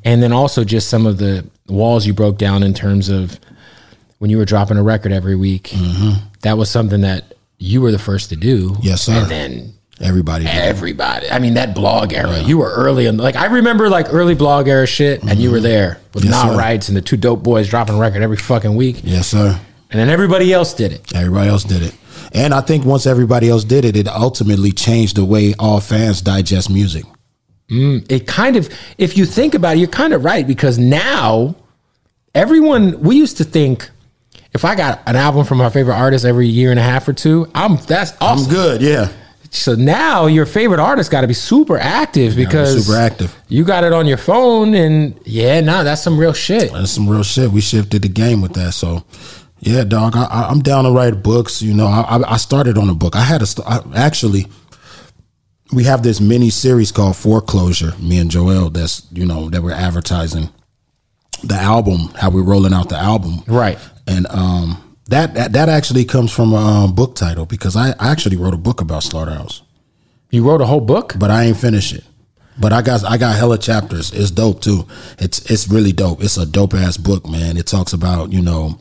and 0.05 0.23
then 0.23 0.33
also 0.33 0.63
just 0.65 0.89
some 0.89 1.05
of 1.05 1.19
the 1.19 1.45
walls 1.67 2.07
you 2.07 2.15
broke 2.15 2.39
down 2.39 2.63
in 2.63 2.73
terms 2.73 3.09
of 3.09 3.39
when 4.19 4.31
you 4.31 4.39
were 4.39 4.45
dropping 4.45 4.77
a 4.79 4.83
record 4.85 5.11
every 5.13 5.35
week. 5.35 5.75
That 6.43 6.57
was 6.57 6.71
something 6.71 7.01
that 7.01 7.35
you 7.59 7.81
were 7.81 7.91
the 7.91 7.99
first 7.99 8.29
to 8.31 8.37
do. 8.37 8.71
Mm-hmm. 8.71 8.83
Yes, 8.83 9.03
sir. 9.03 9.13
And 9.15 9.29
then 9.31 9.75
Everybody 10.01 10.45
did. 10.45 10.55
everybody. 10.55 11.29
I 11.29 11.41
mean, 11.41 11.55
that 11.55 11.75
blog 11.75 12.13
era. 12.13 12.39
You 12.39 12.59
were 12.59 12.71
early 12.73 13.07
in. 13.07 13.17
Like 13.17 13.35
I 13.35 13.47
remember, 13.47 13.89
like 13.91 14.07
early 14.15 14.37
blog 14.37 14.69
era 14.69 14.87
shit, 14.87 15.25
and 15.25 15.41
you 15.41 15.51
were 15.51 15.61
there 15.61 15.99
with 16.15 16.23
Mm-hmm. 16.23 16.33
Yes, 16.33 16.43
sir. 16.53 16.57
Rights 16.57 16.89
and 16.89 16.97
the 16.97 17.03
two 17.03 17.17
dope 17.17 17.43
boys 17.43 17.69
dropping 17.69 17.97
a 17.97 17.99
record 17.99 18.23
every 18.23 18.37
fucking 18.37 18.77
week, 18.77 19.01
Yes, 19.03 19.27
sir. 19.27 19.61
And 19.91 20.01
then 20.01 20.11
everybody 20.11 20.53
else 20.53 20.75
did 20.75 20.93
it. 20.93 21.15
Everybody 21.15 21.49
else 21.49 21.65
did 21.65 21.83
it. 21.83 21.95
And 22.33 22.53
I 22.53 22.61
think 22.61 22.85
once 22.85 23.07
everybody 23.07 23.49
else 23.49 23.65
did 23.65 23.85
it, 23.85 23.97
it 23.97 24.07
ultimately 24.07 24.73
changed 24.73 25.17
the 25.17 25.25
way 25.25 25.55
all 25.59 25.81
fans 25.81 26.21
digest 26.21 26.69
music. 26.69 27.05
Mm, 27.71 28.11
it 28.11 28.27
kind 28.27 28.57
of 28.57 28.71
if 28.97 29.19
you 29.19 29.27
think 29.27 29.55
about 29.55 29.77
it 29.77 29.81
you're 29.81 29.89
kind 29.89 30.15
of 30.15 30.25
right 30.25 30.47
because 30.47 30.79
now 30.79 31.55
everyone 32.35 32.99
we 33.01 33.17
used 33.17 33.37
to 33.37 33.45
think 33.45 33.91
if 34.55 34.65
i 34.65 34.75
got 34.75 35.03
an 35.07 35.17
album 35.17 35.45
from 35.45 35.59
my 35.59 35.69
favorite 35.69 35.95
artist 35.95 36.25
every 36.25 36.47
year 36.47 36.71
and 36.71 36.81
a 36.81 36.83
half 36.83 37.07
or 37.07 37.13
two 37.13 37.47
i'm 37.55 37.77
that's 37.77 38.13
awesome 38.23 38.47
I'm 38.47 38.51
good, 38.51 38.81
yeah. 38.81 39.13
so 39.51 39.75
now 39.75 40.25
your 40.29 40.47
favorite 40.47 40.81
artist 40.81 41.11
got 41.11 41.21
to 41.21 41.27
be 41.27 41.35
super 41.35 41.77
active 41.77 42.37
because 42.37 42.87
super 42.87 42.99
active. 42.99 43.37
you 43.49 43.65
got 43.65 43.85
it 43.85 43.93
on 43.93 44.07
your 44.07 44.17
phone 44.17 44.73
and 44.73 45.21
yeah 45.27 45.61
no 45.61 45.85
that's 45.85 46.01
some 46.03 46.17
real 46.17 46.33
shit 46.33 46.73
That's 46.73 46.93
some 46.93 47.07
real 47.07 47.23
shit. 47.23 47.51
We 47.51 47.61
shifted 47.61 48.01
the 48.01 48.09
game 48.09 48.41
with 48.41 48.55
that. 48.55 48.73
So, 48.73 49.05
yeah, 49.61 49.85
dog, 49.85 50.15
I, 50.17 50.25
I, 50.25 50.49
I'm 50.51 50.61
down 50.61 50.85
to 50.85 50.91
write 50.91 51.23
books. 51.23 51.61
You 51.63 51.75
know, 51.75 51.87
I, 51.87 52.01
I- 52.19 52.33
I 52.35 52.37
started 52.37 52.79
on 52.79 52.89
a 52.89 52.95
book. 52.95 53.17
I 53.17 53.23
had 53.23 53.43
a 53.43 53.47
st- 53.47 53.67
I, 53.69 53.81
actually. 53.95 54.47
We 55.71 55.85
have 55.85 56.03
this 56.03 56.19
mini 56.19 56.49
series 56.49 56.91
called 56.93 57.15
Foreclosure. 57.17 57.93
Me 57.99 58.19
and 58.19 58.31
Joell. 58.31 58.73
That's 58.73 59.07
you 59.13 59.27
know 59.27 59.51
that 59.51 59.63
we're 59.63 59.73
advertising 59.75 60.49
the 61.45 61.57
album. 61.57 62.09
How 62.17 62.31
we're 62.31 62.43
rolling 62.43 62.73
out 62.73 62.89
the 62.89 62.97
album. 62.97 63.43
right 63.47 63.79
and 64.07 64.27
um, 64.31 64.97
that, 65.11 65.35
that 65.35 65.53
that 65.53 65.69
actually 65.69 66.07
comes 66.07 66.33
from 66.33 66.55
a 66.55 66.57
um, 66.57 66.95
book 66.95 67.15
title 67.15 67.45
because 67.45 67.77
I, 67.77 67.91
I 67.99 68.11
actually 68.11 68.37
wrote 68.37 68.55
a 68.55 68.59
book 68.59 68.81
about 68.81 69.03
Slaughterhouse, 69.03 69.61
you 70.31 70.43
wrote 70.49 70.63
a 70.63 70.67
whole 70.67 70.81
book 70.81 71.13
but 71.19 71.31
I 71.31 71.45
ain't 71.45 71.59
finished 71.59 71.93
it. 71.93 72.05
But 72.59 72.73
I 72.73 72.81
got 72.81 73.05
I 73.05 73.19
got 73.19 73.37
hella 73.37 73.59
chapters. 73.59 74.11
It's 74.15 74.31
dope 74.31 74.63
too. 74.63 74.87
It's 75.19 75.51
it's 75.51 75.69
really 75.69 75.93
dope. 75.93 76.23
It's 76.23 76.39
a 76.39 76.47
dope 76.47 76.73
ass 76.73 76.97
book, 76.97 77.29
man. 77.29 77.59
It 77.59 77.67
talks 77.67 77.93
about 77.93 78.33
you 78.33 78.41
know 78.41 78.79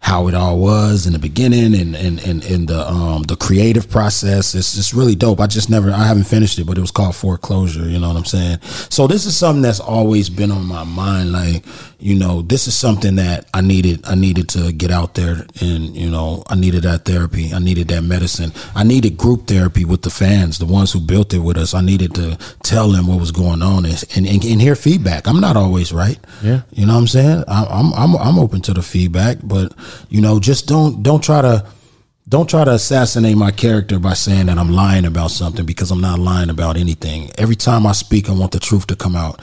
how 0.00 0.28
it 0.28 0.34
all 0.34 0.58
was 0.58 1.06
in 1.06 1.12
the 1.12 1.18
beginning 1.18 1.74
and 1.74 1.94
and 1.94 2.20
and, 2.24 2.44
and 2.44 2.68
the 2.68 2.88
um 2.88 3.22
the 3.24 3.36
creative 3.36 3.90
process. 3.90 4.54
It's 4.54 4.74
just 4.74 4.92
really 4.92 5.14
dope. 5.14 5.40
I 5.40 5.46
just 5.46 5.68
never 5.68 5.90
I 5.90 6.06
haven't 6.06 6.24
finished 6.24 6.58
it, 6.58 6.64
but 6.64 6.78
it 6.78 6.80
was 6.80 6.90
called 6.90 7.16
Foreclosure. 7.16 7.88
You 7.88 7.98
know 7.98 8.08
what 8.08 8.16
I'm 8.16 8.24
saying? 8.24 8.60
So 8.90 9.06
this 9.06 9.26
is 9.26 9.36
something 9.36 9.62
that's 9.62 9.80
always 9.80 10.30
been 10.30 10.50
on 10.50 10.66
my 10.66 10.84
mind. 10.84 11.32
Like 11.32 11.64
you 12.00 12.14
know, 12.14 12.42
this 12.42 12.68
is 12.68 12.78
something 12.78 13.16
that 13.16 13.46
I 13.52 13.60
needed. 13.60 14.06
I 14.06 14.14
needed 14.14 14.48
to 14.50 14.70
get 14.72 14.92
out 14.92 15.14
there, 15.14 15.46
and 15.60 15.96
you 15.96 16.08
know, 16.08 16.44
I 16.46 16.54
needed 16.54 16.84
that 16.84 17.04
therapy. 17.04 17.52
I 17.52 17.58
needed 17.58 17.88
that 17.88 18.02
medicine. 18.02 18.52
I 18.76 18.84
needed 18.84 19.16
group 19.16 19.48
therapy 19.48 19.84
with 19.84 20.02
the 20.02 20.10
fans, 20.10 20.58
the 20.58 20.66
ones 20.66 20.92
who 20.92 21.00
built 21.00 21.34
it 21.34 21.40
with 21.40 21.56
us. 21.56 21.74
I 21.74 21.80
needed 21.80 22.14
to 22.14 22.38
tell 22.62 22.88
them 22.88 23.08
what 23.08 23.18
was 23.18 23.32
going 23.32 23.62
on 23.62 23.84
and 23.84 24.04
and, 24.14 24.28
and, 24.28 24.44
and 24.44 24.60
hear 24.60 24.76
feedback. 24.76 25.26
I'm 25.26 25.40
not 25.40 25.56
always 25.56 25.92
right. 25.92 26.18
Yeah. 26.40 26.62
You 26.70 26.86
know 26.86 26.94
what 26.94 27.00
I'm 27.00 27.08
saying? 27.08 27.44
I, 27.48 27.66
I'm 27.68 27.92
I'm 27.94 28.16
I'm 28.16 28.38
open 28.38 28.62
to 28.62 28.74
the 28.74 28.82
feedback, 28.82 29.38
but 29.42 29.72
you 30.08 30.20
know, 30.20 30.40
just 30.40 30.66
don't 30.66 31.02
don't 31.02 31.22
try 31.22 31.42
to 31.42 31.66
don't 32.28 32.48
try 32.48 32.64
to 32.64 32.72
assassinate 32.72 33.36
my 33.38 33.50
character 33.50 33.98
by 33.98 34.12
saying 34.12 34.46
that 34.46 34.58
I'm 34.58 34.70
lying 34.70 35.06
about 35.06 35.30
something 35.30 35.64
because 35.64 35.90
I'm 35.90 36.00
not 36.02 36.18
lying 36.18 36.50
about 36.50 36.76
anything. 36.76 37.30
Every 37.38 37.56
time 37.56 37.86
I 37.86 37.92
speak, 37.92 38.28
I 38.28 38.32
want 38.32 38.52
the 38.52 38.60
truth 38.60 38.86
to 38.88 38.96
come 38.96 39.16
out. 39.16 39.40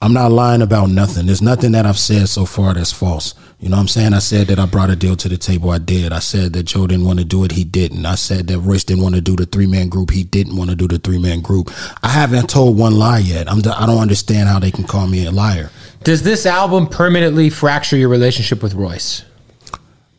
I'm 0.00 0.14
not 0.14 0.32
lying 0.32 0.62
about 0.62 0.88
nothing. 0.88 1.26
There's 1.26 1.42
nothing 1.42 1.72
that 1.72 1.86
I've 1.86 1.98
said 1.98 2.28
so 2.28 2.44
far 2.44 2.74
that's 2.74 2.90
false. 2.90 3.34
You 3.60 3.68
know 3.68 3.76
what 3.76 3.82
I'm 3.82 3.88
saying? 3.88 4.14
I 4.14 4.18
said 4.18 4.48
that 4.48 4.58
I 4.58 4.66
brought 4.66 4.90
a 4.90 4.96
deal 4.96 5.14
to 5.14 5.28
the 5.28 5.36
table. 5.36 5.70
I 5.70 5.78
did. 5.78 6.10
I 6.10 6.18
said 6.18 6.54
that 6.54 6.64
Joe 6.64 6.88
didn't 6.88 7.04
want 7.04 7.20
to 7.20 7.24
do 7.24 7.44
it. 7.44 7.52
He 7.52 7.62
didn't. 7.62 8.04
I 8.04 8.16
said 8.16 8.48
that 8.48 8.58
Royce 8.58 8.82
didn't 8.82 9.04
want 9.04 9.14
to 9.14 9.20
do 9.20 9.36
the 9.36 9.46
three 9.46 9.68
man 9.68 9.88
group. 9.88 10.10
He 10.10 10.24
didn't 10.24 10.56
want 10.56 10.70
to 10.70 10.76
do 10.76 10.88
the 10.88 10.98
three 10.98 11.18
man 11.18 11.40
group. 11.40 11.70
I 12.02 12.08
haven't 12.08 12.50
told 12.50 12.76
one 12.76 12.98
lie 12.98 13.18
yet. 13.18 13.48
I'm. 13.48 13.58
I 13.58 13.86
don't 13.86 14.00
understand 14.00 14.48
how 14.48 14.58
they 14.58 14.72
can 14.72 14.84
call 14.84 15.06
me 15.06 15.26
a 15.26 15.30
liar. 15.30 15.70
does 16.02 16.24
this 16.24 16.46
album 16.46 16.88
permanently 16.88 17.48
fracture 17.50 17.96
your 17.96 18.08
relationship 18.08 18.62
with 18.62 18.74
royce 18.74 19.24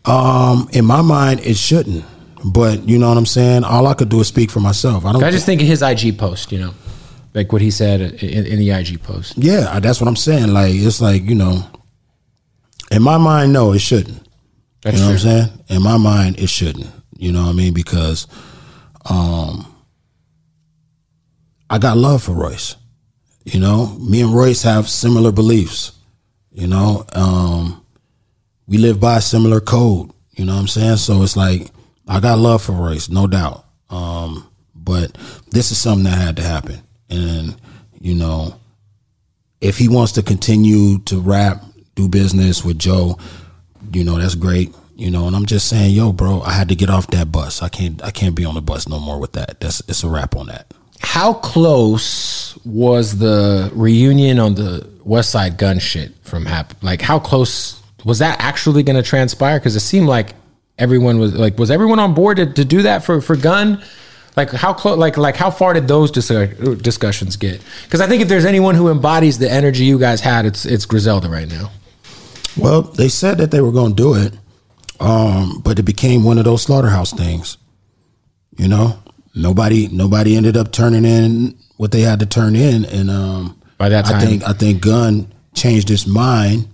Um, 0.06 0.70
in 0.74 0.86
my 0.86 1.01
mind, 1.01 1.39
it 1.41 1.56
shouldn't. 1.56 2.06
But 2.45 2.88
you 2.88 2.97
know 2.97 3.08
what 3.08 3.18
I'm 3.18 3.26
saying. 3.26 3.64
All 3.64 3.88
I 3.88 3.93
could 3.93 4.10
do 4.10 4.20
is 4.20 4.28
speak 4.28 4.51
for 4.51 4.60
myself. 4.60 5.06
I 5.06 5.14
don't. 5.14 5.24
i 5.24 5.32
just 5.32 5.45
think 5.45 5.62
of 5.62 5.68
his 5.68 5.82
ig 5.82 6.18
post 6.18 6.51
you 6.51 6.60
know 6.60 6.74
like 7.34 7.51
what 7.51 7.62
he 7.62 7.72
said 7.72 8.01
in, 8.01 8.45
in 8.45 8.60
the 8.60 8.70
ig 8.72 9.01
post 9.01 9.38
Yeah, 9.38 9.80
that's 9.80 10.01
what 10.01 10.08
I'm 10.08 10.16
saying. 10.16 10.54
Like 10.54 10.74
it's 10.74 11.01
like 11.01 11.24
you 11.24 11.36
know, 11.36 11.66
in 12.91 13.01
my 13.01 13.18
mind, 13.18 13.54
no, 13.54 13.72
it 13.72 13.80
shouldn't. 13.80 14.28
That's 14.82 14.97
you 14.97 15.01
know 15.01 15.08
what. 15.08 15.14
I'm 15.14 15.20
saying? 15.20 15.49
In 15.70 15.82
my 15.82 15.97
mind, 15.97 16.39
it 16.39 16.49
shouldn't. 16.49 16.88
You 17.18 17.32
know 17.32 17.43
what 17.43 17.49
I 17.49 17.54
mean? 17.54 17.74
Because, 17.74 18.28
um, 19.10 19.66
I 21.70 21.78
got 21.78 21.97
love 21.97 22.24
for 22.24 22.34
Royce. 22.34 22.76
You 23.45 23.60
know, 23.60 23.97
me 23.99 24.22
and 24.22 24.34
Royce 24.34 24.64
have 24.64 24.89
similar 24.89 25.32
beliefs. 25.32 25.93
You 26.51 26.68
know, 26.68 27.06
um, 27.14 27.83
we 28.68 28.78
live 28.78 28.99
by 28.99 29.18
a 29.18 29.22
similar 29.22 29.59
code. 29.59 30.11
You 30.32 30.45
know 30.45 30.53
what 30.53 30.61
I'm 30.61 30.68
saying? 30.68 30.97
So 30.97 31.22
it's 31.24 31.38
like 31.38 31.70
I 32.07 32.20
got 32.20 32.39
love 32.39 32.64
for 32.64 32.74
Royce, 32.74 33.09
no 33.09 33.28
doubt. 33.28 33.66
Um, 33.89 34.49
but 34.76 35.18
this 35.51 35.72
is 35.72 35.78
something 35.78 36.05
that 36.05 36.18
had 36.18 36.36
to 36.38 36.43
happen, 36.43 36.82
and 37.09 37.55
you 37.99 38.16
know, 38.16 38.55
if 39.61 39.78
he 39.78 39.88
wants 39.88 40.14
to 40.14 40.24
continue 40.24 40.99
to 40.99 41.22
rap, 41.22 41.64
do 41.95 42.09
business 42.09 42.66
with 42.66 42.80
Joe, 42.80 43.18
you 43.93 44.03
know, 44.03 44.18
that's 44.18 44.36
great. 44.36 44.76
You 44.95 45.09
know, 45.09 45.28
and 45.28 45.36
I'm 45.36 45.45
just 45.45 45.68
saying, 45.70 45.95
yo, 45.95 46.11
bro, 46.11 46.41
I 46.41 46.51
had 46.51 46.70
to 46.70 46.76
get 46.76 46.89
off 46.89 47.07
that 47.07 47.32
bus. 47.32 47.61
I 47.61 47.70
can't 47.70 48.03
I 48.03 48.11
can't 48.11 48.36
be 48.36 48.45
on 48.45 48.55
the 48.55 48.61
bus 48.61 48.88
no 48.88 48.99
more 48.99 49.20
with 49.20 49.34
that. 49.34 49.59
That's 49.59 49.82
it's 49.88 50.03
a 50.03 50.09
wrap 50.09 50.36
on 50.36 50.47
that. 50.47 50.74
How 51.01 51.34
close 51.34 52.57
was 52.66 53.18
the 53.18 53.72
reunion 53.74 54.39
on 54.39 54.55
the 54.55 54.89
Westside 55.05 55.57
Gunn 55.57 55.80
shit 55.80 56.14
from 56.22 56.45
happen? 56.45 56.78
Like, 56.82 57.01
how 57.01 57.20
close 57.20 57.83
was 58.06 58.20
that 58.20 58.39
actually 58.39 58.84
going 58.84 58.95
to 58.95 59.04
transpire? 59.04 59.60
Because 59.60 59.76
it 59.76 59.82
seemed 59.82 60.08
like 60.08 60.34
everyone 60.78 61.20
was 61.20 61.34
like, 61.34 61.58
was 61.58 61.72
everyone 61.72 61.99
on 61.99 62.14
board 62.14 62.38
to, 62.38 62.45
to 62.45 62.66
do 62.66 62.82
that 62.84 63.04
for 63.04 63.22
for 63.22 63.36
Gunn? 63.36 63.84
Like, 64.36 64.51
how 64.51 64.74
close? 64.74 64.97
Like, 64.97 65.18
like 65.18 65.36
how 65.36 65.51
far 65.51 65.74
did 65.74 65.88
those 65.88 66.10
dis- 66.12 66.28
discussions 66.82 67.36
get? 67.36 67.62
Because 67.84 68.01
I 68.01 68.08
think 68.08 68.22
if 68.22 68.28
there's 68.28 68.45
anyone 68.45 68.76
who 68.76 68.89
embodies 68.89 69.38
the 69.38 69.49
energy 69.49 69.86
you 69.86 69.99
guys 69.99 70.22
had, 70.22 70.45
it's 70.45 70.66
it's 70.66 70.86
Griselda 70.86 71.30
right 71.30 71.47
now. 71.47 71.72
Well, 72.58 72.82
they 72.82 73.10
said 73.10 73.38
that 73.39 73.51
they 73.51 73.62
were 73.62 73.72
going 73.72 73.95
to 73.95 74.04
do 74.04 74.14
it, 74.16 74.34
um, 74.99 75.62
but 75.64 75.80
it 75.80 75.84
became 75.84 76.24
one 76.24 76.38
of 76.38 76.45
those 76.45 76.64
slaughterhouse 76.64 77.12
things. 77.14 77.58
You 78.58 78.68
know, 78.68 78.99
nobody 79.36 79.88
nobody 79.88 80.36
ended 80.36 80.58
up 80.58 80.72
turning 80.72 81.06
in 81.06 81.58
what 81.78 81.91
they 81.91 82.01
had 82.01 82.20
to 82.20 82.26
turn 82.26 82.56
in, 82.56 82.86
and 82.86 83.10
um, 83.10 83.62
By 83.78 83.89
that 83.89 84.06
time, 84.06 84.16
I 84.16 84.26
think 84.26 84.43
I 84.43 84.54
think 84.54 84.82
Gunn 84.82 85.32
changed 85.54 85.89
his 85.89 86.08
mind 86.08 86.68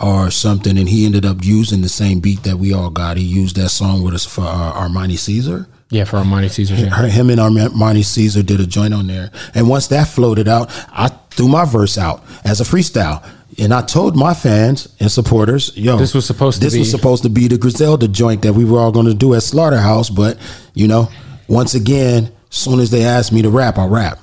or 0.00 0.30
something, 0.30 0.76
and 0.78 0.88
he 0.88 1.06
ended 1.06 1.24
up 1.24 1.44
using 1.44 1.80
the 1.82 1.88
same 1.88 2.20
beat 2.20 2.42
that 2.42 2.56
we 2.58 2.72
all 2.72 2.90
got. 2.90 3.16
He 3.16 3.24
used 3.24 3.56
that 3.56 3.70
song 3.70 4.02
with 4.02 4.14
us 4.14 4.26
for 4.26 4.42
uh, 4.42 4.72
Armani 4.74 5.16
Caesar. 5.18 5.66
Yeah, 5.88 6.04
for 6.04 6.16
Armani 6.18 6.50
Caesar. 6.50 6.74
Yeah. 6.74 7.06
Him 7.06 7.30
and 7.30 7.38
Armani 7.40 8.04
Caesar 8.04 8.42
did 8.42 8.60
a 8.60 8.66
joint 8.66 8.92
on 8.92 9.06
there. 9.06 9.30
And 9.54 9.68
once 9.68 9.86
that 9.88 10.08
floated 10.08 10.48
out, 10.48 10.68
I 10.90 11.08
threw 11.30 11.48
my 11.48 11.64
verse 11.64 11.96
out 11.96 12.24
as 12.44 12.60
a 12.60 12.64
freestyle. 12.64 13.24
And 13.58 13.72
I 13.72 13.82
told 13.82 14.16
my 14.16 14.34
fans 14.34 14.94
and 15.00 15.10
supporters, 15.10 15.74
yo, 15.76 15.96
This 15.96 16.12
was 16.12 16.26
supposed 16.26 16.58
to 16.58 16.64
this 16.66 16.74
be- 16.74 16.80
was 16.80 16.90
supposed 16.90 17.22
to 17.22 17.28
be 17.30 17.48
the 17.48 17.56
Griselda 17.56 18.08
joint 18.08 18.42
that 18.42 18.52
we 18.52 18.64
were 18.64 18.78
all 18.80 18.92
going 18.92 19.06
to 19.06 19.14
do 19.14 19.34
at 19.34 19.42
Slaughterhouse. 19.44 20.10
But 20.10 20.38
you 20.74 20.88
know, 20.88 21.08
once 21.48 21.74
again, 21.74 22.32
soon 22.50 22.80
as 22.80 22.90
they 22.90 23.04
asked 23.04 23.32
me 23.32 23.42
to 23.42 23.48
rap, 23.50 23.78
I 23.78 23.86
rap. 23.86 24.18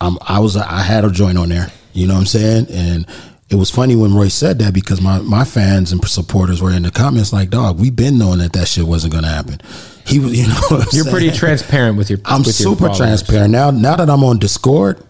I'm, 0.00 0.18
I 0.20 0.40
was 0.40 0.56
I 0.56 0.80
had 0.82 1.04
a 1.04 1.10
joint 1.10 1.38
on 1.38 1.48
there. 1.48 1.68
You 1.92 2.08
know 2.08 2.14
what 2.14 2.20
I'm 2.20 2.26
saying? 2.26 2.66
And 2.70 3.06
it 3.52 3.56
was 3.56 3.70
funny 3.70 3.94
when 3.94 4.14
Roy 4.14 4.28
said 4.28 4.58
that 4.60 4.72
because 4.72 5.02
my 5.02 5.18
my 5.18 5.44
fans 5.44 5.92
and 5.92 6.02
supporters 6.08 6.62
were 6.62 6.72
in 6.72 6.82
the 6.82 6.90
comments 6.90 7.32
like, 7.32 7.50
"Dog, 7.50 7.78
we've 7.78 7.94
been 7.94 8.16
knowing 8.18 8.38
that 8.38 8.54
that 8.54 8.66
shit 8.66 8.84
wasn't 8.84 9.12
going 9.12 9.24
to 9.24 9.30
happen." 9.30 9.60
He 10.06 10.18
was, 10.18 10.38
you 10.38 10.48
know, 10.48 10.82
you're 10.92 11.04
pretty 11.04 11.30
transparent 11.30 11.98
with 11.98 12.08
your. 12.08 12.18
I'm 12.24 12.42
with 12.42 12.54
super 12.54 12.78
followers. 12.80 12.98
transparent 12.98 13.52
now. 13.52 13.70
Now 13.70 13.96
that 13.96 14.08
I'm 14.08 14.24
on 14.24 14.38
Discord, 14.38 15.04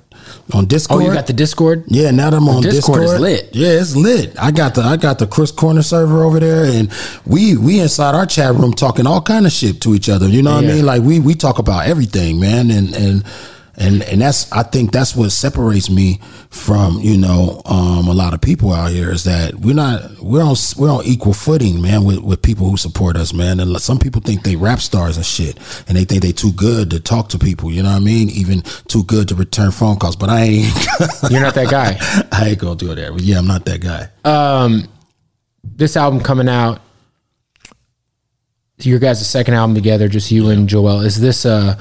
on 0.53 0.67
Discord. 0.67 1.03
Oh, 1.03 1.07
you 1.07 1.15
got 1.15 1.29
the 1.29 1.33
Discord. 1.33 1.85
yeah, 1.87 2.11
now 2.11 2.31
that 2.31 2.37
I'm 2.37 2.49
on 2.49 2.63
Discord 2.63 3.03
Discord, 3.03 3.15
is 3.15 3.21
lit. 3.21 3.55
Yeah, 3.55 3.81
it's 3.81 3.95
lit. 3.95 4.37
I 4.41 4.51
got 4.51 4.75
the 4.75 4.83
I 4.83 4.97
got 4.97 5.19
the 5.19 5.27
Crooks 5.27 5.53
Corner 5.53 5.83
server 5.83 6.25
over 6.25 6.41
there, 6.41 6.65
and 6.65 6.93
we 7.25 7.57
we 7.57 7.81
inside 7.81 8.15
our 8.15 8.27
chat 8.27 8.55
room 8.55 8.73
talking 8.73 9.07
all 9.07 9.23
kind 9.23 9.47
of 9.47 9.53
shit 9.53 9.81
to 9.83 9.95
each 9.95 10.09
other. 10.09 10.27
You 10.29 10.43
know 10.43 10.55
what 10.55 10.65
I 10.65 10.67
mean? 10.67 10.85
Like 10.85 11.03
we 11.03 11.21
we 11.21 11.35
talk 11.35 11.59
about 11.59 11.87
everything, 11.87 12.41
man, 12.41 12.71
and 12.71 12.95
and. 12.95 13.25
And 13.75 14.03
and 14.03 14.21
that's 14.21 14.53
I 14.53 14.65
think 14.65 14.93
that's 14.93 15.17
what 15.17 15.31
separates 15.31 15.89
me 15.89 16.21
from 16.51 16.99
you 17.01 17.17
know 17.17 17.63
um, 17.65 18.07
a 18.07 18.13
lot 18.13 18.35
of 18.35 18.41
people 18.43 18.73
out 18.73 18.91
here 18.91 19.11
is 19.11 19.25
that 19.25 19.55
we're 19.55 19.75
not 19.75 20.03
we're 20.21 20.43
on 20.43 20.57
we're 20.77 20.91
on 20.91 21.05
equal 21.07 21.33
footing 21.33 21.81
man 21.81 22.05
with, 22.05 22.19
with 22.19 22.43
people 22.43 22.69
who 22.69 22.77
support 22.77 23.17
us 23.17 23.33
man 23.33 23.61
and 23.61 23.81
some 23.81 23.99
people 23.99 24.21
think 24.21 24.43
they 24.43 24.57
rap 24.57 24.81
stars 24.81 25.17
and 25.17 25.25
shit 25.25 25.57
and 25.89 25.97
they 25.97 26.05
think 26.05 26.21
they 26.21 26.33
too 26.33 26.53
good 26.53 26.91
to 26.91 27.01
talk 27.01 27.31
to 27.31 27.39
people 27.39 27.73
you 27.73 27.83
know 27.83 27.89
what 27.89 27.97
I 27.97 28.05
mean 28.05 28.29
even 28.29 28.61
too 28.89 29.05
good 29.05 29.29
to 29.29 29.35
return 29.35 29.71
phone 29.71 29.97
calls 29.99 30.17
but 30.17 30.29
I 30.29 30.43
ain't 30.43 30.83
You're 31.31 31.41
not 31.41 31.55
that 31.55 31.71
guy. 31.71 31.97
I 32.33 32.51
ain't 32.51 32.59
gonna 32.59 32.77
do 32.77 32.95
that. 32.95 33.13
But 33.13 33.23
yeah, 33.23 33.39
I'm 33.39 33.47
not 33.47 33.65
that 33.67 33.81
guy. 33.81 34.09
Um, 34.25 34.89
this 35.65 35.97
album 35.97 36.21
coming 36.21 36.49
out. 36.49 36.81
Your 38.79 38.99
guys' 38.99 39.27
second 39.29 39.55
album 39.55 39.75
together, 39.77 40.09
just 40.09 40.31
you 40.33 40.51
and 40.51 40.69
Joell. 40.69 41.05
Is 41.05 41.21
this 41.21 41.47
uh 41.47 41.81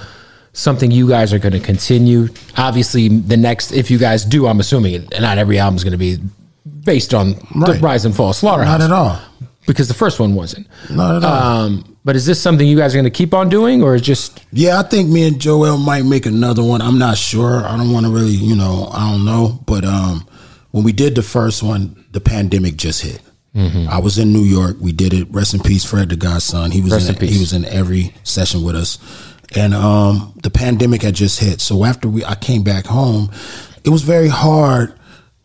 something 0.54 0.92
you 0.92 1.08
guys 1.08 1.34
are 1.34 1.40
going 1.40 1.54
to 1.54 1.60
continue? 1.60 2.28
Obviously, 2.58 3.08
the 3.08 3.38
next, 3.38 3.72
if 3.72 3.90
you 3.92 3.98
guys 3.98 4.26
do, 4.26 4.48
I'm 4.48 4.60
assuming 4.60 4.96
and 4.96 5.22
not 5.22 5.38
every 5.38 5.60
album 5.60 5.76
is 5.78 5.84
going 5.84 5.92
to 5.94 5.98
be 5.98 6.18
based 6.84 7.14
on 7.14 7.32
the 7.56 7.80
Rise 7.82 8.06
and 8.06 8.16
Fall 8.16 8.34
Slaughterhouse. 8.34 8.80
Not 8.80 8.86
at 8.86 8.92
all. 8.92 9.20
because 9.68 9.88
the 9.88 9.94
first 9.94 10.20
one 10.20 10.36
wasn't. 10.36 10.68
Not 10.90 11.18
at 11.18 11.24
all. 11.24 11.34
Um, 11.66 11.98
but 12.04 12.16
is 12.16 12.26
this 12.26 12.42
something 12.42 12.66
you 12.68 12.78
guys 12.78 12.96
are 12.96 12.98
going 12.98 13.06
to 13.06 13.12
keep 13.12 13.34
on 13.34 13.48
doing, 13.50 13.84
or 13.84 13.98
just 14.00 14.44
yeah, 14.52 14.80
I 14.80 14.84
think 14.84 15.10
me 15.10 15.28
and 15.28 15.36
Joell 15.38 15.84
might 15.84 16.04
make 16.04 16.26
another 16.26 16.64
one. 16.64 16.82
I'm 16.82 16.98
not 16.98 17.16
sure. 17.18 17.64
I 17.64 17.78
don't 17.78 17.92
want 17.94 18.08
to 18.08 18.12
really, 18.12 18.32
you 18.32 18.56
know, 18.56 18.90
I 18.92 19.12
don't 19.12 19.24
know. 19.24 19.60
But 19.68 19.86
um, 19.86 20.28
when 20.72 20.84
we 20.84 20.94
did 20.94 21.14
the 21.14 21.22
first 21.22 21.62
one, 21.62 22.04
the 22.12 22.20
pandemic 22.20 22.76
just 22.76 23.04
hit. 23.04 23.22
Mm-hmm. 23.56 23.88
I 23.90 24.00
was 24.00 24.18
in 24.18 24.34
New 24.34 24.42
York. 24.44 24.78
We 24.80 24.94
did 24.94 25.14
it. 25.14 25.28
Rest 25.30 25.54
in 25.54 25.60
peace, 25.60 25.86
Fred 25.86 26.10
the 26.10 26.16
Godson. 26.16 26.72
He 26.72 26.82
was 26.82 26.94
Rest 26.94 27.10
in, 27.10 27.16
in 27.16 27.20
peace. 27.20 27.34
he 27.34 27.40
was 27.40 27.54
in 27.54 27.66
every 27.66 28.16
session 28.24 28.64
with 28.64 28.76
us, 28.76 28.98
and 29.56 29.74
um, 29.74 30.34
the 30.44 30.50
pandemic 30.50 31.02
had 31.02 31.16
just 31.16 31.40
hit. 31.40 31.62
So 31.62 31.84
after 31.86 32.08
we, 32.08 32.24
I 32.26 32.36
came 32.36 32.64
back 32.64 32.86
home. 32.86 33.32
It 33.84 33.90
was 33.90 34.04
very 34.04 34.28
hard 34.28 34.94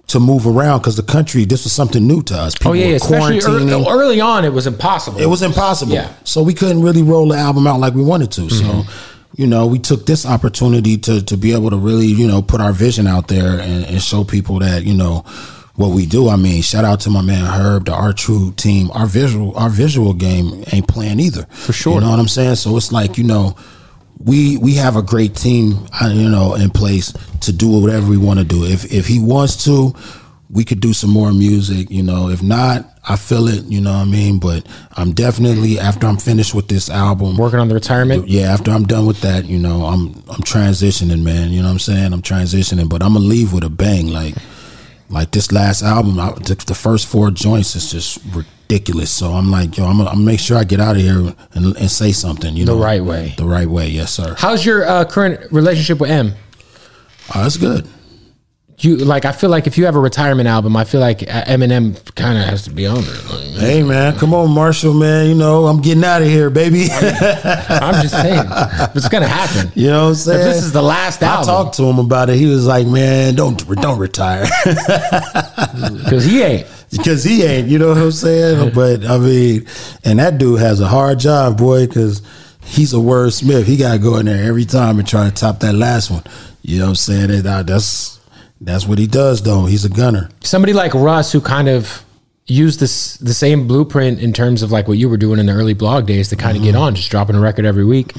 to 0.09 0.21
move 0.21 0.47
around 0.47 0.81
because 0.81 0.97
the 0.97 1.03
country. 1.03 1.45
This 1.45 1.65
was 1.65 1.73
something 1.73 2.07
new 2.07 2.23
to 2.25 2.35
us. 2.35 2.55
People 2.55 2.73
oh 2.73 2.75
yeah, 2.75 2.87
especially 2.89 3.41
early, 3.41 3.73
early 3.73 4.21
on, 4.21 4.45
it 4.45 4.53
was 4.53 4.67
impossible. 4.67 5.21
It 5.21 5.27
was 5.27 5.43
impossible. 5.43 5.95
Yeah. 5.95 6.13
So 6.25 6.43
we 6.43 6.55
couldn't 6.55 6.83
really 6.83 7.03
roll 7.03 7.29
the 7.29 7.37
album 7.37 7.67
out 7.67 7.81
like 7.81 7.95
we 7.95 8.05
wanted 8.05 8.31
to. 8.33 8.51
So, 8.51 8.85
you 9.35 9.47
know, 9.47 9.67
we 9.67 9.79
took 9.79 10.07
this 10.07 10.27
opportunity 10.27 10.97
to 10.99 11.23
to 11.23 11.37
be 11.37 11.53
able 11.53 11.71
to 11.71 11.77
really, 11.77 12.07
you 12.07 12.27
know, 12.27 12.43
put 12.43 12.61
our 12.61 12.73
vision 12.73 13.07
out 13.07 13.29
there 13.29 13.59
and, 13.59 13.85
and 13.85 14.03
show 14.03 14.23
people 14.23 14.59
that, 14.61 14.85
you 14.85 14.95
know, 14.95 15.25
what 15.75 15.89
we 15.89 16.07
do. 16.07 16.29
I 16.29 16.37
mean, 16.37 16.63
shout 16.63 16.85
out 16.85 17.01
to 17.01 17.11
my 17.11 17.23
man 17.23 17.45
Herb, 17.45 17.87
the 17.87 17.93
R 17.93 18.13
True 18.13 18.53
team. 18.53 18.91
Our 18.93 19.07
visual 19.07 19.57
our 19.57 19.71
visual 19.71 20.13
game 20.15 20.65
ain't 20.73 20.89
playing 20.89 21.21
either. 21.21 21.45
For 21.51 21.73
sure. 21.73 21.95
You 21.95 22.01
know 22.01 22.11
what 22.11 22.21
I'm 22.21 22.29
saying? 22.29 22.57
So 22.57 22.77
it's 22.77 22.93
like, 22.93 23.19
you 23.19 23.25
know, 23.25 23.57
we 24.19 24.57
we 24.59 24.75
have 24.75 24.97
a 24.97 25.03
great 25.03 25.35
team, 25.35 25.87
uh, 26.01 26.09
you 26.09 26.29
know, 26.29 26.55
in 26.55 26.71
place 26.71 27.13
to 27.43 27.53
do 27.53 27.69
whatever 27.69 28.09
we 28.09 28.17
want 28.17 28.39
to 28.39 28.45
do. 28.45 28.65
If 28.65 28.93
if 28.93 29.07
he 29.07 29.19
wants 29.19 29.65
to, 29.65 29.95
we 30.51 30.65
could 30.65 30.81
do 30.81 30.93
some 30.93 31.11
more 31.11 31.33
music. 31.33 31.91
You 31.91 32.03
know, 32.03 32.29
if 32.29 32.43
not, 32.43 32.89
I 33.09 33.17
feel 33.17 33.47
it. 33.49 33.65
You 33.65 33.81
know 33.81 33.93
what 33.93 34.01
I 34.01 34.05
mean. 34.05 34.39
But 34.39 34.67
I'm 34.97 35.13
definitely 35.13 35.79
after 35.79 36.07
I'm 36.07 36.17
finished 36.17 36.55
with 36.55 36.69
this 36.69 36.89
album, 36.89 37.37
working 37.37 37.59
on 37.59 37.69
the 37.69 37.75
retirement. 37.75 38.29
yeah, 38.29 38.53
after 38.53 38.71
I'm 38.71 38.85
done 38.85 39.07
with 39.07 39.21
that, 39.21 39.45
you 39.45 39.59
know, 39.59 39.85
I'm 39.85 40.15
I'm 40.29 40.43
transitioning, 40.43 41.23
man. 41.23 41.51
You 41.51 41.61
know 41.61 41.69
what 41.69 41.73
I'm 41.73 41.79
saying? 41.81 42.13
I'm 42.13 42.23
transitioning, 42.23 42.89
but 42.89 43.03
I'm 43.03 43.13
gonna 43.13 43.25
leave 43.25 43.53
with 43.53 43.65
a 43.65 43.71
bang. 43.71 44.09
Like 44.09 44.35
like 45.09 45.31
this 45.31 45.53
last 45.53 45.83
album, 45.83 46.19
I, 46.19 46.31
the, 46.33 46.55
the 46.67 46.75
first 46.75 47.07
four 47.07 47.31
joints 47.31 47.77
is 47.77 47.91
just 47.91 48.19
ridiculous. 48.69 49.11
So 49.11 49.33
I'm 49.33 49.51
like, 49.51 49.77
yo, 49.77 49.85
I'm 49.87 49.97
gonna, 49.99 50.11
I'm 50.11 50.17
gonna 50.17 50.27
make 50.27 50.41
sure 50.41 50.57
I 50.57 50.65
get 50.65 50.81
out 50.81 50.97
of 50.97 51.03
here 51.03 51.35
and, 51.53 51.77
and 51.77 51.91
say 51.91 52.13
something. 52.13 52.57
You 52.57 52.65
know, 52.65 52.77
The 52.77 52.83
right 52.83 53.03
way. 53.03 53.35
The 53.37 53.45
right 53.47 53.69
way, 53.69 53.89
yes, 53.89 54.13
sir. 54.13 54.35
How's 54.39 54.65
your 54.65 54.85
uh, 54.87 55.05
current 55.05 55.51
relationship 55.53 56.01
with 56.01 56.11
M? 56.11 56.33
That's 57.33 57.57
good. 57.57 57.89
You 58.79 58.97
like? 58.97 59.25
I 59.25 59.33
feel 59.33 59.49
like 59.49 59.67
if 59.67 59.79
you 59.79 59.87
have 59.87 59.97
a 59.97 60.01
retirement 60.01 60.49
album, 60.49 60.77
I 60.77 60.85
feel 60.85 61.01
like 61.01 61.21
Eminem 61.21 62.15
kind 62.15 62.37
of 62.39 62.45
has 62.45 62.65
to 62.65 62.71
be 62.71 62.87
on 62.87 63.03
there. 63.03 63.15
Like, 63.31 63.47
Hey 63.59 63.83
man, 63.83 64.19
come 64.19 64.35
on, 64.35 64.51
Marshall, 64.51 64.93
man. 64.93 65.29
You 65.29 65.35
know, 65.35 65.67
I'm 65.67 65.81
getting 65.81 66.05
out 66.05 66.21
of 66.21 66.29
here, 66.29 66.51
baby. 66.51 66.89
I'm 66.91 68.03
just 68.03 68.11
saying, 68.11 68.45
it's 68.95 69.09
gonna 69.09 69.29
happen. 69.29 69.73
you 69.75 69.87
know 69.89 70.05
what 70.05 70.09
I'm 70.11 70.15
saying? 70.17 70.41
If 70.41 70.45
this 70.47 70.63
is 70.65 70.73
the 70.73 70.83
last 70.83 71.23
I 71.23 71.29
album, 71.29 71.49
I 71.49 71.53
talked 71.53 71.77
to 71.77 71.85
him 71.85 71.99
about 71.99 72.29
it. 72.29 72.37
He 72.37 72.47
was 72.47 72.67
like, 72.67 72.87
"Man, 72.87 73.35
don't 73.35 73.57
don't 73.81 73.99
retire." 73.99 74.45
because 74.65 76.25
he 76.25 76.43
ain't. 76.43 76.67
because 76.91 77.25
he 77.25 77.45
ain't. 77.45 77.69
You 77.69 77.79
know 77.79 77.89
what 77.89 77.99
I'm 77.99 78.13
saying? 78.13 78.73
But 78.75 79.07
I 79.07 79.17
mean, 79.17 79.67
and 80.05 80.19
that 80.19 80.37
dude 80.37 80.61
has 80.61 80.81
a 80.83 80.87
hard 80.87 81.19
job, 81.19 81.57
boy, 81.57 81.87
because 81.87 82.21
he's 82.63 82.93
a 82.93 82.99
wordsmith. 82.99 83.65
He 83.65 83.79
got 83.79 83.95
to 83.95 83.99
go 83.99 84.17
in 84.19 84.27
there 84.27 84.45
every 84.47 84.67
time 84.67 84.99
and 84.99 85.09
try 85.09 85.25
to 85.29 85.35
top 85.35 85.61
that 85.61 85.73
last 85.75 86.11
one. 86.11 86.25
You 86.61 86.81
know 86.81 86.85
what 86.87 86.91
I'm 86.91 86.97
saying? 86.97 87.43
That's 87.43 88.16
that's 88.61 88.87
what 88.87 88.99
he 88.99 89.07
does, 89.07 89.43
though. 89.43 89.67
He's 89.67 89.85
a 89.85 89.89
gunner. 89.89 90.29
Somebody 90.43 90.73
like 90.73 90.95
Russ, 90.95 91.33
who 91.33 91.41
kind 91.41 91.69
of 91.69 92.05
used 92.47 92.79
this 92.81 93.17
the 93.17 93.35
same 93.35 93.67
blueprint 93.67 94.21
in 94.21 94.33
terms 94.33 94.63
of 94.63 94.71
like 94.71 94.87
what 94.87 94.97
you 94.99 95.09
were 95.09 95.17
doing 95.17 95.41
in 95.41 95.47
the 95.47 95.53
early 95.53 95.75
blog 95.75 96.07
days 96.07 96.29
to 96.29 96.37
kind 96.37 96.57
of 96.57 96.63
Mm-hmm. 96.63 96.73
get 96.73 96.79
on, 96.79 96.95
just 96.95 97.11
dropping 97.11 97.35
a 97.37 97.41
record 97.41 97.65
every 97.65 97.85
week. 97.85 98.13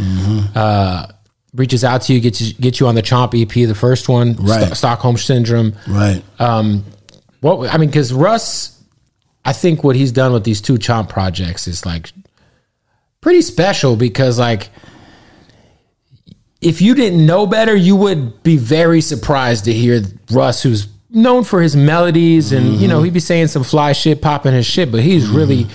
Uh, 0.55 1.07
reaches 1.53 1.83
out 1.83 2.01
to 2.03 2.13
you, 2.13 2.19
gets 2.19 2.41
you, 2.41 2.53
get 2.55 2.79
you 2.79 2.87
on 2.87 2.95
the 2.95 3.01
Chomp 3.01 3.39
EP, 3.41 3.49
the 3.67 3.73
first 3.73 4.09
one, 4.09 4.35
Right. 4.35 4.65
Sto- 4.65 4.73
Stockholm 4.73 5.17
Syndrome. 5.17 5.73
Right. 5.87 6.21
Um, 6.39 6.83
what 7.41 7.73
I 7.73 7.77
mean, 7.77 7.89
because 7.89 8.11
Russ, 8.13 8.79
I 9.45 9.53
think 9.53 9.83
what 9.83 9.95
he's 9.95 10.11
done 10.11 10.33
with 10.33 10.43
these 10.43 10.59
two 10.61 10.73
Chomp 10.75 11.07
projects 11.09 11.67
is 11.67 11.85
like 11.85 12.11
pretty 13.21 13.41
special 13.41 13.95
because 13.95 14.37
like 14.37 14.69
if 16.61 16.81
you 16.81 16.95
didn't 16.95 17.25
know 17.25 17.45
better, 17.45 17.75
you 17.75 17.95
would 17.95 18.41
be 18.43 18.57
very 18.57 19.01
surprised 19.01 19.65
to 19.65 19.73
hear 19.73 20.01
Russ, 20.31 20.63
who's 20.63 20.87
known 21.09 21.43
for 21.43 21.61
his 21.61 21.75
melodies 21.75 22.51
and 22.51 22.75
you 22.75 22.87
know 22.87 22.97
mm-hmm. 22.97 23.05
he'd 23.05 23.13
be 23.13 23.19
saying 23.19 23.47
some 23.47 23.63
fly 23.63 23.93
shit, 23.93 24.21
popping 24.21 24.53
his 24.53 24.65
shit, 24.65 24.91
but 24.91 25.01
he's 25.01 25.25
mm-hmm. 25.25 25.35
really 25.35 25.67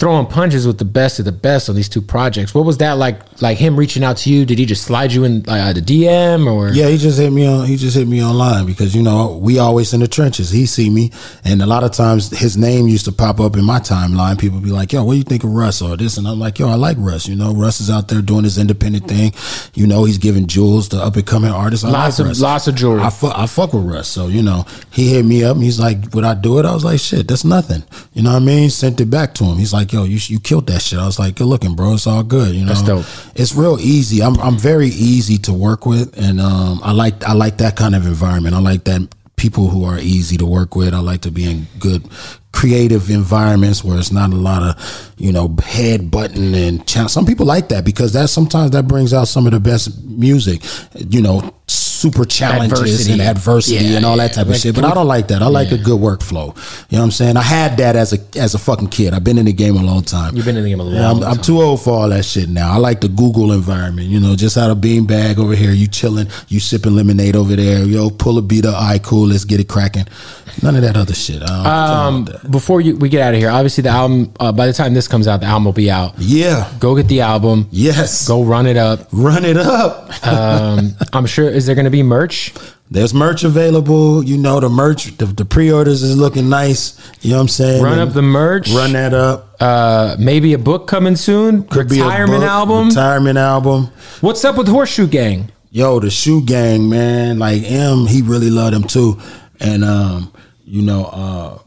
throwing 0.00 0.24
punches 0.26 0.66
with 0.66 0.78
the 0.78 0.84
best 0.84 1.18
of 1.18 1.26
the 1.26 1.32
best 1.32 1.68
on 1.68 1.76
these 1.76 1.88
two 1.88 2.00
projects. 2.00 2.54
What 2.54 2.64
was 2.64 2.78
that 2.78 2.94
like? 2.94 3.20
Like 3.42 3.58
him 3.58 3.76
reaching 3.76 4.02
out 4.02 4.16
to 4.18 4.30
you? 4.30 4.44
Did 4.46 4.58
he 4.58 4.64
just 4.66 4.82
slide 4.84 5.12
you 5.12 5.24
in 5.24 5.44
uh, 5.48 5.72
the 5.74 5.80
DM 5.82 6.50
or? 6.52 6.70
Yeah, 6.70 6.88
he 6.88 6.96
just 6.96 7.18
hit 7.18 7.30
me 7.30 7.46
on. 7.46 7.66
He 7.66 7.76
just 7.76 7.96
hit 7.96 8.08
me 8.08 8.22
online 8.24 8.66
because 8.66 8.96
you 8.96 9.02
know 9.02 9.36
we 9.36 9.58
always 9.58 9.92
in 9.94 10.00
the 10.00 10.08
trenches. 10.08 10.50
He 10.50 10.64
see 10.66 10.88
me, 10.90 11.12
and 11.44 11.60
a 11.62 11.66
lot 11.66 11.84
of 11.84 11.92
times 11.92 12.30
his 12.36 12.56
name 12.56 12.88
used 12.88 13.04
to 13.04 13.12
pop 13.12 13.38
up 13.40 13.56
in 13.56 13.64
my 13.64 13.78
timeline. 13.78 14.38
People 14.40 14.58
be 14.60 14.70
like, 14.70 14.92
"Yo, 14.92 15.04
what 15.04 15.12
do 15.12 15.18
you 15.18 15.24
think 15.24 15.44
of 15.44 15.50
Russ 15.50 15.82
or 15.82 15.96
this?" 15.96 16.16
And 16.16 16.26
I'm 16.26 16.40
like, 16.40 16.58
"Yo, 16.58 16.68
I 16.68 16.74
like 16.74 16.96
Russ. 16.98 17.28
You 17.28 17.36
know, 17.36 17.52
Russ 17.54 17.80
is 17.80 17.90
out 17.90 18.08
there 18.08 18.22
doing 18.22 18.44
his 18.44 18.56
independent 18.58 19.06
thing. 19.06 19.32
You 19.74 19.86
know, 19.86 20.04
he's 20.04 20.18
giving 20.18 20.46
jewels 20.46 20.88
to 20.88 20.96
up 21.02 21.16
and 21.16 21.26
coming 21.26 21.50
artists. 21.50 21.84
I 21.84 21.90
Lots 21.90 22.18
like 22.18 22.24
of- 22.24 22.28
Russ. 22.30 22.40
lots 22.40 22.66
of 22.68 22.74
jewelry. 22.74 23.02
I 23.02 23.10
fuck, 23.10 23.38
I 23.38 23.46
fuck 23.46 23.72
with 23.74 23.84
Russ. 23.84 24.08
So 24.08 24.28
you 24.28 24.42
know, 24.42 24.64
he 24.90 25.10
hit 25.14 25.24
me 25.26 25.44
up 25.44 25.56
and 25.56 25.64
he's 25.64 25.78
like, 25.78 26.14
"Would 26.14 26.24
I 26.24 26.34
do 26.34 26.58
it?" 26.58 26.64
I 26.64 26.72
was 26.72 26.84
like, 26.84 27.00
"Shit, 27.00 27.28
that's 27.28 27.44
nothing." 27.44 27.82
You 28.14 28.22
know 28.22 28.30
what 28.32 28.42
I 28.42 28.46
mean? 28.46 28.70
Sent 28.70 28.98
it 29.00 29.10
back 29.10 29.34
to 29.34 29.44
him. 29.44 29.56
He's 29.58 29.72
like, 29.74 29.89
"Yo, 29.92 30.04
you 30.04 30.18
you 30.22 30.40
killed 30.40 30.66
that 30.68 30.82
shit." 30.82 30.98
I 30.98 31.06
was 31.06 31.18
like, 31.18 31.36
"Good 31.36 31.46
looking, 31.46 31.74
bro. 31.74 31.94
It's 31.94 32.06
all 32.06 32.22
good." 32.22 32.54
You 32.54 32.64
know, 32.64 32.74
That's 32.74 32.82
dope. 32.82 33.04
it's 33.34 33.54
real 33.54 33.78
easy. 33.80 34.22
I'm 34.22 34.38
I'm 34.40 34.56
very 34.56 34.88
easy 34.88 35.38
to 35.38 35.52
work 35.52 35.86
with, 35.86 36.16
and 36.18 36.40
um, 36.40 36.80
I 36.82 36.92
like 36.92 37.24
I 37.24 37.32
like 37.32 37.58
that 37.58 37.76
kind 37.76 37.94
of 37.94 38.06
environment. 38.06 38.54
I 38.54 38.60
like 38.60 38.84
that 38.84 39.08
people 39.36 39.68
who 39.68 39.84
are 39.84 39.98
easy 39.98 40.36
to 40.36 40.44
work 40.46 40.76
with. 40.76 40.92
I 40.92 40.98
like 41.00 41.22
to 41.22 41.30
be 41.30 41.50
in 41.50 41.66
good 41.78 42.02
creative 42.52 43.08
environments 43.10 43.82
where 43.84 43.96
it's 43.96 44.10
not 44.12 44.32
a 44.32 44.36
lot 44.36 44.62
of 44.62 45.12
you 45.18 45.32
know 45.32 45.54
head 45.62 46.10
button 46.10 46.54
and 46.54 46.86
cha- 46.86 47.06
some 47.06 47.24
people 47.24 47.46
like 47.46 47.68
that 47.68 47.84
because 47.84 48.12
that 48.12 48.28
sometimes 48.28 48.72
that 48.72 48.86
brings 48.88 49.14
out 49.14 49.28
some 49.28 49.46
of 49.46 49.52
the 49.52 49.60
best 49.60 50.02
music. 50.04 50.62
You 50.94 51.22
know. 51.22 51.54
Super 52.00 52.24
challenges 52.24 52.80
Adversity. 52.80 53.12
and 53.12 53.22
adversity 53.22 53.84
Yeah, 53.84 53.96
and 53.96 54.06
all 54.06 54.16
yeah. 54.16 54.28
that 54.28 54.34
type 54.34 54.46
of 54.48 54.56
shit, 54.56 54.74
but 54.74 54.84
I 54.84 54.94
don't 54.94 55.06
like 55.06 55.28
that. 55.28 55.42
I 55.42 55.46
like 55.48 55.70
a 55.72 55.78
good 55.78 56.00
workflow. 56.00 56.46
You 56.90 56.96
know 56.96 57.02
what 57.02 57.04
I'm 57.04 57.10
saying? 57.10 57.36
I 57.36 57.42
had 57.42 57.76
that 57.76 57.94
as 57.96 58.12
a 58.12 58.18
as 58.38 58.54
a 58.54 58.58
fucking 58.58 58.88
kid. 58.88 59.12
I've 59.14 59.24
been 59.24 59.38
in 59.38 59.44
the 59.46 59.52
game 59.52 59.76
a 59.76 59.82
long 59.82 60.02
time. 60.02 60.34
You've 60.34 60.44
been 60.46 60.56
in 60.56 60.62
the 60.64 60.70
game 60.70 60.80
a 60.80 60.84
long 60.84 60.94
Yeah, 60.94 61.10
I'm, 61.10 61.20
time. 61.20 61.30
I'm 61.32 61.38
too 61.42 61.60
old 61.60 61.82
for 61.82 61.90
all 61.90 62.08
that 62.08 62.24
shit 62.24 62.48
now. 62.48 62.72
I 62.72 62.76
like 62.76 63.00
the 63.00 63.08
Google 63.08 63.52
environment. 63.52 64.08
You 64.08 64.18
know, 64.20 64.34
just 64.36 64.56
out 64.56 64.70
of 64.70 64.80
bean 64.80 65.04
bag 65.06 65.38
over 65.38 65.54
here, 65.54 65.72
you 65.72 65.86
chilling, 65.88 66.28
you 66.48 66.58
sipping 66.60 66.94
lemonade 66.96 67.36
over 67.36 67.54
there. 67.56 67.84
Yo, 67.84 68.08
pull 68.10 68.38
a 68.38 68.42
beat. 68.42 68.64
All 68.64 68.72
right, 68.72 69.02
cool. 69.02 69.26
Let's 69.28 69.44
get 69.44 69.60
it 69.60 69.68
cracking. 69.68 70.06
None 70.62 70.74
of 70.76 70.82
that 70.82 70.96
other 70.96 71.14
shit. 71.14 71.42
I 71.42 71.62
I 71.64 72.06
Um, 72.06 72.24
that. 72.24 72.50
before 72.50 72.80
you, 72.80 72.96
we 72.96 73.08
get 73.08 73.22
out 73.22 73.34
of 73.34 73.40
here, 73.40 73.50
obviously 73.50 73.82
the 73.82 73.90
album. 73.90 74.32
Uh, 74.40 74.50
by 74.52 74.66
the 74.66 74.72
time 74.72 74.94
this 74.94 75.06
comes 75.06 75.28
out, 75.28 75.40
the 75.40 75.46
album 75.46 75.64
will 75.64 75.72
be 75.72 75.90
out. 75.90 76.14
yeah. 76.18 76.68
Go 76.80 76.96
get 76.96 77.06
the 77.08 77.20
album. 77.20 77.68
Yes. 77.70 78.26
Go 78.26 78.42
run 78.42 78.66
it 78.66 78.76
up. 78.76 79.06
Run 79.12 79.44
it 79.44 79.56
up. 79.56 80.10
Um, 80.26 80.94
I'm 81.12 81.26
sure. 81.26 81.48
Is 81.48 81.66
there 81.66 81.74
going 81.74 81.84
to 81.84 81.89
to 81.90 81.96
be 81.96 82.02
merch? 82.02 82.52
There's 82.92 83.14
merch 83.14 83.44
available. 83.44 84.24
You 84.24 84.36
know, 84.36 84.58
the 84.58 84.68
merch, 84.68 85.16
the, 85.16 85.26
the 85.26 85.44
pre-orders 85.44 86.02
is 86.02 86.16
looking 86.16 86.48
nice. 86.48 86.98
You 87.22 87.30
know 87.30 87.36
what 87.36 87.42
I'm 87.42 87.48
saying? 87.48 87.82
Run 87.82 87.92
And 87.98 88.08
up 88.08 88.14
the 88.14 88.22
merch. 88.22 88.68
Run 88.70 88.92
that 88.94 89.14
up. 89.14 89.54
Uh, 89.60 90.16
maybe 90.18 90.54
a 90.54 90.58
book 90.58 90.88
coming 90.88 91.14
soon. 91.14 91.62
Could 91.68 91.88
be 91.88 92.00
a 92.00 92.04
Retirement 92.04 92.40
book, 92.40 92.48
album. 92.48 92.88
Retirement 92.88 93.38
album. 93.38 93.90
What's 94.20 94.44
up 94.44 94.56
with 94.56 94.66
Horseshoe 94.68 95.06
Gang? 95.06 95.52
Yo, 95.70 96.00
the 96.00 96.10
shoe 96.10 96.44
gang, 96.44 96.88
man. 96.88 97.38
Like 97.38 97.62
M, 97.62 98.06
he 98.08 98.22
really 98.22 98.50
loved 98.50 98.74
him 98.74 98.82
too. 98.82 99.20
And 99.60 99.84
um, 99.84 100.32
you 100.64 100.82
know, 100.82 101.04
uh, 101.04 101.58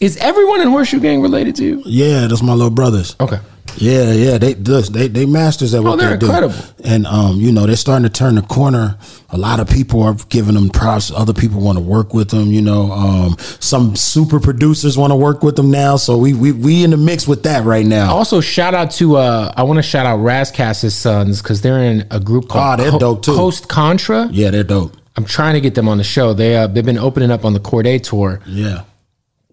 Is 0.00 0.16
everyone 0.16 0.60
in 0.62 0.68
Horseshoe 0.68 0.98
Gang 0.98 1.22
related 1.22 1.54
to 1.56 1.64
you? 1.64 1.82
yeah, 1.86 2.26
that's 2.26 2.42
my 2.42 2.54
little 2.54 2.70
brothers. 2.70 3.14
Okay. 3.20 3.38
Yeah, 3.76 4.12
yeah, 4.12 4.38
they 4.38 4.54
they 4.54 5.08
they 5.08 5.26
masters 5.26 5.74
at 5.74 5.82
what 5.82 5.92
Oh, 5.94 5.96
they're 5.96 6.16
they 6.16 6.26
do. 6.48 6.50
And 6.84 7.06
um, 7.06 7.36
you 7.40 7.52
know, 7.52 7.66
they're 7.66 7.76
starting 7.76 8.04
to 8.04 8.10
turn 8.12 8.34
the 8.34 8.42
corner. 8.42 8.98
A 9.30 9.38
lot 9.38 9.60
of 9.60 9.68
people 9.68 10.02
are 10.02 10.14
giving 10.28 10.54
them 10.54 10.68
props. 10.68 11.10
Other 11.10 11.32
people 11.32 11.60
want 11.60 11.78
to 11.78 11.82
work 11.84 12.12
with 12.12 12.30
them. 12.30 12.48
You 12.48 12.60
know, 12.62 12.92
um, 12.92 13.36
some 13.60 13.96
super 13.96 14.40
producers 14.40 14.98
want 14.98 15.10
to 15.10 15.16
work 15.16 15.42
with 15.42 15.56
them 15.56 15.70
now. 15.70 15.96
So 15.96 16.16
we 16.18 16.34
we 16.34 16.52
we 16.52 16.84
in 16.84 16.90
the 16.90 16.96
mix 16.96 17.26
with 17.26 17.42
that 17.44 17.64
right 17.64 17.86
now. 17.86 18.12
Also, 18.12 18.40
shout 18.40 18.74
out 18.74 18.90
to 18.92 19.16
uh, 19.16 19.52
I 19.56 19.62
want 19.62 19.78
to 19.78 19.82
shout 19.82 20.06
out 20.06 20.16
Ras 20.18 20.50
Kass's 20.50 20.94
sons 20.94 21.40
because 21.42 21.60
they're 21.62 21.80
in 21.82 22.06
a 22.10 22.20
group 22.20 22.48
called 22.48 22.80
Oh, 22.80 22.82
they're 22.90 22.98
dope, 22.98 23.22
too. 23.22 23.34
Coast 23.34 23.68
Contra. 23.68 24.28
Yeah, 24.30 24.50
they're 24.50 24.64
dope. 24.64 24.96
I'm 25.16 25.24
trying 25.24 25.54
to 25.54 25.60
get 25.60 25.74
them 25.74 25.88
on 25.88 25.98
the 25.98 26.04
show. 26.04 26.32
They 26.34 26.56
uh, 26.56 26.66
they've 26.66 26.84
been 26.84 26.98
opening 26.98 27.30
up 27.30 27.44
on 27.44 27.52
the 27.52 27.60
Cordae 27.60 28.02
tour. 28.02 28.40
Yeah, 28.46 28.84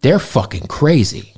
They're 0.02 0.20
fucking 0.20 0.68
crazy. 0.68 1.34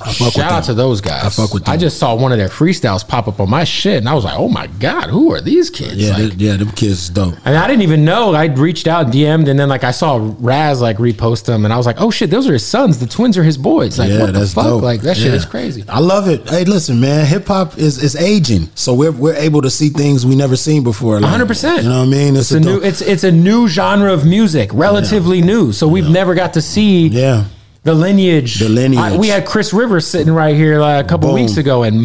I 0.00 0.12
fuck 0.12 0.26
with 0.26 0.34
Shout 0.34 0.52
out 0.52 0.56
them. 0.66 0.66
to 0.66 0.74
those 0.74 1.00
guys. 1.00 1.24
I 1.24 1.28
fuck 1.30 1.52
with 1.52 1.68
I 1.68 1.76
just 1.76 1.98
saw 1.98 2.14
one 2.14 2.30
of 2.30 2.38
their 2.38 2.48
freestyles 2.48 3.06
pop 3.06 3.26
up 3.26 3.40
on 3.40 3.50
my 3.50 3.64
shit, 3.64 3.96
and 3.98 4.08
I 4.08 4.14
was 4.14 4.22
like, 4.24 4.38
"Oh 4.38 4.48
my 4.48 4.68
god, 4.68 5.10
who 5.10 5.32
are 5.32 5.40
these 5.40 5.68
kids?" 5.68 5.96
Yeah, 5.96 6.16
Like, 6.16 6.32
they, 6.34 6.44
yeah, 6.44 6.56
them 6.56 6.70
kids 6.70 6.92
is 7.02 7.08
dope. 7.10 7.34
and 7.44 7.56
I 7.56 7.66
didn't 7.66 7.82
even 7.82 8.04
know. 8.04 8.32
I 8.34 8.44
reached 8.44 8.86
out, 8.86 9.08
DM'd, 9.08 9.48
and 9.48 9.58
then 9.58 9.68
like 9.68 9.82
I 9.82 9.90
saw 9.90 10.20
Ras 10.38 10.80
like 10.80 10.98
repost 10.98 11.46
them, 11.46 11.64
and 11.64 11.74
I 11.74 11.76
was 11.76 11.86
like, 11.86 12.00
"Oh 12.00 12.12
shit, 12.12 12.30
those 12.30 12.48
are 12.48 12.52
his 12.52 12.64
sons. 12.64 12.98
The 13.00 13.06
twins 13.06 13.36
are 13.36 13.42
his 13.42 13.58
boys." 13.58 13.98
Like, 13.98 14.10
yeah, 14.10 14.20
what 14.20 14.32
the 14.34 14.46
fuck? 14.46 14.64
dope. 14.64 14.82
Like 14.82 15.00
that 15.00 15.16
shit 15.16 15.26
Yeah. 15.32 15.34
is 15.38 15.44
crazy. 15.44 15.84
I 15.88 15.98
love 15.98 16.28
it. 16.28 16.48
Hey, 16.48 16.64
listen, 16.64 17.00
man, 17.00 17.26
hip 17.26 17.48
hop 17.48 17.76
is 17.76 18.00
is 18.00 18.14
aging, 18.14 18.68
so 18.76 18.94
we're 18.94 19.10
we're 19.10 19.34
able 19.34 19.62
to 19.62 19.70
see 19.70 19.88
things 19.88 20.24
we 20.24 20.36
never 20.36 20.54
seen 20.54 20.84
before. 20.84 21.18
100%. 21.18 21.82
You 21.82 21.88
know 21.88 21.98
what 21.98 22.04
I 22.04 22.06
mean? 22.06 22.36
It's 22.36 22.52
a 22.52 22.60
new. 22.60 22.78
It's 22.80 23.00
it's 23.00 23.24
a 23.24 23.32
new 23.32 23.66
genre 23.66 24.12
of 24.12 24.24
music, 24.24 24.70
relatively 24.72 25.42
new. 25.42 25.72
So 25.72 25.88
we've 25.88 26.08
never 26.08 26.34
got 26.36 26.52
to 26.54 26.62
see 26.62 27.08
yeah. 27.08 27.46
The 27.84 27.94
lineage. 27.94 28.58
The 28.58 28.68
lineage. 28.68 28.98
I- 29.00 29.16
we 29.16 29.28
had 29.28 29.46
Chris 29.46 29.72
Rivers 29.72 30.06
sitting 30.06 30.32
right 30.32 30.56
here 30.56 30.80
like 30.80 31.04
a 31.04 31.08
couple 31.08 31.28
Boom. 31.28 31.36
weeks 31.40 31.56
ago, 31.56 31.82
and 31.84 32.02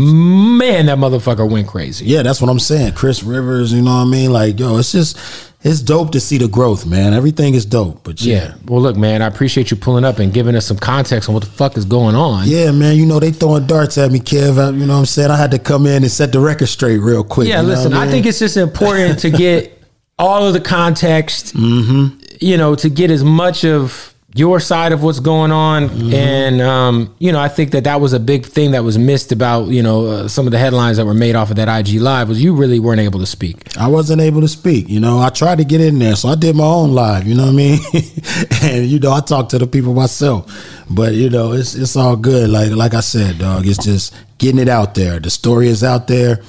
man, 0.57 0.85
that 0.87 0.97
motherfucker 0.97 1.49
went 1.49 1.67
crazy. 1.67 2.05
Yeah, 2.05 2.21
that's 2.21 2.41
what 2.41 2.49
I'm 2.49 2.59
saying. 2.59 2.93
Chris 2.93 3.23
Rivers, 3.23 3.73
you 3.73 3.81
know 3.81 3.91
what 3.95 4.01
I 4.01 4.05
mean? 4.05 4.31
Like, 4.31 4.59
yo, 4.59 4.77
it's 4.77 4.91
just 4.91 5.17
it's 5.61 5.81
dope 5.81 6.11
to 6.13 6.21
see 6.21 6.37
the 6.37 6.47
growth, 6.47 6.85
man. 6.85 7.13
Everything 7.13 7.53
is 7.53 7.65
dope. 7.65 8.01
But 8.03 8.21
yeah. 8.21 8.35
Yeah. 8.35 8.53
Well, 8.65 8.81
look, 8.81 8.95
man, 8.95 9.21
I 9.21 9.27
appreciate 9.27 9.71
you 9.71 9.75
pulling 9.77 10.05
up 10.05 10.19
and 10.19 10.31
giving 10.33 10.55
us 10.55 10.65
some 10.65 10.77
context 10.77 11.27
on 11.27 11.33
what 11.35 11.43
the 11.43 11.49
fuck 11.49 11.75
is 11.75 11.83
going 11.83 12.15
on. 12.15 12.47
Yeah, 12.47 12.71
man, 12.71 12.95
you 12.95 13.05
know 13.05 13.19
they 13.19 13.31
throwing 13.31 13.65
darts 13.67 13.97
at 13.97 14.09
me, 14.11 14.19
Kev. 14.19 14.57
I- 14.57 14.69
You 14.69 14.85
know 14.85 14.93
what 14.93 14.99
I'm 14.99 15.05
saying? 15.05 15.31
I 15.31 15.35
had 15.37 15.51
to 15.51 15.59
come 15.59 15.85
in 15.85 16.03
and 16.03 16.11
set 16.11 16.31
the 16.31 16.39
record 16.39 16.67
straight 16.67 16.99
real 16.99 17.23
quick. 17.25 17.47
Yeah, 17.49 17.57
you 17.61 17.67
know 17.67 17.73
listen, 17.73 17.93
I 17.93 18.01
mean? 18.03 18.11
think 18.11 18.25
it's 18.25 18.39
just 18.39 18.55
important 18.57 19.19
to 19.19 19.29
get 19.29 19.81
all 20.19 20.45
of 20.47 20.53
the 20.53 20.59
context, 20.61 21.55
Mm-hmm. 21.55 22.17
you 22.41 22.55
know, 22.57 22.75
to 22.75 22.89
get 22.89 23.11
as 23.11 23.23
much 23.23 23.63
of 23.65 24.13
your 24.35 24.59
side 24.59 24.91
of 24.91 25.01
what's 25.01 25.19
going 25.19 25.51
on. 25.51 25.89
Mm-hmm. 25.89 26.13
And, 26.13 26.61
um, 26.61 27.15
you 27.19 27.31
know, 27.31 27.39
I 27.39 27.47
think 27.47 27.71
that 27.71 27.85
that 27.85 27.99
was 27.99 28.13
a 28.13 28.19
big 28.19 28.45
thing 28.45 28.71
that 28.71 28.83
was 28.83 28.97
missed 28.97 29.31
about, 29.31 29.69
you 29.69 29.81
know, 29.81 30.05
uh, 30.05 30.27
some 30.27 30.45
of 30.45 30.51
the 30.51 30.59
headlines 30.59 30.97
that 30.97 31.05
were 31.05 31.15
made 31.15 31.35
off 31.35 31.49
of 31.49 31.55
that 31.55 31.67
IG 31.67 31.99
Live 31.99 32.29
was 32.29 32.41
you 32.41 32.53
really 32.53 32.79
weren't 32.79 33.01
able 33.01 33.19
to 33.19 33.25
speak. 33.25 33.75
I 33.77 33.87
wasn't 33.87 34.21
able 34.21 34.41
to 34.41 34.47
speak. 34.47 34.87
You 34.87 34.99
know, 34.99 35.19
I 35.19 35.29
tried 35.29 35.57
to 35.57 35.65
get 35.65 35.81
in 35.81 35.97
there, 35.97 36.15
so 36.15 36.29
I 36.29 36.35
did 36.35 36.55
my 36.55 36.63
own 36.63 36.93
live. 36.93 37.25
You 37.25 37.35
know 37.35 37.45
what 37.45 37.53
I 37.53 37.55
mean? 37.55 37.79
and 38.61 38.85
you 38.85 38.99
know, 38.99 39.11
I 39.11 39.21
talked 39.21 39.51
to 39.51 39.57
the 39.57 39.67
people 39.67 39.93
myself. 39.93 40.45
But 40.89 41.13
you 41.13 41.29
know, 41.29 41.53
it's 41.53 41.75
it's 41.75 41.95
all 41.95 42.15
good. 42.15 42.49
Like 42.49 42.71
like 42.71 42.93
I 42.93 43.01
said, 43.01 43.39
dog, 43.39 43.65
it's 43.65 43.83
just 43.83 44.13
getting 44.37 44.59
it 44.59 44.69
out 44.69 44.95
there. 44.95 45.19
The 45.19 45.29
story 45.29 45.67
is 45.67 45.83
out 45.83 46.07
there. 46.07 46.41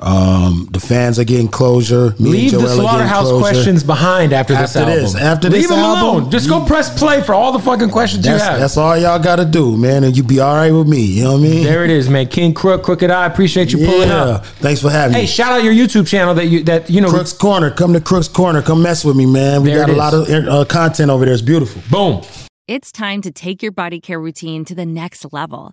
Um, 0.00 0.68
the 0.70 0.78
fans 0.80 1.18
are 1.18 1.24
getting 1.24 1.48
closure. 1.48 2.14
Me 2.20 2.30
Leave 2.30 2.52
and 2.54 2.62
the 2.62 2.66
Joell 2.66 2.70
are 2.70 2.74
slaughterhouse 2.76 3.30
questions 3.40 3.82
behind 3.82 4.32
after, 4.32 4.54
this 4.54 4.76
After 4.76 4.90
album. 4.90 5.02
this, 5.04 5.14
after 5.16 5.48
Leave 5.50 5.62
this 5.62 5.70
them 5.70 5.78
album, 5.80 6.02
alone. 6.22 6.30
Just 6.30 6.48
go 6.48 6.64
press 6.64 6.96
play 6.96 7.20
for 7.20 7.34
all 7.34 7.50
the 7.52 7.58
fucking 7.58 7.90
questions 7.90 8.24
That's, 8.24 8.44
you 8.44 8.48
have. 8.50 8.60
that's 8.60 8.76
all 8.76 8.96
y'all 8.96 9.18
got 9.18 9.36
to 9.36 9.44
do, 9.44 9.76
man, 9.76 10.04
and 10.04 10.16
you 10.16 10.22
be 10.22 10.38
all 10.38 10.54
right 10.54 10.70
with 10.70 10.86
me. 10.88 11.00
You 11.02 11.24
know 11.24 11.32
what 11.32 11.38
I 11.40 11.42
mean? 11.42 11.64
there 11.64 11.84
it 11.84 11.90
is, 11.90 12.08
man. 12.08 12.28
King 12.28 12.54
Crook, 12.54 12.82
Crooked 12.84 13.10
I. 13.10 13.26
Appreciate 13.26 13.72
you 13.72 13.78
pulling 13.84 14.10
up. 14.10 14.46
Thanks 14.46 14.80
for 14.80 14.90
having 14.90 15.14
Hey, 15.14 15.22
me. 15.22 15.26
Hey, 15.26 15.32
shout 15.32 15.52
out 15.52 15.64
your 15.64 15.74
YouTube 15.74 16.06
channel 16.06 16.34
that 16.34 16.46
you 16.46 16.62
that 16.64 16.88
you 16.88 17.00
know. 17.00 17.10
Crooks 17.10 17.32
Corner, 17.32 17.70
come 17.70 17.92
to 17.92 18.00
Crooks 18.00 18.28
Corner, 18.28 18.62
come 18.62 18.82
mess 18.82 19.04
with 19.04 19.16
me, 19.16 19.26
man. 19.26 19.62
We 19.62 19.70
There 19.70 19.80
got 19.80 19.90
it 19.90 19.94
a 19.94 19.96
lot 19.98 20.14
of 20.14 20.28
uh, 20.30 20.64
content 20.66 21.10
over 21.10 21.24
there. 21.24 21.34
It's 21.34 21.42
beautiful. 21.42 21.82
Boom. 21.90 22.22
It's 22.68 22.92
time 22.92 23.22
to 23.22 23.30
take 23.32 23.62
your 23.62 23.72
body 23.72 23.98
care 24.00 24.20
routine 24.20 24.64
to 24.66 24.74
the 24.74 24.84
next 24.86 25.32
level. 25.32 25.72